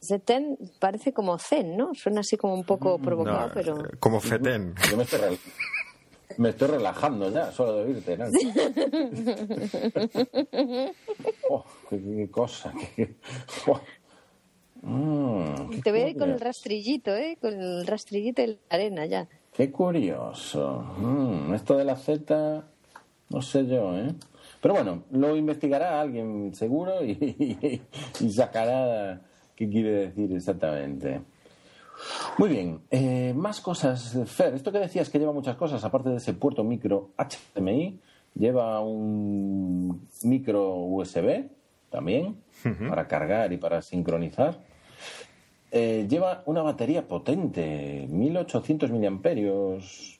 Z10 0.00 0.56
parece 0.78 1.12
como 1.12 1.36
Zen, 1.38 1.76
¿no? 1.76 1.92
Suena 1.94 2.20
así 2.20 2.36
como 2.36 2.54
un 2.54 2.64
poco 2.64 2.98
provocado, 2.98 3.48
No, 3.48 3.52
pero... 3.52 3.84
eh, 3.84 3.96
Como 3.98 4.20
FETEN. 4.20 4.74
Yo 4.90 4.96
me 4.96 5.02
estoy, 5.02 5.18
rel- 5.18 5.38
me 6.38 6.50
estoy 6.50 6.68
relajando 6.68 7.30
ya, 7.30 7.50
solo 7.50 7.74
de 7.78 7.84
oírte. 7.84 8.16
¿no? 8.16 8.26
Oh, 11.50 11.64
qué, 11.90 12.00
qué 12.00 12.30
cosa. 12.30 12.72
qué- 12.94 13.16
oh. 13.66 13.80
Mm, 14.82 15.70
qué 15.70 15.82
Te 15.82 15.92
veo 15.92 16.06
ahí 16.06 16.14
con 16.14 16.30
el 16.30 16.40
rastrillito, 16.40 17.14
¿eh? 17.14 17.36
Con 17.40 17.60
el 17.60 17.86
rastrillito 17.86 18.42
de 18.42 18.48
la 18.48 18.56
arena 18.70 19.06
ya. 19.06 19.28
Qué 19.52 19.70
curioso. 19.72 20.82
Mm, 20.98 21.54
esto 21.54 21.76
de 21.76 21.84
la 21.84 21.96
Z, 21.96 22.64
no 23.30 23.42
sé 23.42 23.66
yo, 23.66 23.96
¿eh? 23.96 24.14
Pero 24.60 24.74
bueno, 24.74 25.04
lo 25.10 25.36
investigará 25.36 26.00
alguien 26.00 26.54
seguro 26.54 27.04
y, 27.04 27.82
y 28.20 28.30
sacará 28.30 29.20
qué 29.54 29.68
quiere 29.68 29.90
decir 30.08 30.32
exactamente. 30.32 31.22
Muy 32.38 32.50
bien, 32.50 32.80
eh, 32.90 33.32
más 33.34 33.60
cosas. 33.60 34.18
Fer, 34.26 34.54
esto 34.54 34.70
que 34.70 34.78
decías 34.78 35.08
que 35.08 35.18
lleva 35.18 35.32
muchas 35.32 35.56
cosas, 35.56 35.82
aparte 35.84 36.10
de 36.10 36.16
ese 36.16 36.34
puerto 36.34 36.62
micro 36.62 37.10
HDMI, 37.16 37.98
lleva 38.34 38.80
un 38.80 40.06
micro 40.22 40.74
USB 40.74 41.48
también 41.90 42.36
para 42.88 43.08
cargar 43.08 43.52
y 43.52 43.56
para 43.56 43.80
sincronizar. 43.80 44.60
Eh, 45.70 46.06
lleva 46.08 46.42
una 46.46 46.62
batería 46.62 47.08
potente, 47.08 48.06
1800 48.08 48.90
miliamperios. 48.90 50.15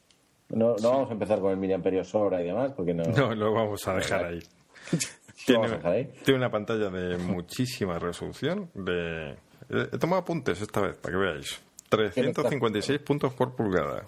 No, 0.57 0.75
no 0.83 0.91
vamos 0.91 1.11
a 1.11 1.13
empezar 1.13 1.39
con 1.41 1.51
el 1.53 1.57
miliamperios 1.59 2.15
hora 2.15 2.41
y 2.41 2.47
demás, 2.47 2.73
porque 2.77 2.95
no. 2.95 3.03
No, 3.05 3.35
lo 3.35 3.53
vamos 3.53 3.87
a 3.89 3.95
dejar 3.95 4.25
ahí. 4.27 4.39
Tiene, 5.47 5.61
vamos 5.61 5.73
a 5.73 5.77
dejar 5.77 5.93
ahí. 5.93 6.13
tiene 6.25 6.39
una 6.39 6.51
pantalla 6.51 6.89
de 6.91 7.19
muchísima 7.19 7.99
resolución. 7.99 8.71
De... 8.75 9.37
He 9.69 9.99
tomado 9.99 10.23
apuntes 10.23 10.61
esta 10.61 10.81
vez, 10.81 10.97
para 10.97 11.13
que 11.13 11.19
veáis. 11.19 11.61
356 11.91 12.99
puntos 13.01 13.33
por 13.35 13.55
pulgada. 13.55 14.07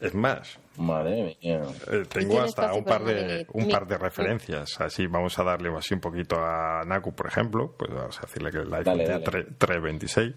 Es 0.00 0.14
más, 0.14 0.58
Madre 0.76 1.36
mía. 1.42 1.62
eh, 1.90 2.04
tengo 2.08 2.40
hasta 2.40 2.72
un 2.74 2.84
par 2.84 3.04
de 3.04 3.46
un 3.52 3.66
mi- 3.66 3.72
par 3.72 3.86
de 3.86 3.98
referencias. 3.98 4.80
Así 4.80 5.06
vamos 5.08 5.36
a 5.38 5.44
darle 5.44 5.70
así 5.76 5.94
un 5.94 6.00
poquito 6.00 6.36
a 6.38 6.82
Naku, 6.86 7.12
por 7.14 7.26
ejemplo. 7.26 7.74
Pues 7.76 7.92
vamos 7.92 8.16
a 8.18 8.22
decirle 8.22 8.50
que 8.52 8.58
el 8.58 8.66
iPhone 8.74 8.84
Dale, 8.84 9.04
tiene 9.04 9.20
dale. 9.20 9.24
tre- 9.24 9.54
326. 9.58 10.34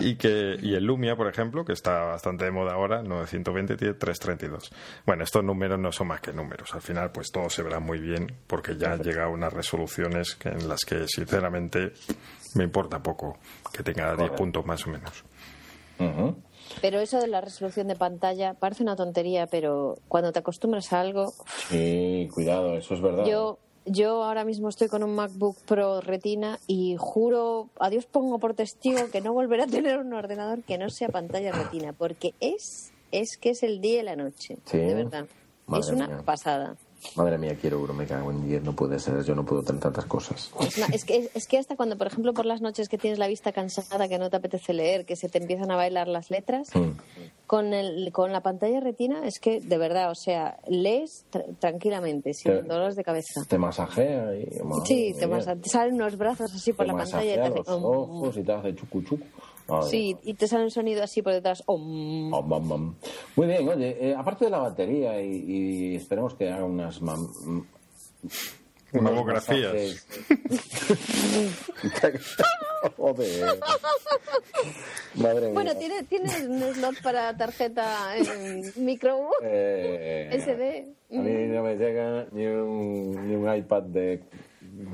Y 0.00 0.16
que 0.16 0.56
y 0.60 0.74
el 0.74 0.84
Lumia, 0.84 1.16
por 1.16 1.28
ejemplo, 1.28 1.64
que 1.64 1.72
está 1.72 2.04
bastante 2.04 2.44
de 2.44 2.50
moda 2.50 2.72
ahora, 2.74 3.02
920 3.02 3.76
tiene 3.76 3.94
332. 3.94 4.70
Bueno, 5.06 5.24
estos 5.24 5.42
números 5.44 5.78
no 5.78 5.92
son 5.92 6.08
más 6.08 6.20
que 6.20 6.32
números. 6.32 6.74
Al 6.74 6.82
final, 6.82 7.10
pues 7.12 7.30
todo 7.32 7.48
se 7.50 7.62
verá 7.62 7.80
muy 7.80 7.98
bien 7.98 8.32
porque 8.46 8.76
ya 8.76 8.96
llega 8.96 9.24
a 9.24 9.28
unas 9.28 9.52
resoluciones 9.52 10.34
que- 10.36 10.48
en 10.50 10.68
las 10.68 10.80
que, 10.84 11.06
sinceramente, 11.08 11.92
me 12.54 12.64
importa 12.64 13.02
poco 13.02 13.38
que 13.72 13.82
tenga 13.82 14.14
10 14.16 14.30
puntos 14.32 14.64
más 14.66 14.86
o 14.86 14.90
menos. 14.90 15.24
Pero 16.82 17.00
eso 17.00 17.20
de 17.20 17.28
la 17.28 17.40
resolución 17.40 17.88
de 17.88 17.96
pantalla 17.96 18.54
parece 18.54 18.82
una 18.82 18.96
tontería, 18.96 19.46
pero 19.46 19.94
cuando 20.08 20.32
te 20.32 20.40
acostumbras 20.40 20.92
a 20.92 21.00
algo, 21.00 21.32
Sí, 21.68 22.28
cuidado, 22.34 22.76
eso 22.76 22.94
es 22.94 23.00
verdad. 23.00 23.24
yo 23.24 23.58
yo 23.86 24.22
ahora 24.24 24.44
mismo 24.44 24.68
estoy 24.68 24.88
con 24.88 25.02
un 25.02 25.14
MacBook 25.14 25.56
Pro 25.66 26.00
Retina 26.00 26.58
y 26.66 26.96
juro, 26.98 27.68
a 27.80 27.88
Dios 27.90 28.04
pongo 28.06 28.38
por 28.38 28.54
testigo 28.54 29.10
que 29.10 29.20
no 29.20 29.32
volveré 29.32 29.62
a 29.62 29.66
tener 29.66 29.98
un 29.98 30.12
ordenador 30.12 30.62
que 30.62 30.76
no 30.78 30.90
sea 30.90 31.08
pantalla 31.08 31.52
Retina, 31.52 31.92
porque 31.92 32.34
es 32.40 32.92
es 33.12 33.38
que 33.38 33.50
es 33.50 33.62
el 33.62 33.80
día 33.80 34.00
y 34.00 34.04
la 34.04 34.16
noche, 34.16 34.58
Sí. 34.64 34.78
de 34.78 34.94
verdad. 34.94 35.26
Madre 35.66 35.80
es 35.80 35.90
una 35.90 36.08
mía. 36.08 36.22
pasada. 36.24 36.76
Madre 37.14 37.38
mía, 37.38 37.56
quiero 37.60 37.80
uno, 37.80 37.92
me 37.92 38.06
cago 38.06 38.30
en 38.30 38.44
10, 38.46 38.62
no 38.62 38.74
puede 38.74 38.98
ser, 38.98 39.22
yo 39.24 39.34
no 39.34 39.44
puedo 39.44 39.62
tener 39.62 39.80
tantas 39.80 40.06
cosas. 40.06 40.50
Es, 40.92 41.04
que, 41.04 41.30
es 41.34 41.46
que 41.46 41.58
hasta 41.58 41.76
cuando, 41.76 41.96
por 41.96 42.06
ejemplo, 42.08 42.34
por 42.34 42.46
las 42.46 42.60
noches 42.60 42.88
que 42.88 42.98
tienes 42.98 43.18
la 43.18 43.26
vista 43.28 43.52
cansada, 43.52 44.08
que 44.08 44.18
no 44.18 44.28
te 44.30 44.36
apetece 44.36 44.72
leer, 44.72 45.04
que 45.06 45.14
se 45.14 45.28
te 45.28 45.38
empiezan 45.38 45.70
a 45.70 45.76
bailar 45.76 46.08
las 46.08 46.30
letras, 46.30 46.68
Mm. 46.74 46.90
con, 47.46 47.72
el, 47.74 48.10
con 48.12 48.32
la 48.32 48.40
pantalla 48.42 48.80
retina 48.80 49.26
es 49.26 49.38
que, 49.40 49.60
de 49.60 49.78
verdad, 49.78 50.10
o 50.10 50.14
sea, 50.14 50.58
lees 50.66 51.24
tra- 51.32 51.44
tranquilamente, 51.58 52.34
sin 52.34 52.52
Te- 52.52 52.62
dolores 52.62 52.96
de 52.96 53.04
cabeza. 53.04 53.44
Te 53.48 53.58
masajea 53.58 54.34
y... 54.34 54.46
Sí, 54.86 55.14
te, 55.18 55.26
mía. 55.26 55.36
masa- 55.36 55.54
te 55.56 55.68
salen 55.68 55.94
unos 55.94 56.16
brazos 56.18 56.52
así 56.54 56.72
por 56.72 56.86
Te 56.86 56.92
la 56.92 56.98
pantalla 56.98 57.24
y 57.24 57.34
te 57.34 57.40
masajea 57.40 57.60
hace... 57.62 57.70
los 57.70 57.82
ojos 57.84 58.36
y 58.36 58.42
te 58.42 58.52
hace 58.52 58.74
chucu 58.74 59.02
chucu. 59.02 59.24
Sí, 59.90 60.16
y 60.22 60.34
te 60.34 60.46
sale 60.46 60.64
un 60.64 60.70
sonido 60.70 61.02
así 61.02 61.22
por 61.22 61.32
detrás. 61.32 61.62
om. 61.66 62.30
Bam, 62.30 62.68
bam. 62.68 62.94
Muy 63.34 63.46
bien, 63.46 63.68
oye, 63.68 63.96
eh, 64.00 64.14
aparte 64.16 64.44
de 64.44 64.50
la 64.50 64.58
batería 64.58 65.20
y, 65.20 65.44
y 65.46 65.96
esperemos 65.96 66.34
que 66.34 66.50
haga 66.50 66.64
unas 66.64 67.00
Mamografías. 68.92 70.06
Joder. 72.96 73.58
Madre 75.16 75.46
mía. 75.46 75.54
Bueno, 75.54 75.76
tiene, 75.76 76.02
tiene 76.04 76.46
un 76.46 76.74
slot 76.74 77.02
para 77.02 77.36
tarjeta 77.36 78.16
en 78.16 78.72
micro 78.76 79.30
Eh, 79.42 80.30
SD. 80.32 81.16
A 81.16 81.20
mí 81.20 81.46
no 81.46 81.62
me 81.62 81.76
llega 81.76 82.26
ni 82.32 82.46
un, 82.46 83.28
ni 83.28 83.34
un 83.34 83.56
iPad 83.56 83.82
de 83.82 84.22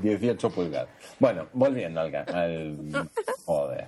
18 0.01 0.49
pulgadas. 0.49 0.89
Bueno, 1.19 1.47
volviendo 1.53 2.01
al, 2.01 2.15
al... 2.15 3.09
Joder. 3.45 3.87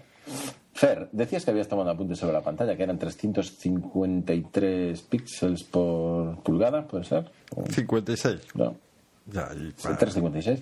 Fer, 0.85 1.09
decías 1.11 1.43
que 1.43 1.51
habías 1.51 1.67
tomado 1.67 1.89
apuntes 1.89 2.19
sobre 2.19 2.33
la 2.33 2.41
pantalla, 2.41 2.77
que 2.77 2.83
eran 2.83 2.99
353 2.99 5.01
píxeles 5.01 5.63
por 5.63 6.37
pulgada, 6.43 6.85
¿puede 6.87 7.03
ser? 7.05 7.29
O- 7.55 7.63
56. 7.67 8.41
No, 8.55 8.75
Ya, 9.31 9.49
y 9.55 9.71
para- 9.81 9.97
356. 9.97 10.61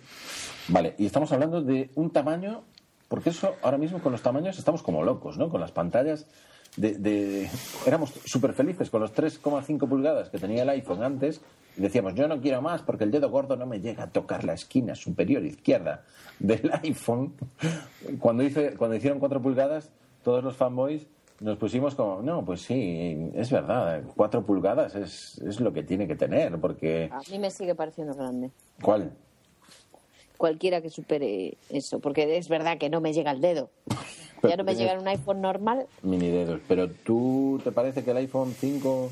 Vale, 0.70 0.96
y 0.98 1.06
estamos 1.06 1.32
hablando 1.34 1.62
de 1.62 1.90
un 1.96 2.10
tamaño, 2.12 2.64
porque 3.10 3.32
eso 3.32 3.56
ahora 3.62 3.78
mismo 3.78 4.00
con 4.00 4.14
los 4.14 4.22
tamaños 4.22 4.58
estamos 4.58 4.82
como 4.82 5.04
locos, 5.04 5.38
¿no? 5.38 5.50
Con 5.50 5.60
las 5.60 5.72
pantallas 5.72 6.26
de... 6.78 6.94
de- 6.98 7.50
éramos 7.86 8.14
súper 8.26 8.54
felices 8.54 8.90
con 8.90 9.02
los 9.02 9.14
3,5 9.14 9.88
pulgadas 9.90 10.30
que 10.30 10.38
tenía 10.40 10.64
el 10.64 10.70
iPhone 10.70 11.04
antes 11.04 11.42
y 11.78 11.82
decíamos, 11.82 12.16
yo 12.16 12.28
no 12.30 12.40
quiero 12.40 12.62
más 12.62 12.82
porque 12.82 13.04
el 13.04 13.12
dedo 13.12 13.30
gordo 13.30 13.58
no 13.58 13.66
me 13.66 13.82
llega 13.82 14.04
a 14.06 14.10
tocar 14.10 14.46
la 14.46 14.54
esquina 14.54 14.96
superior 14.96 15.44
izquierda 15.44 16.04
del 16.40 16.72
iPhone. 16.84 17.34
Cuando, 18.20 18.44
hice, 18.44 18.76
cuando 18.78 18.96
hicieron 18.96 19.20
4 19.20 19.42
pulgadas, 19.42 19.90
todos 20.24 20.44
los 20.44 20.56
fanboys 20.56 21.08
nos 21.40 21.58
pusimos 21.58 21.96
como, 21.96 22.22
no, 22.22 22.46
pues 22.46 22.62
sí, 22.62 23.32
es 23.34 23.52
verdad, 23.52 24.04
4 24.16 24.46
pulgadas 24.46 24.96
es, 24.96 25.40
es 25.40 25.60
lo 25.60 25.74
que 25.74 25.84
tiene 25.84 26.08
que 26.08 26.16
tener, 26.16 26.60
porque... 26.60 27.10
A 27.12 27.20
mí 27.30 27.38
me 27.38 27.52
sigue 27.52 27.76
pareciendo 27.76 28.14
grande. 28.14 28.52
¿Cuál? 28.82 29.12
Cualquiera 30.38 30.82
que 30.82 30.90
supere 30.90 31.58
eso, 31.70 32.00
porque 32.00 32.38
es 32.38 32.48
verdad 32.48 32.78
que 32.78 32.90
no 32.90 33.02
me 33.02 33.14
llega 33.14 33.32
el 33.32 33.42
dedo. 33.42 33.70
Ya 34.42 34.58
no 34.58 34.64
me 34.64 34.76
llega 34.76 35.00
un 35.00 35.08
iPhone 35.08 35.42
normal. 35.42 35.88
mini 36.02 36.30
dedos. 36.30 36.60
Pero 36.68 36.90
tú 36.90 37.62
te 37.64 37.72
parece 37.72 38.04
que 38.04 38.12
el 38.12 38.18
iPhone 38.18 38.52
5 38.52 39.10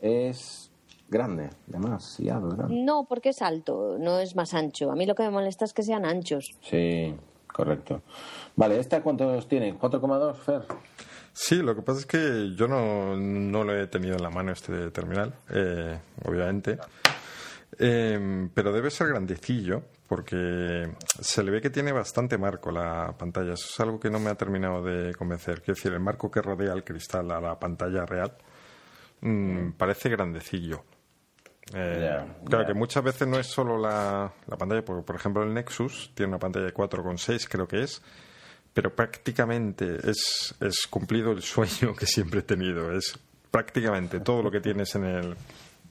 es 0.00 0.70
grande, 1.08 1.50
demasiado 1.66 2.50
grande. 2.50 2.74
No, 2.76 3.04
porque 3.04 3.30
es 3.30 3.42
alto, 3.42 3.96
no 3.98 4.20
es 4.20 4.36
más 4.36 4.54
ancho. 4.54 4.90
A 4.92 4.94
mí 4.94 5.06
lo 5.06 5.14
que 5.14 5.24
me 5.24 5.30
molesta 5.30 5.64
es 5.64 5.72
que 5.72 5.82
sean 5.82 6.04
anchos. 6.04 6.52
Sí, 6.62 7.14
correcto. 7.52 8.02
Vale, 8.56 8.78
¿esta 8.78 9.02
cuántos 9.02 9.48
tiene? 9.48 9.78
¿4,2, 9.78 10.34
Fer? 10.36 10.62
Sí, 11.32 11.56
lo 11.56 11.74
que 11.74 11.82
pasa 11.82 12.00
es 12.00 12.06
que 12.06 12.54
yo 12.56 12.66
no, 12.66 13.16
no 13.16 13.64
lo 13.64 13.76
he 13.76 13.86
tenido 13.86 14.16
en 14.16 14.22
la 14.22 14.30
mano 14.30 14.52
este 14.52 14.90
terminal, 14.90 15.34
eh, 15.50 15.98
obviamente. 16.24 16.78
Eh, 17.78 18.48
pero 18.52 18.72
debe 18.72 18.90
ser 18.90 19.08
grandecillo 19.08 19.82
porque 20.06 20.90
se 21.20 21.42
le 21.44 21.52
ve 21.52 21.60
que 21.60 21.70
tiene 21.70 21.92
bastante 21.92 22.36
marco 22.36 22.72
la 22.72 23.14
pantalla. 23.16 23.52
Eso 23.52 23.68
es 23.68 23.80
algo 23.80 24.00
que 24.00 24.10
no 24.10 24.18
me 24.18 24.30
ha 24.30 24.34
terminado 24.34 24.82
de 24.82 25.14
convencer. 25.14 25.62
Quiero 25.62 25.76
decir, 25.76 25.92
el 25.92 26.00
marco 26.00 26.30
que 26.30 26.42
rodea 26.42 26.72
el 26.72 26.82
cristal 26.82 27.30
a 27.30 27.40
la 27.40 27.58
pantalla 27.60 28.04
real 28.04 28.36
mm, 29.20 29.70
parece 29.78 30.08
grandecillo. 30.08 30.82
Eh, 31.72 32.24
claro 32.46 32.66
que 32.66 32.74
muchas 32.74 33.04
veces 33.04 33.28
no 33.28 33.38
es 33.38 33.46
solo 33.46 33.78
la, 33.78 34.32
la 34.46 34.56
pantalla, 34.56 34.84
porque 34.84 35.04
por 35.04 35.16
ejemplo 35.16 35.42
el 35.42 35.54
Nexus 35.54 36.10
tiene 36.14 36.30
una 36.30 36.38
pantalla 36.38 36.66
de 36.66 36.74
4,6 36.74 37.46
creo 37.48 37.68
que 37.68 37.82
es, 37.82 38.02
pero 38.72 38.94
prácticamente 38.94 39.98
es, 40.08 40.54
es 40.60 40.86
cumplido 40.88 41.32
el 41.32 41.42
sueño 41.42 41.94
que 41.94 42.06
siempre 42.06 42.40
he 42.40 42.42
tenido. 42.42 42.92
Es 42.92 43.18
prácticamente 43.50 44.20
todo 44.20 44.42
lo 44.42 44.50
que 44.50 44.60
tienes 44.60 44.94
en 44.94 45.04
el, 45.04 45.36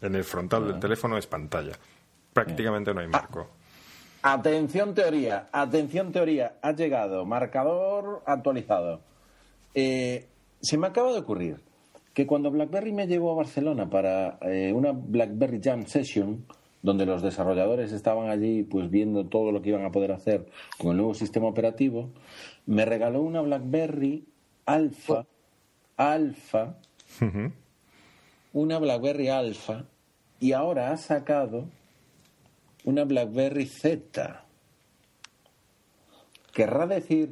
en 0.02 0.16
el 0.16 0.24
frontal 0.24 0.68
del 0.68 0.80
teléfono 0.80 1.18
es 1.18 1.28
pantalla. 1.28 1.74
Prácticamente 2.34 2.94
no 2.94 3.02
hay 3.02 3.08
marco. 3.08 3.50
Atención 4.22 4.94
teoría, 4.94 5.48
atención 5.52 6.12
teoría, 6.12 6.58
ha 6.62 6.74
llegado, 6.74 7.26
marcador 7.26 8.22
actualizado. 8.26 9.02
Eh, 9.74 10.28
se 10.62 10.78
me 10.78 10.88
acaba 10.88 11.14
de 11.14 11.20
ocurrir 11.20 11.62
que 12.20 12.28
cuando 12.28 12.52
BlackBerry 12.52 12.92
me 12.92 13.08
llevó 13.08 13.32
a 13.32 13.36
Barcelona 13.36 13.90
para 13.90 14.40
eh, 14.42 14.74
una 14.74 14.92
BlackBerry 14.92 15.62
Jam 15.64 15.86
Session, 15.86 16.46
donde 16.82 17.06
los 17.06 17.22
desarrolladores 17.22 17.94
estaban 17.94 18.30
allí 18.30 18.64
pues 18.64 18.90
viendo 18.90 19.28
todo 19.28 19.54
lo 19.54 19.62
que 19.62 19.70
iban 19.70 19.86
a 19.86 19.92
poder 19.94 20.12
hacer 20.12 20.46
con 20.78 20.92
el 20.92 20.98
nuevo 20.98 21.14
sistema 21.14 21.48
operativo, 21.48 22.10
me 22.66 22.84
regaló 22.84 23.22
una 23.22 23.40
BlackBerry 23.40 24.26
Alpha, 24.66 25.26
Alpha, 25.96 26.76
una 28.52 28.80
BlackBerry 28.80 29.30
Alpha 29.30 29.86
y 30.42 30.52
ahora 30.52 30.92
ha 30.92 30.98
sacado 30.98 31.70
una 32.84 33.06
BlackBerry 33.06 33.66
Z. 33.66 34.44
Querrá 36.52 36.86
decir 36.86 37.32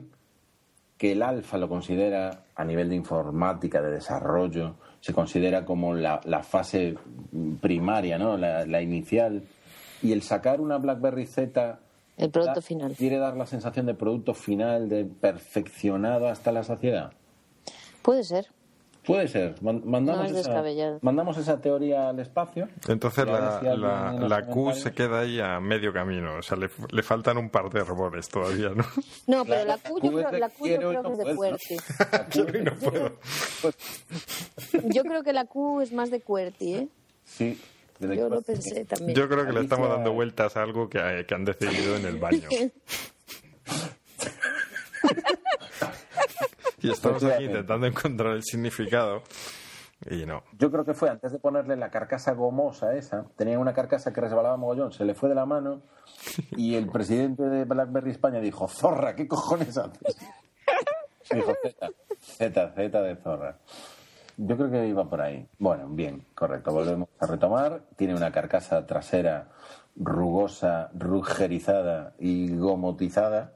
que 0.98 1.12
el 1.12 1.22
Alpha 1.22 1.58
lo 1.58 1.70
considera 1.70 2.39
a 2.56 2.64
nivel 2.66 2.89
de 2.89 2.95
informática, 2.95 3.82
de 3.82 3.91
desarrollo, 3.91 4.76
se 5.00 5.14
considera 5.14 5.64
como 5.64 5.93
la, 5.93 6.20
la 6.26 6.41
fase 6.43 6.95
primaria, 7.62 8.18
¿no? 8.18 8.36
La, 8.38 8.66
la 8.66 8.82
inicial. 8.82 9.43
Y 10.02 10.12
el 10.12 10.22
sacar 10.24 10.60
una 10.62 10.78
BlackBerry 10.78 11.26
Z 11.28 11.80
El 12.18 12.32
producto 12.32 12.56
da- 12.56 12.62
final. 12.62 12.93
quiere 12.95 13.18
dar 13.18 13.36
la 13.38 13.45
sensación 13.45 13.86
de 13.86 13.93
producto 13.93 14.34
final, 14.34 14.89
de 14.89 15.06
perfeccionado 15.06 16.28
hasta 16.28 16.52
la 16.52 16.64
saciedad. 16.64 17.12
Puede 18.02 18.24
ser. 18.24 18.48
Puede 19.08 19.28
ser. 19.30 19.55
Man- 19.62 19.82
Mandamos, 19.86 20.24
No 20.24 20.26
es 20.26 20.32
esa, 20.32 20.49
descabellado. 20.49 20.99
mandamos 21.01 21.38
esa 21.38 21.62
teoría 21.62 22.10
al 22.10 22.20
espacio. 22.20 22.68
Entonces 22.89 23.26
la, 23.26 23.60
si 23.62 23.66
la, 23.66 24.12
la 24.14 24.45
Q 24.45 24.74
se 24.74 24.91
queda 24.91 25.22
ahí 25.22 25.39
a 25.39 25.60
medio 25.62 25.93
camino. 25.93 26.36
O 26.36 26.41
sea, 26.43 26.58
le, 26.58 26.70
le 26.91 27.03
faltan 27.03 27.38
un 27.38 27.49
par 27.49 27.70
de 27.70 27.80
errores 27.80 28.28
todavía, 28.28 28.70
¿no? 28.76 28.86
No, 29.28 29.45
pero 29.45 29.64
la 29.66 29.78
Q 29.78 29.99
yo 30.03 30.12
creo, 30.12 30.32
la 30.34 30.49
Q 30.49 30.68
yo 30.68 30.78
no 31.01 31.01
que 31.18 31.22
es 31.22 32.47
de 32.49 32.58
y 32.60 32.64
no 32.64 32.76
puedo. 32.76 33.12
Yo 34.93 35.03
creo 35.03 35.24
que 35.24 35.32
la 35.34 35.45
Q 35.45 35.82
es 35.82 35.93
más 35.93 36.12
de 36.12 36.20
QWERTY, 36.22 36.74
¿eh? 36.76 36.88
Sí. 37.24 37.60
Yo 37.99 38.30
lo 38.30 38.41
pensé 38.41 38.86
también. 38.86 39.16
Yo 39.18 39.28
creo 39.30 39.45
que 39.45 39.53
le 39.53 39.62
estamos 39.62 39.89
dando 39.89 40.12
vueltas 40.14 40.55
a 40.58 40.64
algo 40.64 40.89
que, 40.89 41.26
que 41.28 41.34
han 41.34 41.45
decidido 41.45 41.95
en 41.95 42.05
el 42.05 42.18
baño. 42.18 42.47
Y 46.80 46.91
estamos 46.91 47.23
aquí 47.23 47.45
intentando 47.45 47.88
encontrar 47.88 48.34
el 48.34 48.43
significado. 48.43 49.23
Y 50.09 50.25
no. 50.25 50.43
Yo 50.59 50.71
creo 50.71 50.86
que 50.86 50.93
fue 50.93 51.09
antes 51.09 51.32
de 51.32 51.39
ponerle 51.39 51.75
la 51.75 51.89
carcasa 51.89 52.34
gomosa 52.34 52.95
esa, 52.95 53.25
tenía 53.36 53.57
una 53.57 53.73
carcasa 53.73 54.13
que 54.13 54.21
resbalaba 54.21 54.55
mogollón, 54.55 54.91
se 54.91 55.05
le 55.05 55.15
fue 55.15 55.28
de 55.28 55.34
la 55.34 55.47
mano 55.47 55.82
y 56.51 56.75
el 56.75 56.88
presidente 56.91 57.43
de 57.43 57.65
BlackBerry 57.65 58.11
España 58.11 58.39
dijo, 58.39 58.67
zorra, 58.67 59.15
¿qué 59.15 59.28
cojones 59.28 59.78
haces? 59.78 60.17
Dijo 61.32 61.53
Z, 61.61 61.89
Z, 62.21 62.73
Z 62.73 63.01
de 63.01 63.15
zorra. 63.17 63.57
Yo 64.38 64.55
creo 64.55 64.69
que 64.69 64.88
iba 64.88 65.09
por 65.09 65.19
ahí. 65.19 65.47
Bueno, 65.57 65.88
bien, 65.89 66.25
correcto. 66.36 66.71
Volvemos 66.71 67.09
a 67.19 67.25
retomar. 67.25 67.82
Tiene 67.95 68.15
una 68.15 68.32
carcasa 68.32 68.86
trasera 68.86 69.49
rugosa, 69.95 70.91
rugerizada 70.93 72.13
y 72.19 72.55
gomotizada. 72.55 73.53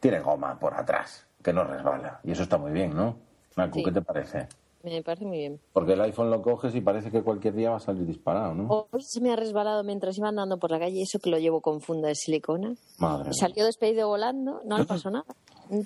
Tiene 0.00 0.20
goma 0.20 0.60
por 0.60 0.74
atrás, 0.74 1.26
que 1.42 1.52
no 1.52 1.64
resbala. 1.64 2.20
Y 2.24 2.32
eso 2.32 2.42
está 2.42 2.58
muy 2.58 2.72
bien, 2.72 2.94
¿no? 2.94 3.16
Naku, 3.56 3.78
Sí. 3.78 3.84
¿qué 3.84 3.92
te 3.92 4.02
parece? 4.02 4.48
Me 4.84 5.02
parece 5.02 5.24
muy 5.24 5.38
bien. 5.38 5.60
Porque 5.72 5.94
el 5.94 6.00
iPhone 6.02 6.30
lo 6.30 6.40
coges 6.40 6.74
y 6.74 6.80
parece 6.80 7.10
que 7.10 7.22
cualquier 7.22 7.54
día 7.54 7.70
va 7.70 7.76
a 7.76 7.80
salir 7.80 8.06
disparado, 8.06 8.54
¿no? 8.54 8.86
Hoy 8.92 9.02
se 9.02 9.20
me 9.20 9.32
ha 9.32 9.36
resbalado 9.36 9.82
mientras 9.82 10.16
iba 10.16 10.28
andando 10.28 10.58
por 10.58 10.70
la 10.70 10.78
calle, 10.78 11.02
eso 11.02 11.18
que 11.18 11.30
lo 11.30 11.38
llevo 11.38 11.60
con 11.60 11.80
funda 11.80 12.08
de 12.08 12.14
silicona. 12.14 12.74
Madre 12.98 13.24
mía. 13.24 13.32
Salió 13.34 13.64
despedido 13.64 14.08
volando, 14.08 14.62
no 14.64 14.78
le 14.78 14.84
pasó 14.84 15.10
nada. 15.10 15.24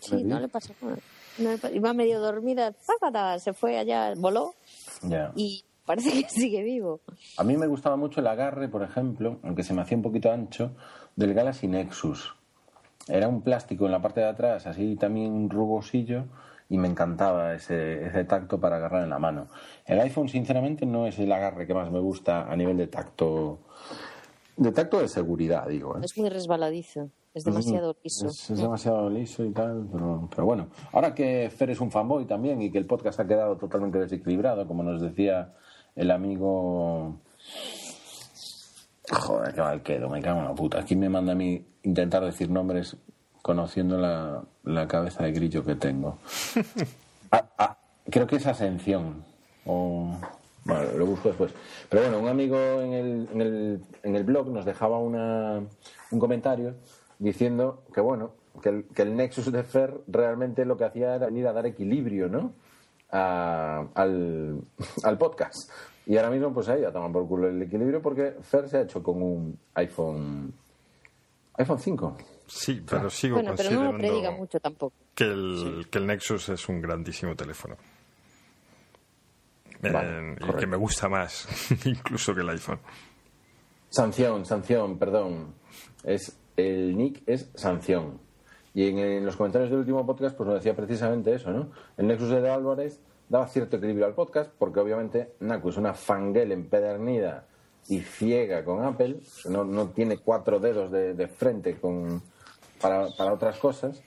Sí, 0.03 0.23
no 0.23 0.39
le 0.39 0.47
pasó 0.49 0.73
nada. 0.81 0.99
No 1.39 1.51
le 1.51 1.77
Iba 1.77 1.93
medio 1.93 2.21
dormida, 2.21 2.73
¡pácata! 2.87 3.39
se 3.41 3.53
fue 3.53 3.79
allá, 3.79 4.13
voló 4.17 4.55
Ya. 5.03 5.33
y 5.35 5.65
parece 5.85 6.11
que 6.13 6.29
sigue 6.29 6.63
vivo. 6.63 7.01
A 7.39 7.43
mí 7.43 7.57
me 7.57 7.67
gustaba 7.67 7.97
mucho 7.97 8.21
el 8.21 8.27
agarre, 8.29 8.69
por 8.69 8.83
ejemplo, 8.85 9.41
aunque 9.43 9.65
se 9.65 9.73
me 9.75 9.83
hacía 9.83 9.97
un 9.97 10.03
poquito 10.05 10.31
ancho, 10.31 10.71
del 11.17 11.35
Galaxy 11.35 11.67
Nexus. 11.67 12.33
Era 13.09 13.29
un 13.29 13.43
plástico 13.43 13.87
en 13.87 13.93
la 13.93 14.01
parte 14.01 14.21
de 14.21 14.27
atrás, 14.27 14.67
así 14.67 14.97
también 14.97 15.51
rugosillo, 15.51 16.25
y 16.69 16.79
me 16.79 16.89
encantaba 16.89 17.55
ese, 17.55 18.07
ese 18.07 18.25
tacto 18.25 18.59
para 18.59 18.77
agarrar 18.77 19.05
en 19.05 19.11
la 19.11 19.19
mano. 19.19 19.49
El 19.85 20.01
iPhone, 20.01 20.29
sinceramente, 20.29 20.87
no 20.87 21.07
es 21.07 21.19
el 21.19 21.31
agarre 21.33 21.67
que 21.67 21.75
más 21.75 21.91
me 21.91 21.99
gusta 21.99 22.51
a 22.51 22.57
nivel 22.57 22.77
de 22.77 22.87
tacto. 22.87 23.59
De 24.57 24.73
tacto 24.73 25.01
de 25.01 25.09
seguridad, 25.09 25.67
digo. 25.67 25.97
¿eh? 25.97 26.01
Es 26.03 26.17
muy 26.17 26.29
resbaladizo, 26.29 27.11
es 27.35 27.45
demasiado 27.45 27.97
liso. 28.03 28.29
Es, 28.29 28.51
es 28.51 28.59
demasiado 28.59 29.11
liso 29.11 29.45
y 29.45 29.51
tal, 29.51 29.89
pero, 29.91 30.29
pero 30.31 30.47
bueno. 30.47 30.69
Ahora 30.93 31.15
que 31.15 31.51
Fer 31.55 31.71
es 31.71 31.81
un 31.81 31.91
fanboy 31.91 32.25
también 32.27 32.63
y 32.63 32.71
que 32.71 32.79
el 32.79 32.87
podcast 32.87 33.21
ha 33.21 33.27
quedado 33.27 33.57
totalmente 33.57 33.99
desequilibrado, 33.99 34.67
como 34.67 34.83
nos 34.83 35.01
decía 35.01 35.53
el 35.97 36.11
amigo. 36.11 37.17
Joder, 39.13 39.55
qué 39.55 39.61
mal 39.61 39.83
quedo, 39.83 40.09
me 40.09 40.23
cago 40.23 40.41
en 40.41 40.45
la 40.47 40.55
puta. 40.55 40.81
Aquí 40.81 40.97
me 40.97 41.09
manda 41.09 41.33
a 41.33 41.35
mí 41.35 41.65
intentar 41.83 42.25
decir 42.25 42.51
nombres 42.51 42.97
conociendo 43.43 43.99
la, 43.99 44.43
la 44.65 44.89
cabeza 44.89 45.25
de 45.25 45.33
grillo 45.33 45.65
que 45.65 45.75
tengo. 45.75 46.19
Ah, 47.35 47.47
ah, 47.57 47.79
creo 48.11 48.27
que 48.27 48.37
es 48.37 48.47
Ascensión. 48.47 49.25
O... 49.65 50.15
Bueno, 50.67 50.83
lo 50.99 51.07
busco 51.07 51.29
después. 51.29 51.51
Pero 51.89 52.03
bueno, 52.03 52.19
un 52.21 52.29
amigo 52.29 52.59
en 52.59 52.93
el, 52.93 53.29
en 53.33 53.41
el, 53.41 53.83
en 54.03 54.17
el 54.17 54.25
blog 54.25 54.49
nos 54.51 54.67
dejaba 54.67 54.99
una, 54.99 55.63
un 56.11 56.19
comentario 56.19 56.75
diciendo 57.19 57.85
que 57.95 58.03
bueno, 58.03 58.33
que 58.63 58.69
el, 58.69 58.85
que 58.85 59.01
el 59.01 59.17
Nexus 59.17 59.51
de 59.51 59.63
Fer 59.65 59.99
realmente 60.09 60.67
lo 60.67 60.77
que 60.77 60.85
hacía 60.85 61.15
era 61.15 61.25
venir 61.25 61.47
a 61.47 61.55
dar 61.55 61.65
equilibrio, 61.65 62.29
¿no? 62.29 62.53
A- 63.11 63.87
al, 63.95 64.61
al 65.03 65.17
podcast. 65.17 65.71
Y 66.07 66.17
ahora 66.17 66.31
mismo, 66.31 66.53
pues 66.53 66.69
ahí 66.69 66.81
ya 66.83 66.91
toman 66.93 67.13
por 67.13 67.27
culo 67.29 67.49
el 67.49 67.63
equilibrio 67.63 68.03
porque 68.03 68.35
Fer 68.43 68.69
se 68.69 68.79
ha 68.79 68.81
hecho 68.83 69.03
con 69.03 69.23
un 69.23 69.59
iPhone. 69.75 70.53
iPhone 71.55 71.79
5. 71.79 72.17
Sí, 72.47 72.83
pero 72.89 73.09
sigo 73.09 73.37
Bueno, 73.37 73.55
pero 73.57 73.71
no 73.71 73.85
lo 73.85 73.91
considerando 73.91 73.99
prediga 73.99 74.31
mucho 74.33 74.61
tampoco. 74.61 74.95
que 75.15 75.25
el, 75.25 75.87
que 75.91 75.99
el 75.99 76.07
Nexus 76.07 76.49
es 76.49 76.69
un 76.69 76.81
grandísimo 76.83 77.35
teléfono. 77.37 77.77
Eh, 79.83 79.91
Vale, 79.91 80.37
y 80.41 80.57
que 80.59 80.67
me 80.67 80.77
gusta 80.77 81.09
más 81.09 81.47
incluso 81.87 82.35
que 82.35 82.41
el 82.41 82.49
iPhone. 82.51 82.79
Sanción, 83.89 84.45
sanción, 84.45 84.99
perdón. 84.99 85.55
Es, 86.05 86.37
el 86.57 86.97
nick 86.97 87.23
es 87.27 87.51
sanción. 87.55 88.21
Y 88.75 88.89
en, 88.89 88.99
en 88.99 89.27
los 89.27 89.37
comentarios 89.37 89.71
del 89.71 89.81
último 89.81 90.05
podcast, 90.07 90.37
pues 90.37 90.47
nos 90.47 90.57
decía 90.57 90.75
precisamente 90.75 91.35
eso, 91.35 91.51
¿no? 91.53 91.71
El 91.97 92.07
Nexus 92.07 92.31
de 92.31 92.49
Álvarez 92.51 93.01
daba 93.33 93.49
cierto 93.49 93.78
equilibrio 93.78 94.05
al 94.05 94.12
podcast, 94.12 94.51
porque 94.59 94.78
obviamente 94.78 95.33
Naku 95.41 95.70
es 95.70 95.78
una 95.78 95.95
fanguel 95.95 96.53
empedernida 96.53 97.47
y 97.89 98.01
ciega 98.01 98.62
con 98.62 98.85
Apple, 98.85 99.20
no, 99.49 99.64
no 99.64 99.89
tiene 99.89 100.18
cuatro 100.18 100.61
dedos 100.61 100.93
de, 100.93 101.14
de 101.14 101.28
frente 101.28 101.76
con, 101.76 102.20
para, 102.78 103.09
para 103.16 103.33
otras 103.33 103.59
cosas. 103.59 104.03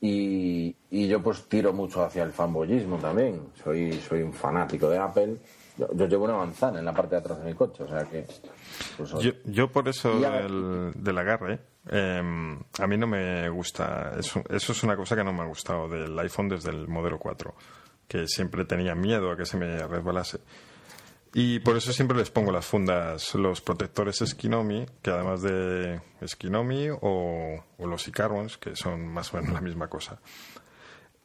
Y, 0.00 0.76
y 0.90 1.08
yo 1.08 1.20
pues 1.20 1.48
tiro 1.48 1.72
mucho 1.72 2.04
hacia 2.04 2.22
el 2.22 2.32
fanboyismo 2.32 2.98
también. 2.98 3.40
Soy, 3.64 3.94
soy 3.94 4.22
un 4.22 4.32
fanático 4.32 4.88
de 4.88 4.98
Apple. 4.98 5.36
Yo, 5.76 5.88
yo 5.94 6.06
llevo 6.06 6.24
una 6.26 6.36
manzana 6.36 6.78
en 6.78 6.84
la 6.84 6.94
parte 6.94 7.16
de 7.16 7.20
atrás 7.20 7.40
de 7.40 7.46
mi 7.46 7.54
coche, 7.54 7.82
o 7.82 7.88
sea 7.88 8.04
que... 8.04 8.26
pues, 8.96 9.10
Yo, 9.10 9.32
yo 9.44 9.72
por 9.72 9.88
eso 9.88 10.20
del, 10.20 10.92
del 10.94 11.18
agarre, 11.18 11.58
eh, 11.90 12.22
a 12.78 12.86
mí 12.86 12.96
no 12.96 13.08
me 13.08 13.48
gusta, 13.48 14.12
eso, 14.16 14.40
eso 14.48 14.72
es 14.72 14.82
una 14.84 14.96
cosa 14.96 15.16
que 15.16 15.24
no 15.24 15.32
me 15.32 15.42
ha 15.42 15.46
gustado 15.46 15.88
del 15.88 16.16
iPhone 16.20 16.48
desde 16.48 16.70
el 16.70 16.86
modelo 16.88 17.18
4, 17.18 17.54
que 18.12 18.28
siempre 18.28 18.66
tenía 18.66 18.94
miedo 18.94 19.30
a 19.30 19.38
que 19.38 19.46
se 19.46 19.56
me 19.56 19.86
resbalase. 19.86 20.38
Y 21.32 21.60
por 21.60 21.78
eso 21.78 21.94
siempre 21.94 22.18
les 22.18 22.30
pongo 22.30 22.52
las 22.52 22.66
fundas, 22.66 23.34
los 23.34 23.62
protectores 23.62 24.22
Skinomi, 24.22 24.84
que 25.00 25.10
además 25.10 25.40
de 25.40 26.02
Skinomi 26.26 26.90
o, 26.90 27.64
o 27.78 27.86
los 27.86 28.06
Icarons, 28.06 28.58
que 28.58 28.76
son 28.76 29.08
más 29.08 29.32
o 29.32 29.38
menos 29.38 29.54
la 29.54 29.62
misma 29.62 29.88
cosa, 29.88 30.20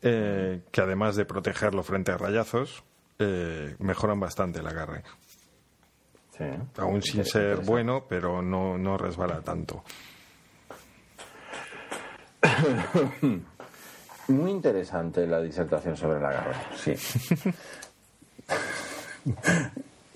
eh, 0.01 0.61
que 0.71 0.79
además 0.79 1.17
de 1.17 1.25
protegerlo 1.25 1.83
frente 1.83 2.13
a 2.13 2.17
rayazos, 2.17 2.85
eh, 3.19 3.75
mejoran 3.79 4.21
bastante 4.21 4.61
el 4.61 4.67
agarre. 4.67 5.03
sí, 6.37 6.45
Aún 6.77 7.01
sin 7.01 7.25
ser 7.25 7.57
bueno, 7.57 8.05
pero 8.07 8.41
no, 8.41 8.77
no 8.77 8.97
resbala 8.97 9.41
tanto. 9.41 9.83
Muy 14.27 14.51
interesante 14.51 15.25
la 15.25 15.41
disertación 15.41 15.95
sobre 15.95 16.19
la 16.19 16.31
garra, 16.31 16.55
sí. 16.75 16.93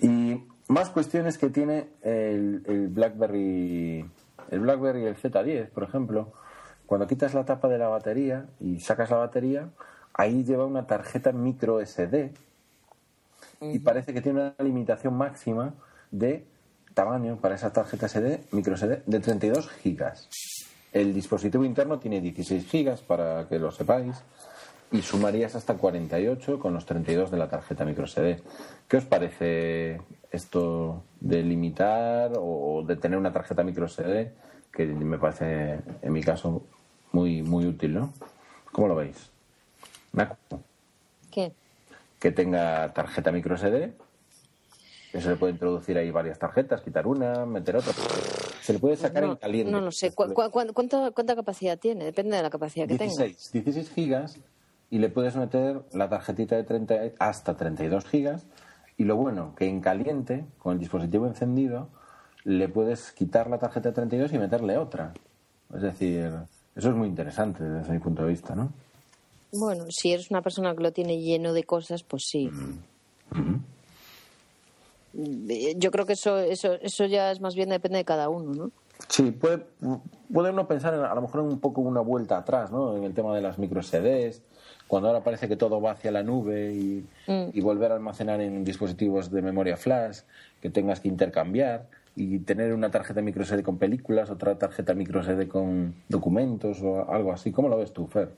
y 0.00 0.44
más 0.68 0.90
cuestiones 0.90 1.38
que 1.38 1.48
tiene 1.48 1.88
el, 2.02 2.62
el 2.66 2.88
BlackBerry, 2.88 4.04
el 4.50 4.60
BlackBerry 4.60 5.04
el 5.06 5.16
Z10, 5.16 5.68
por 5.68 5.84
ejemplo. 5.84 6.32
Cuando 6.86 7.06
quitas 7.06 7.32
la 7.32 7.44
tapa 7.44 7.68
de 7.68 7.78
la 7.78 7.88
batería 7.88 8.46
y 8.60 8.80
sacas 8.80 9.10
la 9.10 9.16
batería, 9.16 9.70
ahí 10.12 10.44
lleva 10.44 10.66
una 10.66 10.86
tarjeta 10.86 11.32
micro 11.32 11.80
SD 11.84 12.32
y 13.60 13.78
parece 13.78 14.12
que 14.12 14.20
tiene 14.20 14.40
una 14.40 14.54
limitación 14.58 15.14
máxima 15.14 15.74
de 16.10 16.44
tamaño 16.94 17.38
para 17.40 17.54
esa 17.54 17.72
tarjeta 17.72 18.08
SD, 18.08 18.40
micro 18.52 18.76
SD, 18.76 19.02
de 19.06 19.20
32 19.20 19.70
gigas. 19.70 20.28
El 20.92 21.14
dispositivo 21.14 21.64
interno 21.64 21.98
tiene 21.98 22.20
16 22.20 22.66
gigas, 22.66 23.00
para 23.00 23.46
que 23.48 23.58
lo 23.58 23.70
sepáis, 23.72 24.22
y 24.90 25.00
sumarías 25.00 25.54
hasta 25.54 25.74
48 25.74 26.58
con 26.58 26.74
los 26.74 26.84
32 26.84 27.30
de 27.30 27.36
la 27.38 27.48
tarjeta 27.48 27.84
micro 27.84 28.06
SD. 28.06 28.42
¿Qué 28.88 28.96
os 28.98 29.04
parece 29.04 30.00
esto 30.30 31.02
de 31.20 31.42
limitar 31.42 32.32
o 32.36 32.84
de 32.86 32.96
tener 32.96 33.18
una 33.18 33.32
tarjeta 33.32 33.62
micro 33.62 33.88
SD? 33.88 34.32
Que 34.70 34.86
me 34.86 35.18
parece, 35.18 35.80
en 36.02 36.12
mi 36.12 36.22
caso, 36.22 36.62
muy, 37.12 37.42
muy 37.42 37.66
útil, 37.66 37.94
¿no? 37.94 38.12
¿Cómo 38.70 38.88
lo 38.88 38.96
veis? 38.96 39.30
¿Qué? 41.30 41.52
que 42.22 42.30
tenga 42.30 42.92
tarjeta 42.94 43.32
micro 43.32 43.58
SD. 43.58 43.92
Que 45.10 45.20
se 45.20 45.28
le 45.28 45.36
puede 45.36 45.54
introducir 45.54 45.98
ahí 45.98 46.12
varias 46.12 46.38
tarjetas, 46.38 46.80
quitar 46.80 47.06
una, 47.08 47.44
meter 47.44 47.76
otra. 47.76 47.92
Se 48.62 48.72
le 48.72 48.78
puede 48.78 48.96
sacar 48.96 49.24
No, 49.24 49.32
en 49.32 49.36
caliente. 49.36 49.72
no 49.72 49.80
lo 49.80 49.90
sé. 49.92 50.14
¿Cu- 50.14 50.32
cu- 50.32 50.50
cu- 50.50 50.72
cuánto- 50.72 51.12
¿Cuánta 51.12 51.34
capacidad 51.36 51.78
tiene? 51.78 52.04
Depende 52.04 52.36
de 52.36 52.42
la 52.42 52.50
capacidad 52.50 52.86
que 52.86 52.96
tenga. 52.96 53.12
16, 53.24 53.52
16 53.52 53.90
gigas 53.90 54.38
y 54.90 54.98
le 54.98 55.08
puedes 55.08 55.36
meter 55.36 55.82
la 55.92 56.08
tarjetita 56.08 56.56
de 56.56 56.64
30 56.64 56.94
hasta 57.18 57.56
32 57.56 58.04
gigas. 58.06 58.46
Y 58.96 59.04
lo 59.04 59.16
bueno, 59.16 59.54
que 59.56 59.66
en 59.66 59.80
caliente, 59.80 60.44
con 60.58 60.74
el 60.74 60.78
dispositivo 60.78 61.26
encendido, 61.26 61.88
le 62.44 62.68
puedes 62.68 63.12
quitar 63.12 63.48
la 63.50 63.58
tarjeta 63.58 63.88
de 63.88 63.94
32 63.94 64.32
y 64.32 64.38
meterle 64.38 64.76
otra. 64.78 65.12
Es 65.74 65.82
decir, 65.82 66.30
eso 66.76 66.88
es 66.90 66.94
muy 66.94 67.08
interesante 67.08 67.64
desde 67.64 67.92
mi 67.92 67.98
punto 67.98 68.22
de 68.22 68.28
vista, 68.28 68.54
¿no? 68.54 68.70
Bueno, 69.52 69.84
si 69.90 70.12
eres 70.12 70.30
una 70.30 70.40
persona 70.42 70.74
que 70.76 70.82
lo 70.82 70.92
tiene 70.92 71.20
lleno 71.20 71.52
de 71.52 71.64
cosas, 71.64 72.02
pues 72.02 72.24
sí. 72.26 72.50
Eh, 73.34 73.38
Yo 75.14 75.90
creo 75.90 76.06
que 76.06 76.14
eso, 76.14 76.38
eso, 76.38 76.74
eso 76.74 77.04
ya 77.06 77.30
es 77.30 77.40
más 77.40 77.54
bien 77.54 77.68
depende 77.68 77.98
de 77.98 78.04
cada 78.04 78.28
uno, 78.28 78.54
¿no? 78.54 78.70
Sí, 79.08 79.30
puede, 79.32 79.64
puede 80.32 80.50
uno 80.50 80.66
pensar 80.66 80.94
en, 80.94 81.00
a 81.00 81.14
lo 81.14 81.22
mejor 81.22 81.40
en 81.40 81.46
un 81.46 81.60
poco 81.60 81.80
una 81.80 82.00
vuelta 82.00 82.38
atrás, 82.38 82.70
¿no? 82.70 82.96
En 82.96 83.04
el 83.04 83.12
tema 83.12 83.34
de 83.34 83.42
las 83.42 83.58
micro 83.58 83.82
CDs, 83.82 84.42
cuando 84.86 85.08
ahora 85.08 85.24
parece 85.24 85.48
que 85.48 85.56
todo 85.56 85.80
va 85.80 85.92
hacia 85.92 86.10
la 86.10 86.22
nube 86.22 86.72
y, 86.72 87.06
y 87.26 87.60
volver 87.60 87.92
a 87.92 87.94
almacenar 87.96 88.40
en 88.40 88.64
dispositivos 88.64 89.30
de 89.30 89.42
memoria 89.42 89.76
flash 89.76 90.20
que 90.60 90.70
tengas 90.70 91.00
que 91.00 91.08
intercambiar 91.08 91.86
y 92.14 92.40
tener 92.40 92.74
una 92.74 92.90
tarjeta 92.90 93.22
micro 93.22 93.44
SD 93.44 93.62
con 93.62 93.78
películas, 93.78 94.30
otra 94.30 94.58
tarjeta 94.58 94.94
micro 94.94 95.22
SD 95.22 95.48
con 95.48 95.94
documentos 96.08 96.80
o 96.82 97.10
algo 97.10 97.32
así. 97.32 97.52
¿Cómo 97.52 97.68
lo 97.68 97.78
ves 97.78 97.92
tú, 97.92 98.06
Fer? 98.06 98.30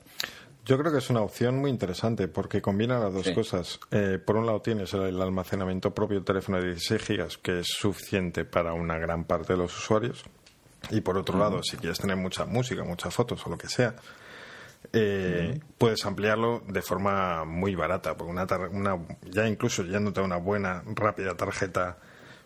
Yo 0.65 0.77
creo 0.79 0.91
que 0.91 0.97
es 0.97 1.09
una 1.11 1.21
opción 1.21 1.59
muy 1.59 1.69
interesante 1.69 2.27
porque 2.27 2.59
combina 2.61 2.97
las 2.97 3.13
dos 3.13 3.25
Sí. 3.25 3.33
cosas. 3.35 3.79
Eh, 3.91 4.17
por 4.23 4.35
un 4.35 4.47
lado 4.47 4.61
tienes 4.61 4.93
el, 4.95 5.21
almacenamiento 5.21 5.93
propio 5.93 6.17
del 6.17 6.25
teléfono 6.25 6.59
de 6.59 6.69
16 6.69 7.01
gigas, 7.03 7.37
que 7.37 7.59
es 7.59 7.67
suficiente 7.67 8.45
para 8.45 8.73
una 8.73 8.97
gran 8.97 9.25
parte 9.25 9.53
de 9.53 9.59
los 9.59 9.77
usuarios. 9.77 10.23
Y 10.89 11.01
por 11.01 11.17
otro 11.17 11.37
lado, 11.37 11.61
si 11.63 11.77
quieres 11.77 11.99
tener 11.99 12.15
mucha 12.17 12.45
música, 12.45 12.83
muchas 12.83 13.13
fotos 13.13 13.45
o 13.45 13.49
lo 13.49 13.57
que 13.57 13.67
sea, 13.67 13.95
eh, 14.93 15.59
puedes 15.77 16.05
ampliarlo 16.05 16.61
de 16.67 16.81
forma 16.81 17.43
muy 17.45 17.75
barata, 17.75 18.15
porque 18.15 18.31
una, 18.31 18.45
una 18.71 19.05
ya 19.23 19.47
incluso 19.47 19.83
yéndote 19.83 20.19
a 20.19 20.23
una 20.23 20.37
buena, 20.37 20.83
rápida 20.95 21.35
tarjeta 21.35 21.97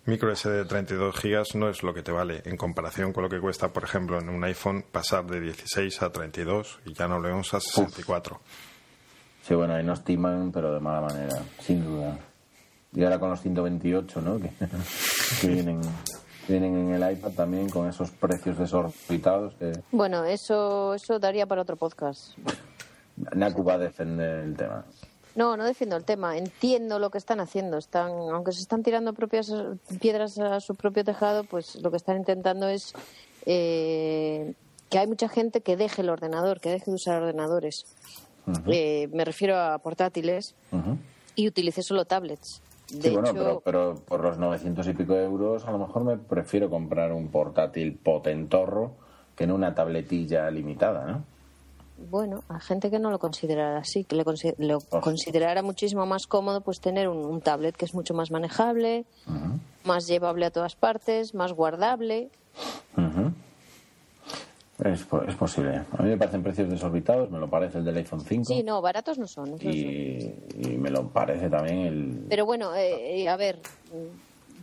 micro 0.10 0.36
SD 0.36 0.50
de 0.50 0.66
32 0.66 1.16
gigas 1.16 1.56
no 1.56 1.70
es 1.70 1.84
lo 1.84 1.94
que 1.94 2.02
te 2.02 2.12
vale 2.12 2.42
en 2.46 2.58
comparación 2.58 3.14
con 3.14 3.24
lo 3.24 3.30
que 3.30 3.40
cuesta, 3.40 3.72
por 3.72 3.84
ejemplo, 3.84 4.20
en 4.20 4.30
un 4.30 4.44
iPhone 4.44 4.84
pasar 4.92 5.26
de 5.26 5.40
16 5.40 6.02
a 6.02 6.12
32 6.12 6.80
y 6.86 6.94
ya 6.94 7.08
no 7.08 7.22
vemos 7.22 7.54
a 7.54 7.60
64. 7.60 8.40
Sí, 9.48 9.56
bueno, 9.56 9.76
ahí 9.76 9.84
nos 9.84 10.04
timan, 10.04 10.52
pero 10.52 10.74
de 10.74 10.80
mala 10.80 11.02
manera, 11.02 11.38
sin 11.60 11.84
duda. 11.86 12.18
Y 12.94 13.04
ahora 13.04 13.20
con 13.20 13.30
los 13.30 13.42
128, 13.42 14.22
¿no? 14.22 14.40
Que, 15.42 15.48
vienen, 15.48 15.80
vienen 16.48 16.76
en 16.76 17.02
el 17.02 17.12
iPad 17.12 17.32
también 17.32 17.70
con 17.70 17.88
esos 17.88 18.10
precios 18.10 18.58
desorbitados. 18.58 19.54
Bueno, 19.92 20.24
eso, 20.26 20.96
eso 20.96 21.20
daría 21.20 21.46
para 21.46 21.62
otro 21.62 21.78
podcast. 21.78 22.36
Naku 23.36 23.64
va 23.64 23.74
a 23.74 23.78
defender 23.78 24.40
el 24.40 24.56
tema. 24.56 24.86
No, 25.36 25.56
no 25.58 25.64
defiendo 25.64 25.96
el 25.96 26.04
tema. 26.04 26.38
Entiendo 26.38 27.00
lo 27.00 27.10
que 27.10 27.18
están 27.18 27.40
haciendo. 27.40 27.78
Están, 27.78 28.12
aunque 28.32 28.52
se 28.52 28.62
están 28.62 28.84
tirando 28.84 29.14
propias 29.14 29.54
piedras 30.02 30.38
a 30.40 30.60
su 30.60 30.76
propio 30.76 31.04
tejado, 31.04 31.44
pues 31.44 31.76
lo 31.76 31.92
que 31.92 31.98
están 31.98 32.18
intentando 32.18 32.68
es 32.68 32.94
eh, 33.46 34.54
que 34.90 35.00
hay 35.00 35.08
mucha 35.08 35.30
gente 35.30 35.62
que 35.62 35.78
deje 35.78 36.02
el 36.02 36.10
ordenador, 36.10 36.60
que 36.60 36.70
deje 36.70 36.92
de 36.92 36.96
usar 36.96 37.22
ordenadores. 37.22 37.86
Eh, 38.68 39.08
me 39.14 39.26
refiero 39.26 39.58
a 39.58 39.78
portátiles 39.78 40.56
y 41.36 41.48
utilice 41.48 41.84
solo 41.84 42.06
tablets. 42.06 42.62
sí, 42.88 43.12
bueno, 43.12 43.32
pero, 43.34 43.62
pero, 43.64 43.96
por 44.08 44.22
los 44.22 44.40
900 44.40 44.88
y 44.88 44.94
pico 44.94 45.16
euros 45.16 45.66
a 45.66 45.72
lo 45.72 45.78
mejor 45.78 46.04
me 46.04 46.18
prefiero 46.18 46.70
comprar 46.70 47.12
un 47.14 47.28
portátil 47.28 47.94
potentorro 47.94 48.94
que 49.36 49.46
no 49.46 49.54
una 49.54 49.76
tabletilla 49.76 50.50
limitada, 50.50 51.06
¿no? 51.06 51.24
Bueno, 52.10 52.44
a 52.50 52.60
gente 52.60 52.90
que 52.90 53.00
no 53.00 53.12
lo 53.12 53.20
considerara 53.20 53.80
así, 53.80 54.04
que 54.04 54.16
le 54.16 54.24
lo 54.58 54.80
considerara 55.02 55.62
muchísimo 55.62 56.06
más 56.06 56.28
cómodo 56.28 56.62
pues 56.62 56.80
tener 56.80 57.08
un, 57.10 57.42
tablet 57.42 57.76
que 57.76 57.86
es 57.86 57.94
mucho 57.94 58.14
más 58.14 58.32
manejable, 58.32 59.06
más 59.84 60.08
llevable 60.08 60.46
a 60.46 60.52
todas 60.52 60.76
partes, 60.76 61.34
más 61.34 61.54
guardable. 61.54 62.30
es, 64.84 65.36
posible. 65.36 65.84
A 65.98 66.04
mí 66.04 66.10
me 66.10 66.18
parecen 66.18 66.44
precios 66.44 66.70
desorbitados, 66.70 67.30
me 67.30 67.40
lo 67.40 67.50
parece 67.50 67.80
el 67.80 67.86
del 67.86 67.98
iPhone 67.98 68.22
5. 68.22 68.46
Sí, 68.46 68.64
no, 68.64 68.82
baratos 68.82 69.18
no 69.18 69.28
son. 69.28 69.56
Y, 69.62 70.34
me 70.78 70.90
lo 70.90 71.10
parece 71.10 71.50
también 71.50 71.80
el... 71.80 72.26
Pero 72.30 72.46
bueno, 72.46 72.76
eh, 72.76 73.28
a 73.28 73.36
ver, 73.38 73.60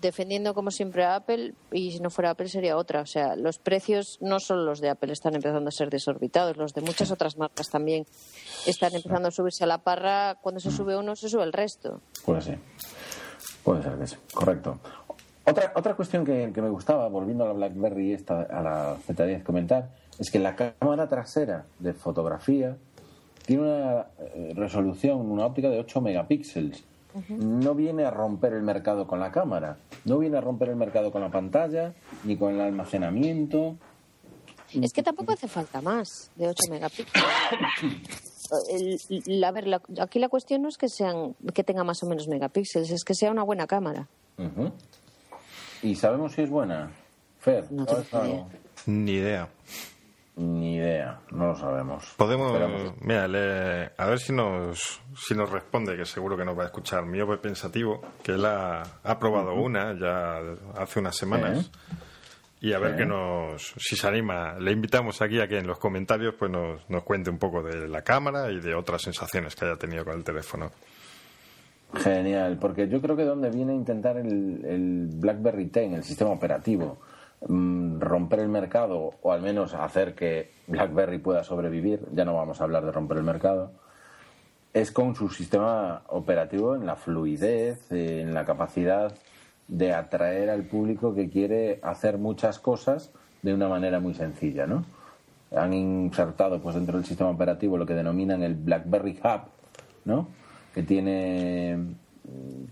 defendiendo 0.07 0.55
como 0.55 0.71
siempre 0.71 1.05
a 1.05 1.17
Apple 1.17 1.55
y 1.71 1.93
si 1.93 2.01
no 2.01 2.11
fuera 2.11 2.31
Apple 2.31 2.49
sería 2.49 2.77
otra. 2.77 3.03
O 3.03 3.07
sea, 3.07 3.37
los 3.37 3.59
precios 3.59 4.19
no 4.21 4.41
solo 4.41 4.65
los 4.65 4.81
de 4.81 4.89
Apple 4.89 5.13
están 5.13 5.35
empezando 5.35 5.69
a 5.69 5.73
ser 5.73 5.91
desorbitados, 5.91 6.57
los 6.57 6.73
de 6.73 6.81
muchas 6.81 7.11
otras 7.11 7.37
marcas 7.37 7.69
también 7.69 8.07
están 8.67 8.95
empezando 8.95 9.29
a 9.29 9.31
subirse 9.31 9.65
a 9.65 9.67
la 9.67 9.79
parra. 9.79 10.37
Cuando 10.41 10.61
se 10.61 10.71
sube 10.71 10.97
uno, 10.97 11.15
se 11.17 11.29
sube 11.29 11.43
el 11.43 11.53
resto. 11.53 12.01
Puede 12.25 12.41
ser. 12.41 12.59
Puede 13.63 13.83
ser 13.83 13.99
que 13.99 14.07
sí. 14.07 14.17
Correcto. 14.33 14.79
Otra, 15.45 15.73
otra 15.77 15.95
cuestión 15.95 16.25
que, 16.25 16.51
me 16.55 16.71
gustaba, 16.71 17.09
volviendo 17.09 17.45
a 17.45 17.49
la 17.49 17.53
BlackBerry 17.53 18.13
esta, 18.13 18.43
a 18.43 18.63
la 18.63 18.97
Z10 19.07 19.43
comentar, 19.45 19.91
es 20.19 20.31
que 20.31 20.39
la 20.39 20.57
cámara 20.57 21.09
trasera 21.09 21.67
de 21.79 21.93
fotografía 21.93 22.77
tiene 23.45 23.63
una 23.63 24.07
eh, 24.19 24.53
resolución, 24.57 25.31
una 25.31 25.47
óptica 25.47 25.69
de 25.69 25.79
8 25.79 26.01
megapíxeles 26.01 26.85
no 27.29 27.75
viene 27.75 28.05
a 28.05 28.11
romper 28.11 28.53
el 28.53 28.63
mercado 28.63 29.07
con 29.07 29.21
la 29.21 29.33
cámara, 29.33 29.79
no 30.05 30.19
viene 30.19 30.39
a 30.39 30.41
romper 30.41 30.69
el 30.69 30.77
mercado 30.77 31.13
con 31.13 31.23
la 31.23 31.31
pantalla, 31.31 31.95
ni 32.25 32.37
con 32.37 32.55
el 32.55 32.61
almacenamiento. 32.61 33.77
Es 34.73 34.93
que 34.93 35.03
tampoco 35.03 35.33
hace 35.33 35.49
falta 35.49 35.81
más 35.81 36.31
de 36.37 36.49
8 36.49 36.63
megapíxeles. 36.71 37.25
a 39.45 39.51
ver, 39.53 39.81
aquí 40.01 40.19
la 40.19 40.29
cuestión 40.29 40.63
no 40.63 40.69
es 40.69 40.77
que 40.77 40.89
sean 40.89 41.35
que 41.55 41.65
tenga 41.65 41.85
más 41.85 42.03
o 42.03 42.07
menos 42.07 42.29
megapíxeles, 42.29 42.91
es 42.91 43.05
que 43.05 43.15
sea 43.15 43.31
una 43.31 43.43
buena 43.43 43.67
cámara. 43.67 44.09
¿Y 45.83 45.95
sabemos 45.95 46.33
si 46.33 46.43
es 46.43 46.51
buena? 46.51 46.91
Fer, 47.39 47.71
no 47.71 47.87
Ni 48.87 49.13
idea. 49.13 49.49
Ni 50.37 50.77
idea, 50.77 51.21
no 51.31 51.47
lo 51.47 51.57
sabemos. 51.57 52.13
Podemos, 52.19 52.53
mira, 53.01 53.25
a 53.25 54.07
ver 54.07 54.19
si 54.19 54.35
nos, 54.35 55.01
si 55.17 55.35
nos 55.35 55.51
responde, 55.51 55.97
que 55.97 56.05
seguro 56.05 56.37
que 56.37 56.45
nos 56.45 56.59
va 56.59 56.65
a 56.65 56.67
escuchar. 56.67 57.07
Miope 57.07 57.39
Pensativo, 57.39 58.03
que 58.23 58.33
él 58.33 58.45
ha, 58.45 58.83
probado 59.19 59.55
una 59.55 59.99
ya 59.99 60.39
hace 60.79 61.01
unas 61.01 61.17
semanas. 61.17 61.71
Y 62.61 62.75
a 62.75 62.79
ver 62.79 62.97
que 62.97 63.07
nos, 63.07 63.75
si 63.79 63.97
se 63.97 64.07
anima, 64.07 64.59
le 64.59 64.73
invitamos 64.73 65.23
aquí 65.23 65.41
a 65.41 65.49
que 65.49 65.57
en 65.57 65.67
los 65.67 65.79
comentarios 65.79 66.35
pues 66.39 66.51
nos, 66.51 66.89
nos 66.91 67.03
cuente 67.03 67.31
un 67.31 67.39
poco 67.39 67.63
de 67.63 67.89
la 67.89 68.03
cámara 68.03 68.51
y 68.51 68.61
de 68.61 68.75
otras 68.75 69.01
sensaciones 69.03 69.57
que 69.57 69.65
haya 69.65 69.77
tenido 69.77 70.05
con 70.05 70.17
el 70.17 70.25
teléfono. 70.25 70.71
Genial, 71.95 72.59
porque 72.59 72.89
yo 72.89 73.01
creo 73.01 73.17
que 73.17 73.25
donde 73.25 73.49
viene 73.51 73.73
a 73.73 73.77
intentar 73.77 74.19
el, 74.19 74.63
el 74.67 75.09
BlackBerry 75.15 75.67
10, 75.67 75.93
el 75.95 76.05
sistema 76.05 76.31
operativo, 76.31 76.99
Mm, 77.43 78.01
romper 78.01 78.41
el 78.41 78.49
mercado 78.49 79.13
o 79.21 79.31
al 79.31 79.43
menos 79.43 79.75
hacer 79.75 80.15
que 80.15 80.51
BlackBerry 80.67 81.19
pueda 81.19 81.45
sobrevivir, 81.45 82.01
ya 82.13 82.25
no 82.25 82.35
vamos 82.35 82.61
a 82.61 82.65
hablar 82.65 82.85
de 82.85 82.93
romper 82.93 83.19
el 83.19 83.25
mercado, 83.25 83.73
es 84.73 84.91
con 84.91 85.15
su 85.15 85.29
sistema 85.29 86.03
operativo 86.09 86.75
en 86.75 86.87
la 86.87 86.97
fluidez, 86.97 87.93
en 87.93 88.33
la 88.33 88.45
capacidad 88.45 89.15
de 89.69 89.93
atraer 89.93 90.49
al 90.49 90.65
público 90.65 91.15
que 91.15 91.29
quiere 91.29 91.79
hacer 91.83 92.19
muchas 92.19 92.59
cosas 92.59 93.13
de 93.43 93.53
una 93.53 93.69
manera 93.69 94.01
muy 94.01 94.15
sencilla, 94.15 94.67
¿no? 94.67 94.85
Han 95.55 95.75
insertado 95.75 96.61
pues 96.61 96.75
dentro 96.75 96.97
del 96.97 97.07
sistema 97.07 97.31
operativo 97.31 97.77
lo 97.77 97.87
que 97.87 97.95
denominan 97.95 98.43
el 98.43 98.55
BlackBerry 98.55 99.21
Hub, 99.23 99.43
¿no? 100.05 100.29
Que 100.75 100.83
tiene 100.83 101.79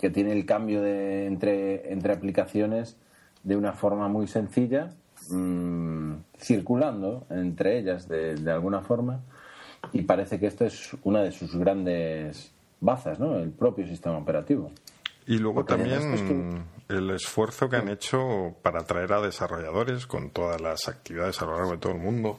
que 0.00 0.10
tiene 0.10 0.32
el 0.32 0.46
cambio 0.46 0.82
de 0.82 1.26
entre 1.26 1.92
entre 1.92 2.12
aplicaciones 2.12 2.96
de 3.45 3.57
una 3.57 3.72
forma 3.72 4.09
muy 4.09 4.26
sencilla, 4.26 4.90
mm, 5.30 6.14
circulando 6.38 7.26
entre 7.30 7.78
ellas 7.78 8.09
de, 8.09 8.34
de, 8.34 8.51
alguna 8.51 8.80
forma, 8.80 9.20
y 9.92 10.03
parece 10.03 10.40
que 10.40 10.47
esto 10.47 10.64
es 10.64 10.97
una 11.05 11.22
de 11.22 11.30
sus 11.30 11.55
grandes 11.55 12.53
bazas, 12.80 13.20
¿no? 13.20 13.36
El 13.38 13.51
propio 13.51 13.86
sistema 13.86 14.18
operativo. 14.18 14.70
Y 15.26 15.38
luego 15.38 15.64
también 15.64 16.64
el 16.88 17.11
esfuerzo 17.11 17.68
que 17.68 17.76
han 17.76 17.88
hecho 17.88 18.57
para 18.62 18.80
atraer 18.80 19.12
a 19.12 19.22
desarrolladores 19.22 20.07
con 20.07 20.30
todas 20.30 20.61
las 20.61 20.88
actividades 20.88 21.40
a 21.40 21.47
lo 21.47 21.57
largo 21.57 21.72
de 21.72 21.78
todo 21.78 21.92
el 21.92 21.99
mundo. 21.99 22.38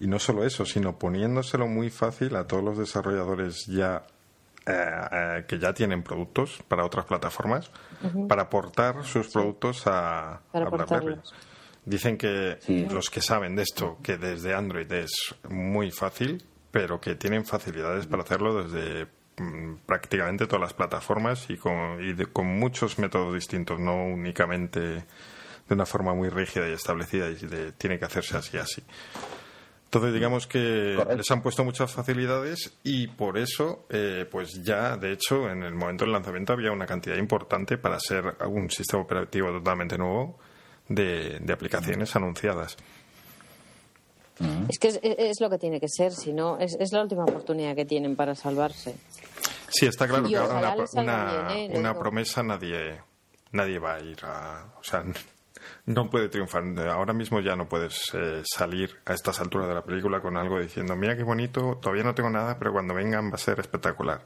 Y 0.00 0.06
no 0.06 0.18
solo 0.18 0.44
eso, 0.44 0.64
sino 0.64 0.98
poniéndoselo 0.98 1.66
muy 1.66 1.90
fácil 1.90 2.36
a 2.36 2.46
todos 2.46 2.64
los 2.64 2.78
desarrolladores 2.78 3.66
ya 3.66 4.06
eh, 4.68 4.72
eh, 5.12 5.44
que 5.46 5.60
ya 5.60 5.72
tienen 5.72 6.02
productos 6.02 6.60
para 6.66 6.84
otras 6.84 7.06
plataformas 7.06 7.70
para 8.28 8.42
aportar 8.42 9.04
sus 9.04 9.28
productos 9.28 9.84
a, 9.86 10.40
BlackBerry. 10.52 11.20
Dicen 11.84 12.18
que 12.18 12.58
los 12.90 13.08
que 13.08 13.20
saben 13.20 13.54
de 13.54 13.62
esto, 13.62 13.98
que 14.02 14.18
desde 14.18 14.54
Android 14.54 14.90
es 14.92 15.12
muy 15.48 15.92
fácil, 15.92 16.44
pero 16.72 17.00
que 17.00 17.14
tienen 17.14 17.44
facilidades 17.44 18.08
para 18.08 18.24
hacerlo 18.24 18.64
desde 18.64 19.06
mm, 19.38 19.76
prácticamente 19.86 20.46
todas 20.46 20.62
las 20.62 20.74
plataformas 20.74 21.48
y 21.48 21.56
con, 21.56 22.02
y 22.02 22.16
con 22.26 22.46
muchos 22.58 22.98
métodos 22.98 23.34
distintos, 23.34 23.78
no 23.78 24.04
únicamente 24.04 24.80
de 24.80 25.74
una 25.74 25.86
forma 25.86 26.12
muy 26.12 26.28
rígida 26.28 26.68
y 26.68 26.72
establecida 26.72 27.30
y 27.30 27.36
de 27.46 27.70
tiene 27.70 28.00
que 28.00 28.04
hacerse 28.04 28.36
así 28.36 28.58
así. 28.58 28.82
Entonces, 29.86 30.12
digamos 30.12 30.48
que 30.48 30.98
les 31.16 31.30
han 31.30 31.42
puesto 31.42 31.64
muchas 31.64 31.92
facilidades 31.92 32.72
y 32.82 33.06
por 33.06 33.38
eso, 33.38 33.86
eh, 33.88 34.26
pues 34.30 34.62
ya, 34.64 34.96
de 34.96 35.12
hecho, 35.12 35.48
en 35.48 35.62
el 35.62 35.74
momento 35.74 36.04
del 36.04 36.12
lanzamiento 36.12 36.52
había 36.52 36.72
una 36.72 36.86
cantidad 36.86 37.16
importante 37.16 37.78
para 37.78 37.98
ser 38.00 38.36
un 38.48 38.68
sistema 38.68 39.04
operativo 39.04 39.52
totalmente 39.52 39.96
nuevo 39.96 40.38
de, 40.88 41.40
aplicaciones 41.52 42.14
anunciadas. 42.16 42.76
Es 44.68 44.78
que 44.78 44.88
es, 45.02 45.40
lo 45.40 45.48
que 45.48 45.56
tiene 45.56 45.80
que 45.80 45.88
ser, 45.88 46.12
si 46.12 46.32
no, 46.32 46.58
es, 46.58 46.76
la 46.92 47.02
última 47.02 47.22
oportunidad 47.22 47.76
que 47.76 47.84
tienen 47.84 48.16
para 48.16 48.34
salvarse. 48.34 48.96
Sí, 49.68 49.86
está 49.86 50.08
claro 50.08 50.28
que 50.28 50.36
ahora 50.36 50.76
una, 50.94 51.56
¿eh? 51.56 51.70
una 51.74 51.96
promesa 51.98 52.42
nadie, 52.42 53.00
nadie 53.52 53.78
va 53.78 53.94
a 53.94 54.00
ir 54.00 54.18
a. 54.24 54.74
O 54.78 54.84
sea, 54.84 55.04
no 55.86 56.10
puede 56.10 56.28
triunfar. 56.28 56.64
Ahora 56.88 57.12
mismo 57.12 57.40
ya 57.40 57.54
no 57.54 57.68
puedes 57.68 58.12
eh, 58.14 58.42
salir 58.44 58.90
a 59.04 59.14
estas 59.14 59.40
alturas 59.40 59.68
de 59.68 59.74
la 59.74 59.84
película 59.84 60.20
con 60.20 60.36
algo 60.36 60.58
diciendo, 60.58 60.96
mira 60.96 61.16
qué 61.16 61.22
bonito, 61.22 61.78
todavía 61.80 62.02
no 62.02 62.14
tengo 62.14 62.30
nada, 62.30 62.58
pero 62.58 62.72
cuando 62.72 62.92
vengan 62.92 63.30
va 63.30 63.34
a 63.34 63.38
ser 63.38 63.60
espectacular. 63.60 64.20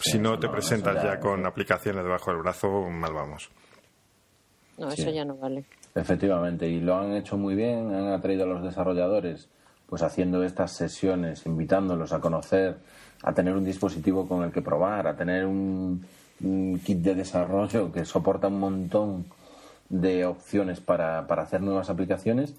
si 0.00 0.18
no 0.18 0.38
te 0.38 0.48
presentas 0.48 1.02
ya, 1.02 1.18
con 1.18 1.44
aplicaciones 1.44 2.04
debajo 2.04 2.30
del 2.30 2.40
brazo, 2.40 2.88
mal 2.88 3.12
vamos. 3.12 3.50
No, 4.78 4.88
eso 4.90 5.10
ya 5.10 5.24
no 5.24 5.36
vale. 5.36 5.64
Efectivamente, 5.94 6.68
y 6.68 6.78
lo 6.80 6.96
han 6.96 7.14
hecho 7.14 7.36
muy 7.36 7.56
bien, 7.56 7.92
han 7.92 8.12
atraído 8.12 8.44
a 8.44 8.46
los 8.46 8.62
desarrolladores, 8.62 9.48
pues 9.88 10.02
haciendo 10.02 10.44
estas 10.44 10.70
sesiones, 10.72 11.46
invitándolos 11.46 12.12
a 12.12 12.20
conocer, 12.20 12.78
a 13.24 13.32
tener 13.32 13.56
un 13.56 13.64
dispositivo 13.64 14.28
con 14.28 14.44
el 14.44 14.52
que 14.52 14.62
probar, 14.62 15.08
a 15.08 15.16
tener 15.16 15.46
un 15.46 16.06
kit 16.84 16.98
de 16.98 17.16
desarrollo 17.16 17.90
que 17.90 18.04
soporta 18.04 18.46
un 18.46 18.60
montón 18.60 19.24
de 19.88 20.26
opciones 20.26 20.80
para, 20.80 21.26
para 21.26 21.42
hacer 21.42 21.62
nuevas 21.62 21.90
aplicaciones 21.90 22.54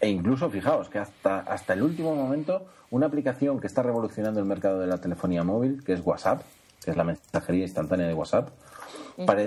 E 0.00 0.10
incluso, 0.10 0.50
fijaos, 0.50 0.88
que 0.88 0.98
hasta, 0.98 1.40
hasta 1.40 1.72
el 1.72 1.82
último 1.82 2.14
momento, 2.14 2.66
una 2.90 3.06
aplicación 3.06 3.60
que 3.60 3.66
está 3.66 3.82
revolucionando 3.82 4.40
el 4.40 4.46
mercado 4.46 4.78
de 4.78 4.86
la 4.86 4.98
telefonía 4.98 5.42
móvil, 5.42 5.82
que 5.84 5.94
es 5.94 6.04
WhatsApp, 6.04 6.42
que 6.84 6.90
es 6.90 6.96
la 6.96 7.04
mensajería 7.04 7.62
instantánea 7.62 8.06
de 8.06 8.14
WhatsApp, 8.14 8.50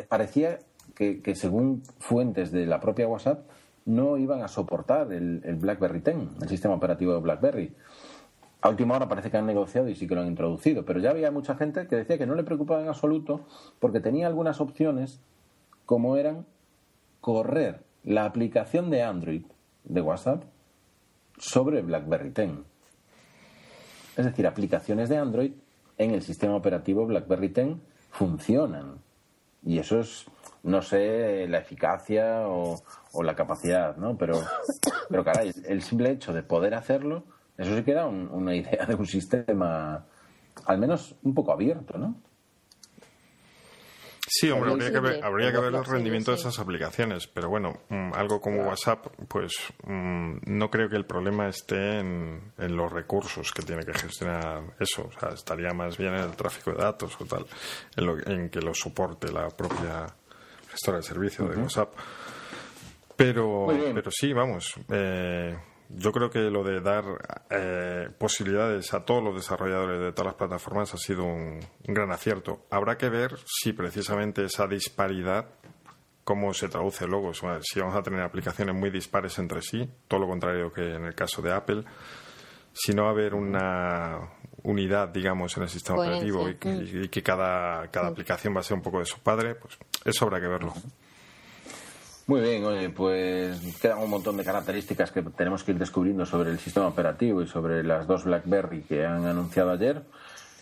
parecía 0.09 0.57
que, 0.95 1.35
según 1.35 1.83
fuentes 1.99 2.51
de 2.51 2.65
la 2.65 2.79
propia 2.79 3.07
WhatsApp, 3.07 3.45
no 3.85 4.17
iban 4.17 4.41
a 4.41 4.47
soportar 4.47 5.13
el, 5.13 5.41
el 5.45 5.55
BlackBerry 5.55 6.01
10, 6.01 6.17
el 6.41 6.49
sistema 6.49 6.73
operativo 6.73 7.13
de 7.13 7.19
BlackBerry. 7.19 7.75
A 8.61 8.69
última 8.69 8.95
hora 8.95 9.07
parece 9.07 9.31
que 9.31 9.37
han 9.37 9.45
negociado 9.45 9.87
y 9.87 9.95
sí 9.95 10.07
que 10.07 10.15
lo 10.15 10.21
han 10.21 10.27
introducido, 10.27 10.83
pero 10.83 10.99
ya 10.99 11.11
había 11.11 11.31
mucha 11.31 11.55
gente 11.55 11.87
que 11.87 11.95
decía 11.95 12.17
que 12.17 12.25
no 12.25 12.35
le 12.35 12.43
preocupaba 12.43 12.81
en 12.81 12.89
absoluto 12.89 13.45
porque 13.79 14.01
tenía 14.01 14.27
algunas 14.27 14.59
opciones 14.59 15.21
como 15.85 16.17
eran 16.17 16.45
correr 17.21 17.83
la 18.03 18.25
aplicación 18.25 18.89
de 18.89 19.03
Android 19.03 19.43
de 19.83 20.01
WhatsApp 20.01 20.43
sobre 21.37 21.81
BlackBerry 21.81 22.31
10. 22.31 22.49
Es 24.17 24.25
decir, 24.25 24.47
aplicaciones 24.47 25.09
de 25.09 25.17
Android 25.17 25.53
en 25.97 26.11
el 26.11 26.21
sistema 26.21 26.55
operativo 26.55 27.05
BlackBerry 27.05 27.49
10 27.49 27.77
funcionan. 28.11 28.99
Y 29.63 29.79
eso 29.79 29.99
es, 29.99 30.25
no 30.63 30.81
sé, 30.81 31.47
la 31.47 31.59
eficacia 31.59 32.47
o, 32.47 32.81
la 33.21 33.35
capacidad, 33.35 33.97
¿no? 33.97 34.17
Pero, 34.17 34.39
pero 35.09 35.23
caray, 35.23 35.51
el 35.67 35.81
simple 35.81 36.11
hecho 36.11 36.33
de 36.33 36.43
poder 36.43 36.73
hacerlo 36.73 37.23
eso 37.59 37.75
sí 37.75 37.83
que 37.83 37.93
da 37.93 38.07
una 38.07 38.55
idea 38.55 38.85
de 38.85 38.95
un 38.95 39.05
sistema, 39.05 40.05
al 40.65 40.77
menos 40.79 41.13
un 41.23 41.33
poco 41.33 41.51
abierto, 41.51 41.97
¿no? 41.97 42.15
Sí, 44.31 44.51
hombre, 44.51 44.71
habría 44.71 44.91
que 44.91 44.99
ver, 44.99 45.23
habría 45.23 45.51
que 45.51 45.57
ver 45.57 45.73
el 45.73 45.85
rendimiento 45.85 46.31
de 46.31 46.37
esas 46.37 46.59
aplicaciones, 46.59 47.25
pero 47.27 47.49
bueno, 47.49 47.81
mm, 47.89 48.13
algo 48.13 48.39
como 48.39 48.61
WhatsApp, 48.61 49.07
pues 49.27 49.53
mm, 49.83 50.37
no 50.45 50.69
creo 50.69 50.87
que 50.87 50.95
el 50.95 51.05
problema 51.05 51.49
esté 51.49 51.99
en, 51.99 52.51
los 52.57 52.91
recursos 52.91 53.51
que 53.51 53.63
tiene 53.63 53.83
que 53.83 53.93
gestionar 53.93 54.61
eso, 54.79 55.09
o 55.13 55.19
sea, 55.19 55.29
estaría 55.29 55.73
más 55.73 55.97
bien 55.97 56.13
en 56.13 56.21
el 56.21 56.35
tráfico 56.35 56.71
de 56.71 56.77
datos 56.77 57.17
o 57.19 57.25
tal, 57.25 57.45
en, 57.95 58.31
en 58.31 58.49
que 58.49 58.61
lo 58.61 58.73
soporte 58.75 59.31
la 59.31 59.49
propia 59.49 60.05
gestora 60.69 60.97
de 60.97 61.03
servicio 61.03 61.47
de 61.47 61.57
WhatsApp. 61.57 61.91
Pero, 63.15 63.67
pero 63.67 64.11
sí, 64.11 64.31
vamos, 64.31 64.75
eh, 64.89 65.57
yo 65.89 66.11
creo 66.11 66.29
que 66.29 66.39
lo 66.39 66.63
de 66.63 66.81
dar 66.81 67.03
eh, 67.49 68.09
posibilidades 68.17 68.93
a 68.93 69.03
todos 69.03 69.23
los 69.23 69.35
desarrolladores 69.35 69.99
de 69.99 70.11
todas 70.11 70.27
las 70.27 70.35
plataformas 70.35 70.93
ha 70.93 70.97
sido 70.97 71.23
un, 71.23 71.59
gran 71.83 72.11
acierto. 72.11 72.67
Habrá 72.69 72.97
que 72.97 73.09
ver 73.09 73.37
si 73.45 73.73
precisamente 73.73 74.45
esa 74.45 74.67
disparidad, 74.67 75.47
cómo 76.23 76.53
se 76.53 76.69
traduce 76.69 77.07
luego. 77.07 77.31
Si 77.33 77.79
vamos 77.79 77.95
a 77.95 78.03
tener 78.03 78.21
aplicaciones 78.21 78.75
muy 78.75 78.91
dispares 78.91 79.39
entre 79.39 79.63
sí, 79.63 79.89
todo 80.07 80.19
lo 80.19 80.27
contrario 80.27 80.71
que 80.71 80.93
en 80.93 81.05
el 81.05 81.15
caso 81.15 81.41
de 81.41 81.51
Apple, 81.51 81.83
si 82.71 82.93
no 82.93 83.03
va 83.03 83.09
a 83.09 83.13
haber 83.13 83.33
una 83.33 84.29
unidad, 84.61 85.09
digamos, 85.09 85.57
en 85.57 85.63
el 85.63 85.69
sistema 85.69 85.99
operativo 85.99 86.47
y 86.49 87.07
que, 87.09 87.23
cada, 87.23 87.87
cada 87.87 88.09
aplicación 88.09 88.55
va 88.55 88.59
a 88.59 88.63
ser 88.63 88.77
un 88.77 88.83
poco 88.83 88.99
de 88.99 89.05
su 89.05 89.19
padre, 89.19 89.55
pues 89.55 89.79
eso 90.05 90.25
habrá 90.25 90.39
que 90.39 90.47
verlo. 90.47 90.73
Muy 92.29 92.41
bien, 92.41 92.63
oye, 92.63 92.91
pues 92.91 93.59
quedan 93.81 94.03
un 94.03 94.09
montón 94.11 94.37
de 94.37 94.43
características 94.43 95.11
que 95.11 95.23
tenemos 95.23 95.63
que 95.63 95.71
ir 95.71 95.79
descubriendo 95.79 96.27
sobre 96.27 96.51
el 96.51 96.59
sistema 96.59 96.87
operativo 96.87 97.41
y 97.41 97.47
sobre 97.47 97.83
las 97.83 98.05
dos 98.05 98.25
BlackBerry 98.25 98.83
que 98.83 99.03
han 99.03 99.25
anunciado 99.25 99.71
ayer. 99.71 100.03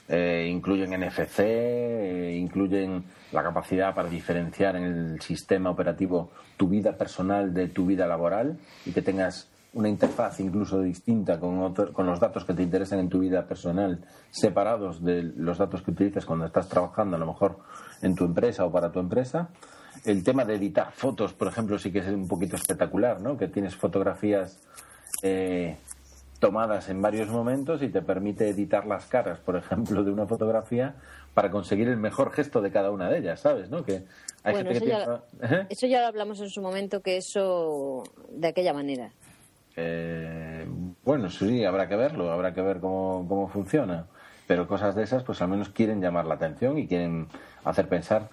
Eh, 0.07 0.47
incluyen 0.49 0.93
NFC, 0.93 1.39
eh, 1.39 2.37
incluyen 2.39 3.03
la 3.33 3.43
capacidad 3.43 3.93
para 3.93 4.07
diferenciar 4.07 4.77
en 4.77 4.83
el 4.83 5.21
sistema 5.21 5.69
operativo 5.69 6.31
tu 6.55 6.69
vida 6.69 6.93
personal 6.93 7.53
de 7.53 7.67
tu 7.67 7.85
vida 7.85 8.07
laboral 8.07 8.57
y 8.85 8.93
que 8.93 9.01
tengas 9.01 9.49
una 9.73 9.89
interfaz 9.89 10.39
incluso 10.39 10.79
distinta 10.79 11.37
con, 11.37 11.73
con 11.73 12.05
los 12.05 12.21
datos 12.21 12.45
que 12.45 12.53
te 12.53 12.63
interesan 12.63 12.99
en 12.99 13.09
tu 13.09 13.19
vida 13.19 13.45
personal, 13.45 14.05
separados 14.29 15.03
de 15.03 15.21
los 15.21 15.57
datos 15.57 15.81
que 15.81 15.91
utilizas 15.91 16.25
cuando 16.25 16.45
estás 16.45 16.69
trabajando 16.69 17.17
a 17.17 17.19
lo 17.19 17.25
mejor 17.25 17.59
en 18.01 18.15
tu 18.15 18.23
empresa 18.23 18.63
o 18.63 18.71
para 18.71 18.89
tu 18.89 19.01
empresa 19.01 19.49
el 20.07 20.23
tema 20.23 20.45
de 20.45 20.55
editar 20.55 20.91
fotos, 20.93 21.33
por 21.33 21.49
ejemplo, 21.49 21.77
sí 21.77 21.91
que 21.91 21.99
es 21.99 22.07
un 22.07 22.27
poquito 22.27 22.55
espectacular, 22.55 23.21
¿no? 23.21 23.37
Que 23.37 23.47
tienes 23.47 23.75
fotografías 23.75 24.57
eh, 25.21 25.75
tomadas 26.39 26.89
en 26.89 27.01
varios 27.01 27.27
momentos 27.27 27.81
y 27.81 27.89
te 27.89 28.01
permite 28.01 28.47
editar 28.47 28.85
las 28.85 29.05
caras, 29.05 29.39
por 29.39 29.57
ejemplo, 29.57 30.03
de 30.03 30.11
una 30.11 30.25
fotografía 30.25 30.95
para 31.33 31.51
conseguir 31.51 31.89
el 31.89 31.97
mejor 31.97 32.31
gesto 32.31 32.61
de 32.61 32.71
cada 32.71 32.89
una 32.89 33.09
de 33.09 33.19
ellas, 33.19 33.41
¿sabes? 33.41 33.69
¿no? 33.69 33.83
Que 33.83 34.03
bueno, 34.43 34.69
eso, 34.69 34.85
ya, 34.85 35.21
¿Eh? 35.41 35.65
eso, 35.69 35.87
ya, 35.87 36.01
lo 36.01 36.07
hablamos 36.07 36.39
en 36.39 36.49
su 36.49 36.61
momento, 36.61 37.01
que 37.01 37.17
eso 37.17 38.03
de 38.29 38.47
aquella 38.47 38.73
manera. 38.73 39.11
Eh, 39.75 40.65
bueno, 41.03 41.29
sí, 41.29 41.65
habrá 41.65 41.89
que 41.89 41.97
verlo, 41.97 42.31
habrá 42.31 42.53
que 42.53 42.61
ver 42.61 42.79
cómo, 42.79 43.25
cómo 43.27 43.49
funciona. 43.49 44.07
Pero 44.47 44.65
cosas 44.67 44.95
de 44.95 45.03
esas, 45.03 45.23
pues 45.23 45.41
al 45.41 45.49
menos 45.49 45.69
quieren 45.69 46.01
llamar 46.01 46.25
la 46.25 46.35
atención 46.35 46.77
y 46.77 46.87
quieren 46.87 47.27
hacer 47.65 47.89
pensar 47.89 48.29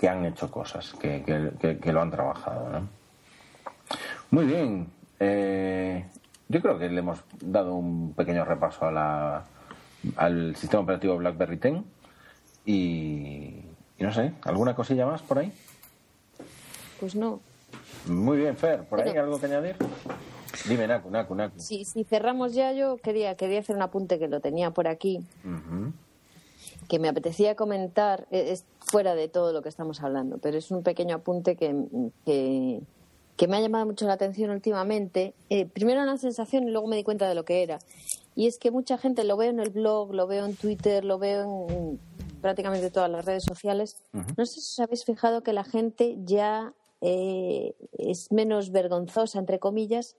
que 0.00 0.08
han 0.08 0.24
hecho 0.24 0.50
cosas, 0.50 0.94
que, 0.94 1.22
que, 1.22 1.92
lo 1.92 2.00
han 2.00 2.10
trabajado. 2.10 2.70
¿no? 2.70 2.88
Muy 4.30 4.46
bien. 4.46 4.86
Eh, 5.18 6.06
yo 6.48 6.62
creo 6.62 6.78
que 6.78 6.88
le 6.88 7.00
hemos 7.00 7.18
dado 7.38 7.74
un 7.74 8.14
pequeño 8.14 8.46
repaso 8.46 8.86
a 8.86 8.92
la, 8.92 9.44
al 10.16 10.56
sistema 10.56 10.84
operativo 10.84 11.18
BlackBerry 11.18 11.56
10 11.56 11.74
y, 12.64 13.56
no 13.98 14.10
sé, 14.10 14.32
¿alguna 14.44 14.74
cosilla 14.74 15.04
más 15.04 15.20
por 15.20 15.40
ahí? 15.40 15.52
Pues 16.98 17.14
no. 17.14 17.40
Muy 18.06 18.38
bien, 18.38 18.56
Fer, 18.56 18.84
¿por 18.84 19.02
ahí 19.02 19.14
algo 19.18 19.38
que 19.38 19.46
añadir? 19.46 19.76
Dime, 20.66 20.86
Naku, 20.86 21.10
Naku, 21.10 21.34
Naku. 21.34 21.60
Si, 21.60 21.84
si 21.84 22.04
cerramos 22.04 22.54
ya, 22.54 22.72
yo 22.72 22.96
quería, 22.96 23.34
quería 23.34 23.60
hacer 23.60 23.76
un 23.76 23.82
apunte 23.82 24.18
que 24.18 24.28
lo 24.28 24.40
tenía 24.40 24.70
por 24.70 24.88
aquí 24.88 25.26
que 26.90 26.98
me 26.98 27.08
apetecía 27.08 27.54
comentar, 27.54 28.26
e, 28.30 28.50
es 28.50 28.64
fuera 28.90 29.14
de 29.14 29.28
todo 29.28 29.52
lo 29.52 29.62
que 29.62 29.68
estamos 29.68 30.02
hablando, 30.02 30.38
pero 30.38 30.58
es 30.58 30.70
un 30.70 30.82
pequeño 30.82 31.16
apunte 31.16 31.54
que, 31.56 31.86
que, 32.24 33.48
me 33.48 33.56
ha 33.56 33.60
llamado 33.60 33.86
mucho 33.86 34.06
la 34.06 34.14
atención 34.14 34.50
últimamente. 34.50 35.34
Eh, 35.48 35.66
primero 35.66 36.02
una 36.02 36.16
sensación 36.16 36.66
y 36.66 36.70
luego 36.70 36.88
me 36.88 36.96
di 36.96 37.04
cuenta 37.04 37.28
de 37.28 37.34
lo 37.34 37.44
que 37.44 37.62
era. 37.62 37.78
Y 38.34 38.46
es 38.46 38.58
que 38.58 38.70
mucha 38.70 38.98
gente 38.98 39.24
lo 39.24 39.36
veo 39.36 39.50
en 39.50 39.60
el 39.60 39.70
blog, 39.70 40.12
lo 40.14 40.26
veo 40.26 40.44
en 40.44 40.56
Twitter, 40.56 41.04
lo 41.04 41.18
veo 41.18 41.68
en 41.68 42.00
prácticamente 42.40 42.90
todas 42.90 43.10
las 43.10 43.24
redes 43.24 43.44
sociales. 43.44 43.96
No 44.12 44.44
sé 44.44 44.60
si 44.60 44.80
os 44.80 44.80
habéis 44.80 45.04
fijado 45.04 45.42
que 45.42 45.52
la 45.52 45.64
gente 45.64 46.16
ya 46.24 46.72
eh, 47.00 47.74
es 47.92 48.32
menos 48.32 48.70
vergonzosa, 48.72 49.38
entre 49.38 49.58
comillas, 49.58 50.16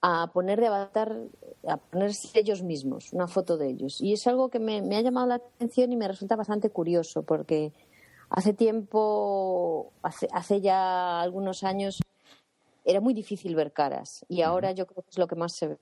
a 0.00 0.30
poner 0.32 0.60
de 0.60 0.68
avatar, 0.68 1.18
a 1.66 1.76
ponerse 1.76 2.38
ellos 2.38 2.62
mismos, 2.62 3.12
una 3.12 3.26
foto 3.26 3.56
de 3.56 3.68
ellos. 3.68 4.00
Y 4.00 4.12
es 4.12 4.26
algo 4.26 4.48
que 4.48 4.60
me, 4.60 4.78
ha 4.96 5.00
llamado 5.00 5.26
la 5.26 5.34
atención 5.36 5.92
y 5.92 5.96
me 5.96 6.06
resulta 6.06 6.36
bastante 6.36 6.70
curioso, 6.70 7.22
porque 7.22 7.72
hace 8.30 8.52
tiempo, 8.52 9.92
hace, 10.02 10.28
hace 10.32 10.60
ya 10.60 11.20
algunos 11.20 11.64
años, 11.64 12.00
era 12.84 13.00
muy 13.00 13.14
difícil 13.14 13.54
ver 13.54 13.72
caras 13.72 14.24
y 14.28 14.42
ahora 14.42 14.72
yo 14.72 14.86
creo 14.86 15.02
que 15.02 15.10
es 15.10 15.18
lo 15.18 15.26
que 15.26 15.36
más 15.36 15.52
se 15.54 15.68
ve. 15.68 15.78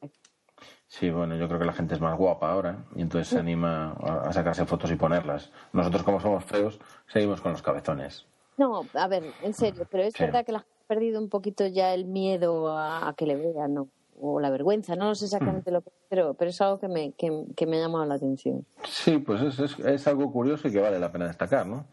Sí, 0.89 1.11
bueno, 1.11 1.37
yo 1.37 1.49
creo 1.49 1.61
que 1.61 1.67
la 1.67 1.73
gente 1.73 1.95
es 1.95 2.01
más 2.01 2.17
guapa 2.17 2.51
ahora 2.51 2.85
y 2.95 3.03
entonces 3.03 3.29
se 3.29 3.39
anima 3.39 3.93
a 3.93 4.33
sacarse 4.33 4.65
fotos 4.67 4.91
y 4.91 4.97
ponerlas. 4.97 5.51
Nosotros, 5.73 6.03
como 6.03 6.21
somos 6.21 6.45
feos, 6.45 6.79
seguimos 7.07 7.41
con 7.41 7.53
los 7.53 7.63
cabezones. 7.63 8.27
No, 8.57 8.87
a 8.95 9.07
ver, 9.09 9.25
en 9.43 9.53
serio, 9.53 9.87
pero 9.91 10.05
es 10.05 10.15
verdad 10.19 10.47
que 10.47 10.53
la 10.53 10.61
gente 10.61 10.75
ha 10.85 10.89
perdido 10.89 11.21
un 11.21 11.29
poquito 11.29 11.67
ya 11.67 11.93
el 11.93 12.07
miedo 12.07 12.77
a 12.77 13.13
que 13.17 13.27
le 13.27 13.37
vean, 13.37 13.75
¿no? 13.75 13.89
o 14.21 14.41
la 14.41 14.51
vergüenza, 14.51 14.97
no 14.97 15.15
sé 15.15 15.27
exactamente 15.27 15.71
mm. 15.71 15.75
lo 15.75 15.81
que 15.83 15.91
pero, 16.09 16.35
pero 16.35 16.51
es 16.51 16.61
algo 16.61 16.79
que 16.79 16.89
me, 16.89 17.13
que, 17.13 17.67
me 17.67 17.77
ha 17.79 17.81
llamado 17.81 18.05
la 18.05 18.15
atención. 18.15 18.65
Sí, 18.85 19.19
pues 19.19 19.43
es, 19.43 19.59
es, 19.59 19.79
es, 19.81 20.07
algo 20.07 20.31
curioso 20.33 20.69
y 20.69 20.73
que 20.73 20.81
vale 20.81 21.01
la 21.01 21.11
pena 21.11 21.27
destacar, 21.27 21.67
¿no? 21.67 21.87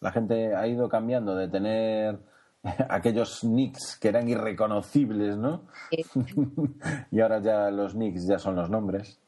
La 0.00 0.12
gente 0.12 0.54
ha 0.54 0.66
ido 0.66 0.88
cambiando 0.88 1.34
de 1.34 1.48
tener 1.48 2.18
aquellos 2.88 3.44
nicks 3.44 3.98
que 4.00 4.08
eran 4.08 4.28
irreconocibles, 4.28 5.36
¿no? 5.36 5.66
y 7.10 7.20
ahora 7.20 7.40
ya 7.40 7.70
los 7.70 7.94
nicks 7.94 8.26
ya 8.26 8.38
son 8.38 8.56
los 8.56 8.70
nombres. 8.70 9.20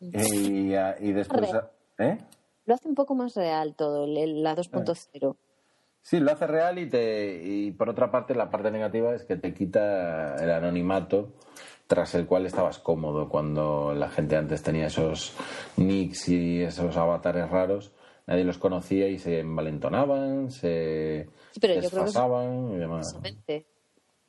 Y, 0.00 0.74
y 0.74 1.12
después... 1.12 1.50
¿eh? 1.98 2.18
Lo 2.66 2.74
hace 2.74 2.88
un 2.88 2.94
poco 2.94 3.14
más 3.14 3.34
real 3.34 3.74
todo, 3.74 4.06
la 4.06 4.56
2.0. 4.56 5.36
Sí, 6.00 6.20
lo 6.20 6.32
hace 6.32 6.46
real 6.46 6.78
y, 6.78 6.88
te, 6.88 7.42
y 7.42 7.70
por 7.72 7.88
otra 7.88 8.10
parte 8.10 8.34
la 8.34 8.50
parte 8.50 8.70
negativa 8.70 9.14
es 9.14 9.24
que 9.24 9.36
te 9.36 9.54
quita 9.54 10.36
el 10.36 10.50
anonimato 10.50 11.32
tras 11.86 12.14
el 12.14 12.26
cual 12.26 12.46
estabas 12.46 12.78
cómodo 12.78 13.28
cuando 13.28 13.94
la 13.94 14.08
gente 14.08 14.36
antes 14.36 14.62
tenía 14.62 14.86
esos 14.86 15.34
nicks 15.76 16.28
y 16.28 16.62
esos 16.62 16.96
avatares 16.96 17.48
raros. 17.50 17.92
Nadie 18.26 18.44
los 18.44 18.58
conocía 18.58 19.08
y 19.08 19.18
se 19.18 19.40
envalentonaban, 19.40 20.50
se 20.50 21.28
sí, 21.52 21.60
pero 21.60 21.74
y 21.74 22.76
demás. 22.76 23.18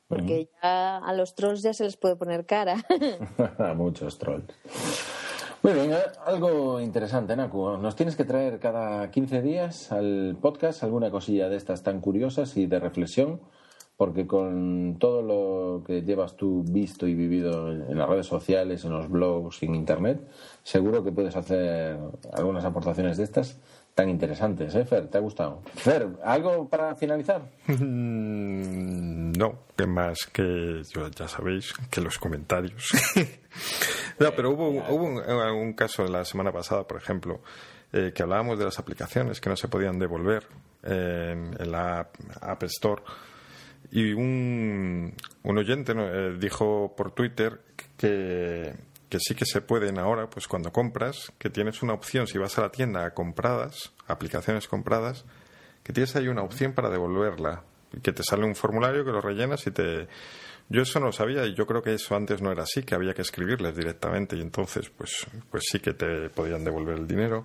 Porque 0.08 0.48
ya 0.62 0.98
a 0.98 1.12
los 1.14 1.34
trolls 1.34 1.62
ya 1.62 1.72
se 1.72 1.84
les 1.84 1.96
puede 1.96 2.16
poner 2.16 2.46
cara. 2.46 2.76
a 3.58 3.74
muchos 3.74 4.18
trolls. 4.18 4.44
Muy 5.62 5.72
bien, 5.72 5.92
eh, 5.94 5.98
algo 6.24 6.80
interesante, 6.80 7.34
Naku. 7.34 7.78
Nos 7.78 7.96
tienes 7.96 8.14
que 8.14 8.24
traer 8.24 8.60
cada 8.60 9.10
15 9.10 9.42
días 9.42 9.90
al 9.90 10.36
podcast 10.40 10.82
alguna 10.84 11.10
cosilla 11.10 11.48
de 11.48 11.56
estas 11.56 11.82
tan 11.82 12.00
curiosas 12.00 12.56
y 12.56 12.66
de 12.66 12.78
reflexión 12.78 13.40
porque 13.96 14.26
con 14.26 14.96
todo 14.98 15.22
lo 15.22 15.82
que 15.84 16.02
llevas 16.02 16.36
tú 16.36 16.62
visto 16.68 17.06
y 17.06 17.14
vivido 17.14 17.72
en 17.72 17.96
las 17.96 18.08
redes 18.08 18.26
sociales, 18.26 18.84
en 18.84 18.92
los 18.92 19.08
blogs, 19.08 19.62
en 19.62 19.74
Internet, 19.74 20.20
seguro 20.62 21.02
que 21.02 21.12
puedes 21.12 21.34
hacer 21.34 21.98
algunas 22.34 22.64
aportaciones 22.64 23.16
de 23.16 23.24
estas 23.24 23.58
tan 23.96 24.10
interesantes, 24.10 24.74
¿eh, 24.74 24.84
Fer? 24.84 25.08
¿Te 25.08 25.16
ha 25.16 25.22
gustado? 25.22 25.62
Fer, 25.74 26.06
¿algo 26.22 26.68
para 26.68 26.94
finalizar? 26.94 27.40
Mm, 27.66 29.32
no, 29.32 29.60
que 29.74 29.86
más 29.86 30.26
que 30.30 30.82
ya 31.16 31.26
sabéis 31.26 31.72
que 31.90 32.02
los 32.02 32.18
comentarios. 32.18 32.90
no, 34.18 34.32
pero 34.32 34.50
hubo, 34.50 34.68
hubo 34.68 35.02
un, 35.02 35.72
caso 35.72 36.06
la 36.08 36.26
semana 36.26 36.52
pasada, 36.52 36.86
por 36.86 36.98
ejemplo, 36.98 37.40
eh, 37.90 38.12
que 38.14 38.22
hablábamos 38.22 38.58
de 38.58 38.66
las 38.66 38.78
aplicaciones 38.78 39.40
que 39.40 39.48
no 39.48 39.56
se 39.56 39.68
podían 39.68 39.98
devolver 39.98 40.46
en, 40.82 41.54
la 41.72 42.10
App 42.42 42.62
Store. 42.64 43.02
Y 43.92 44.12
un, 44.12 45.14
un 45.42 45.58
oyente 45.58 45.94
eh, 45.96 46.36
dijo 46.38 46.92
por 46.94 47.12
Twitter 47.12 47.62
que, 47.96 48.74
que 49.08 49.18
sí 49.20 49.34
que 49.34 49.44
se 49.44 49.60
pueden 49.60 49.98
ahora, 49.98 50.28
pues 50.28 50.48
cuando 50.48 50.72
compras, 50.72 51.32
que 51.38 51.50
tienes 51.50 51.82
una 51.82 51.92
opción, 51.94 52.26
si 52.26 52.38
vas 52.38 52.58
a 52.58 52.62
la 52.62 52.70
tienda 52.70 53.04
a 53.04 53.14
compradas, 53.14 53.92
aplicaciones 54.06 54.68
compradas, 54.68 55.24
que 55.82 55.92
tienes 55.92 56.16
ahí 56.16 56.28
una 56.28 56.42
opción 56.42 56.72
para 56.72 56.90
devolverla, 56.90 57.62
y 57.92 58.00
que 58.00 58.12
te 58.12 58.22
sale 58.22 58.44
un 58.44 58.54
formulario 58.54 59.04
que 59.04 59.12
lo 59.12 59.20
rellenas 59.20 59.66
y 59.66 59.70
te... 59.70 60.08
Yo 60.68 60.82
eso 60.82 60.98
no 60.98 61.06
lo 61.06 61.12
sabía 61.12 61.46
y 61.46 61.54
yo 61.54 61.64
creo 61.64 61.80
que 61.80 61.94
eso 61.94 62.16
antes 62.16 62.42
no 62.42 62.50
era 62.50 62.64
así, 62.64 62.82
que 62.82 62.96
había 62.96 63.14
que 63.14 63.22
escribirles 63.22 63.76
directamente 63.76 64.36
y 64.36 64.40
entonces 64.40 64.90
pues, 64.90 65.24
pues 65.48 65.62
sí 65.70 65.78
que 65.78 65.92
te 65.92 66.28
podían 66.30 66.64
devolver 66.64 66.98
el 66.98 67.06
dinero. 67.06 67.44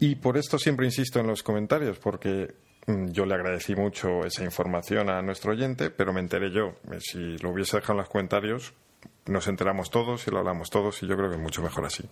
Y 0.00 0.16
por 0.16 0.38
esto 0.38 0.58
siempre 0.58 0.86
insisto 0.86 1.20
en 1.20 1.26
los 1.26 1.42
comentarios, 1.42 1.98
porque 1.98 2.54
mm, 2.86 3.08
yo 3.08 3.26
le 3.26 3.34
agradecí 3.34 3.76
mucho 3.76 4.24
esa 4.24 4.42
información 4.42 5.10
a 5.10 5.20
nuestro 5.20 5.52
oyente, 5.52 5.90
pero 5.90 6.14
me 6.14 6.20
enteré 6.20 6.50
yo. 6.50 6.76
Si 6.98 7.36
lo 7.38 7.50
hubiese 7.50 7.76
dejado 7.76 7.94
en 7.94 7.98
los 7.98 8.08
comentarios, 8.08 8.72
nos 9.28 9.46
enteramos 9.46 9.90
todos 9.90 10.26
y 10.26 10.30
lo 10.30 10.38
hablamos 10.38 10.70
todos 10.70 11.02
y 11.02 11.06
yo 11.06 11.16
creo 11.16 11.28
que 11.28 11.36
es 11.36 11.42
mucho 11.42 11.62
mejor 11.62 11.84
así. 11.84 12.04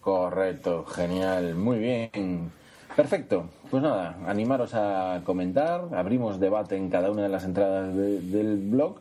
Correcto, 0.00 0.84
genial, 0.84 1.54
muy 1.54 1.78
bien. 1.78 2.52
Perfecto, 2.94 3.48
pues 3.70 3.82
nada, 3.82 4.16
animaros 4.26 4.74
a 4.74 5.22
comentar, 5.24 5.88
abrimos 5.94 6.38
debate 6.38 6.76
en 6.76 6.90
cada 6.90 7.10
una 7.10 7.22
de 7.22 7.28
las 7.28 7.44
entradas 7.44 7.94
del 7.96 8.58
blog 8.58 9.00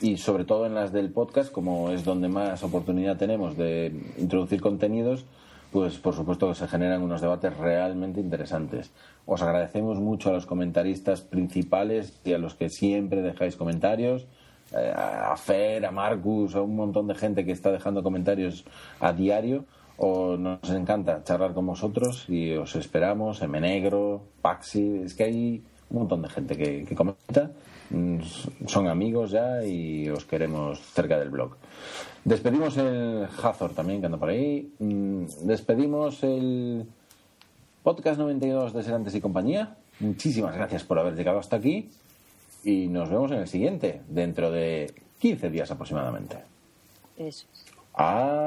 y 0.00 0.16
sobre 0.16 0.44
todo 0.44 0.64
en 0.66 0.74
las 0.74 0.92
del 0.92 1.10
podcast, 1.10 1.52
como 1.52 1.90
es 1.90 2.04
donde 2.04 2.28
más 2.28 2.62
oportunidad 2.62 3.18
tenemos 3.18 3.56
de 3.56 3.92
introducir 4.16 4.60
contenidos, 4.62 5.26
pues 5.72 5.98
por 5.98 6.14
supuesto 6.14 6.48
que 6.48 6.54
se 6.54 6.68
generan 6.68 7.02
unos 7.02 7.20
debates 7.20 7.56
realmente 7.56 8.20
interesantes. 8.20 8.92
Os 9.26 9.42
agradecemos 9.42 9.98
mucho 9.98 10.30
a 10.30 10.32
los 10.32 10.46
comentaristas 10.46 11.20
principales 11.20 12.20
y 12.24 12.32
a 12.32 12.38
los 12.38 12.54
que 12.54 12.70
siempre 12.70 13.22
dejáis 13.22 13.56
comentarios 13.56 14.26
a 14.74 15.36
Fer, 15.36 15.86
a 15.86 15.90
Marcus, 15.90 16.54
a 16.54 16.62
un 16.62 16.76
montón 16.76 17.06
de 17.06 17.14
gente 17.14 17.44
que 17.44 17.52
está 17.52 17.70
dejando 17.70 18.02
comentarios 18.02 18.64
a 19.00 19.12
diario. 19.12 19.64
O 19.96 20.36
nos 20.36 20.68
encanta 20.70 21.22
charlar 21.22 21.54
con 21.54 21.66
vosotros 21.66 22.24
y 22.28 22.52
os 22.56 22.74
esperamos, 22.74 23.40
M 23.42 23.60
Negro, 23.60 24.22
Paxi, 24.42 25.02
es 25.04 25.14
que 25.14 25.24
hay 25.24 25.62
un 25.90 25.98
montón 26.00 26.22
de 26.22 26.28
gente 26.28 26.56
que, 26.56 26.84
que 26.84 26.96
comenta, 26.96 27.52
mm, 27.90 28.18
son 28.66 28.88
amigos 28.88 29.30
ya 29.30 29.64
y 29.64 30.08
os 30.08 30.24
queremos 30.24 30.80
cerca 30.80 31.16
del 31.16 31.30
blog. 31.30 31.56
Despedimos 32.24 32.76
el 32.76 33.28
Hazor 33.40 33.72
también, 33.72 34.00
que 34.00 34.06
anda 34.06 34.18
por 34.18 34.30
ahí. 34.30 34.72
Mm, 34.80 35.26
despedimos 35.42 36.24
el 36.24 36.86
podcast 37.84 38.18
92 38.18 38.72
de 38.72 38.82
Serantes 38.82 39.14
y 39.14 39.20
compañía. 39.20 39.76
Muchísimas 40.00 40.56
gracias 40.56 40.82
por 40.82 40.98
haber 40.98 41.14
llegado 41.14 41.38
hasta 41.38 41.54
aquí 41.54 41.88
y 42.64 42.88
nos 42.88 43.10
vemos 43.10 43.30
en 43.32 43.38
el 43.38 43.48
siguiente, 43.48 44.00
dentro 44.08 44.50
de 44.50 44.92
15 45.20 45.50
días 45.50 45.70
aproximadamente. 45.70 46.38
Eso. 47.16 47.46
Adiós. 47.94 48.38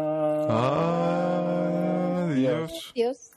Adiós. 2.92 3.32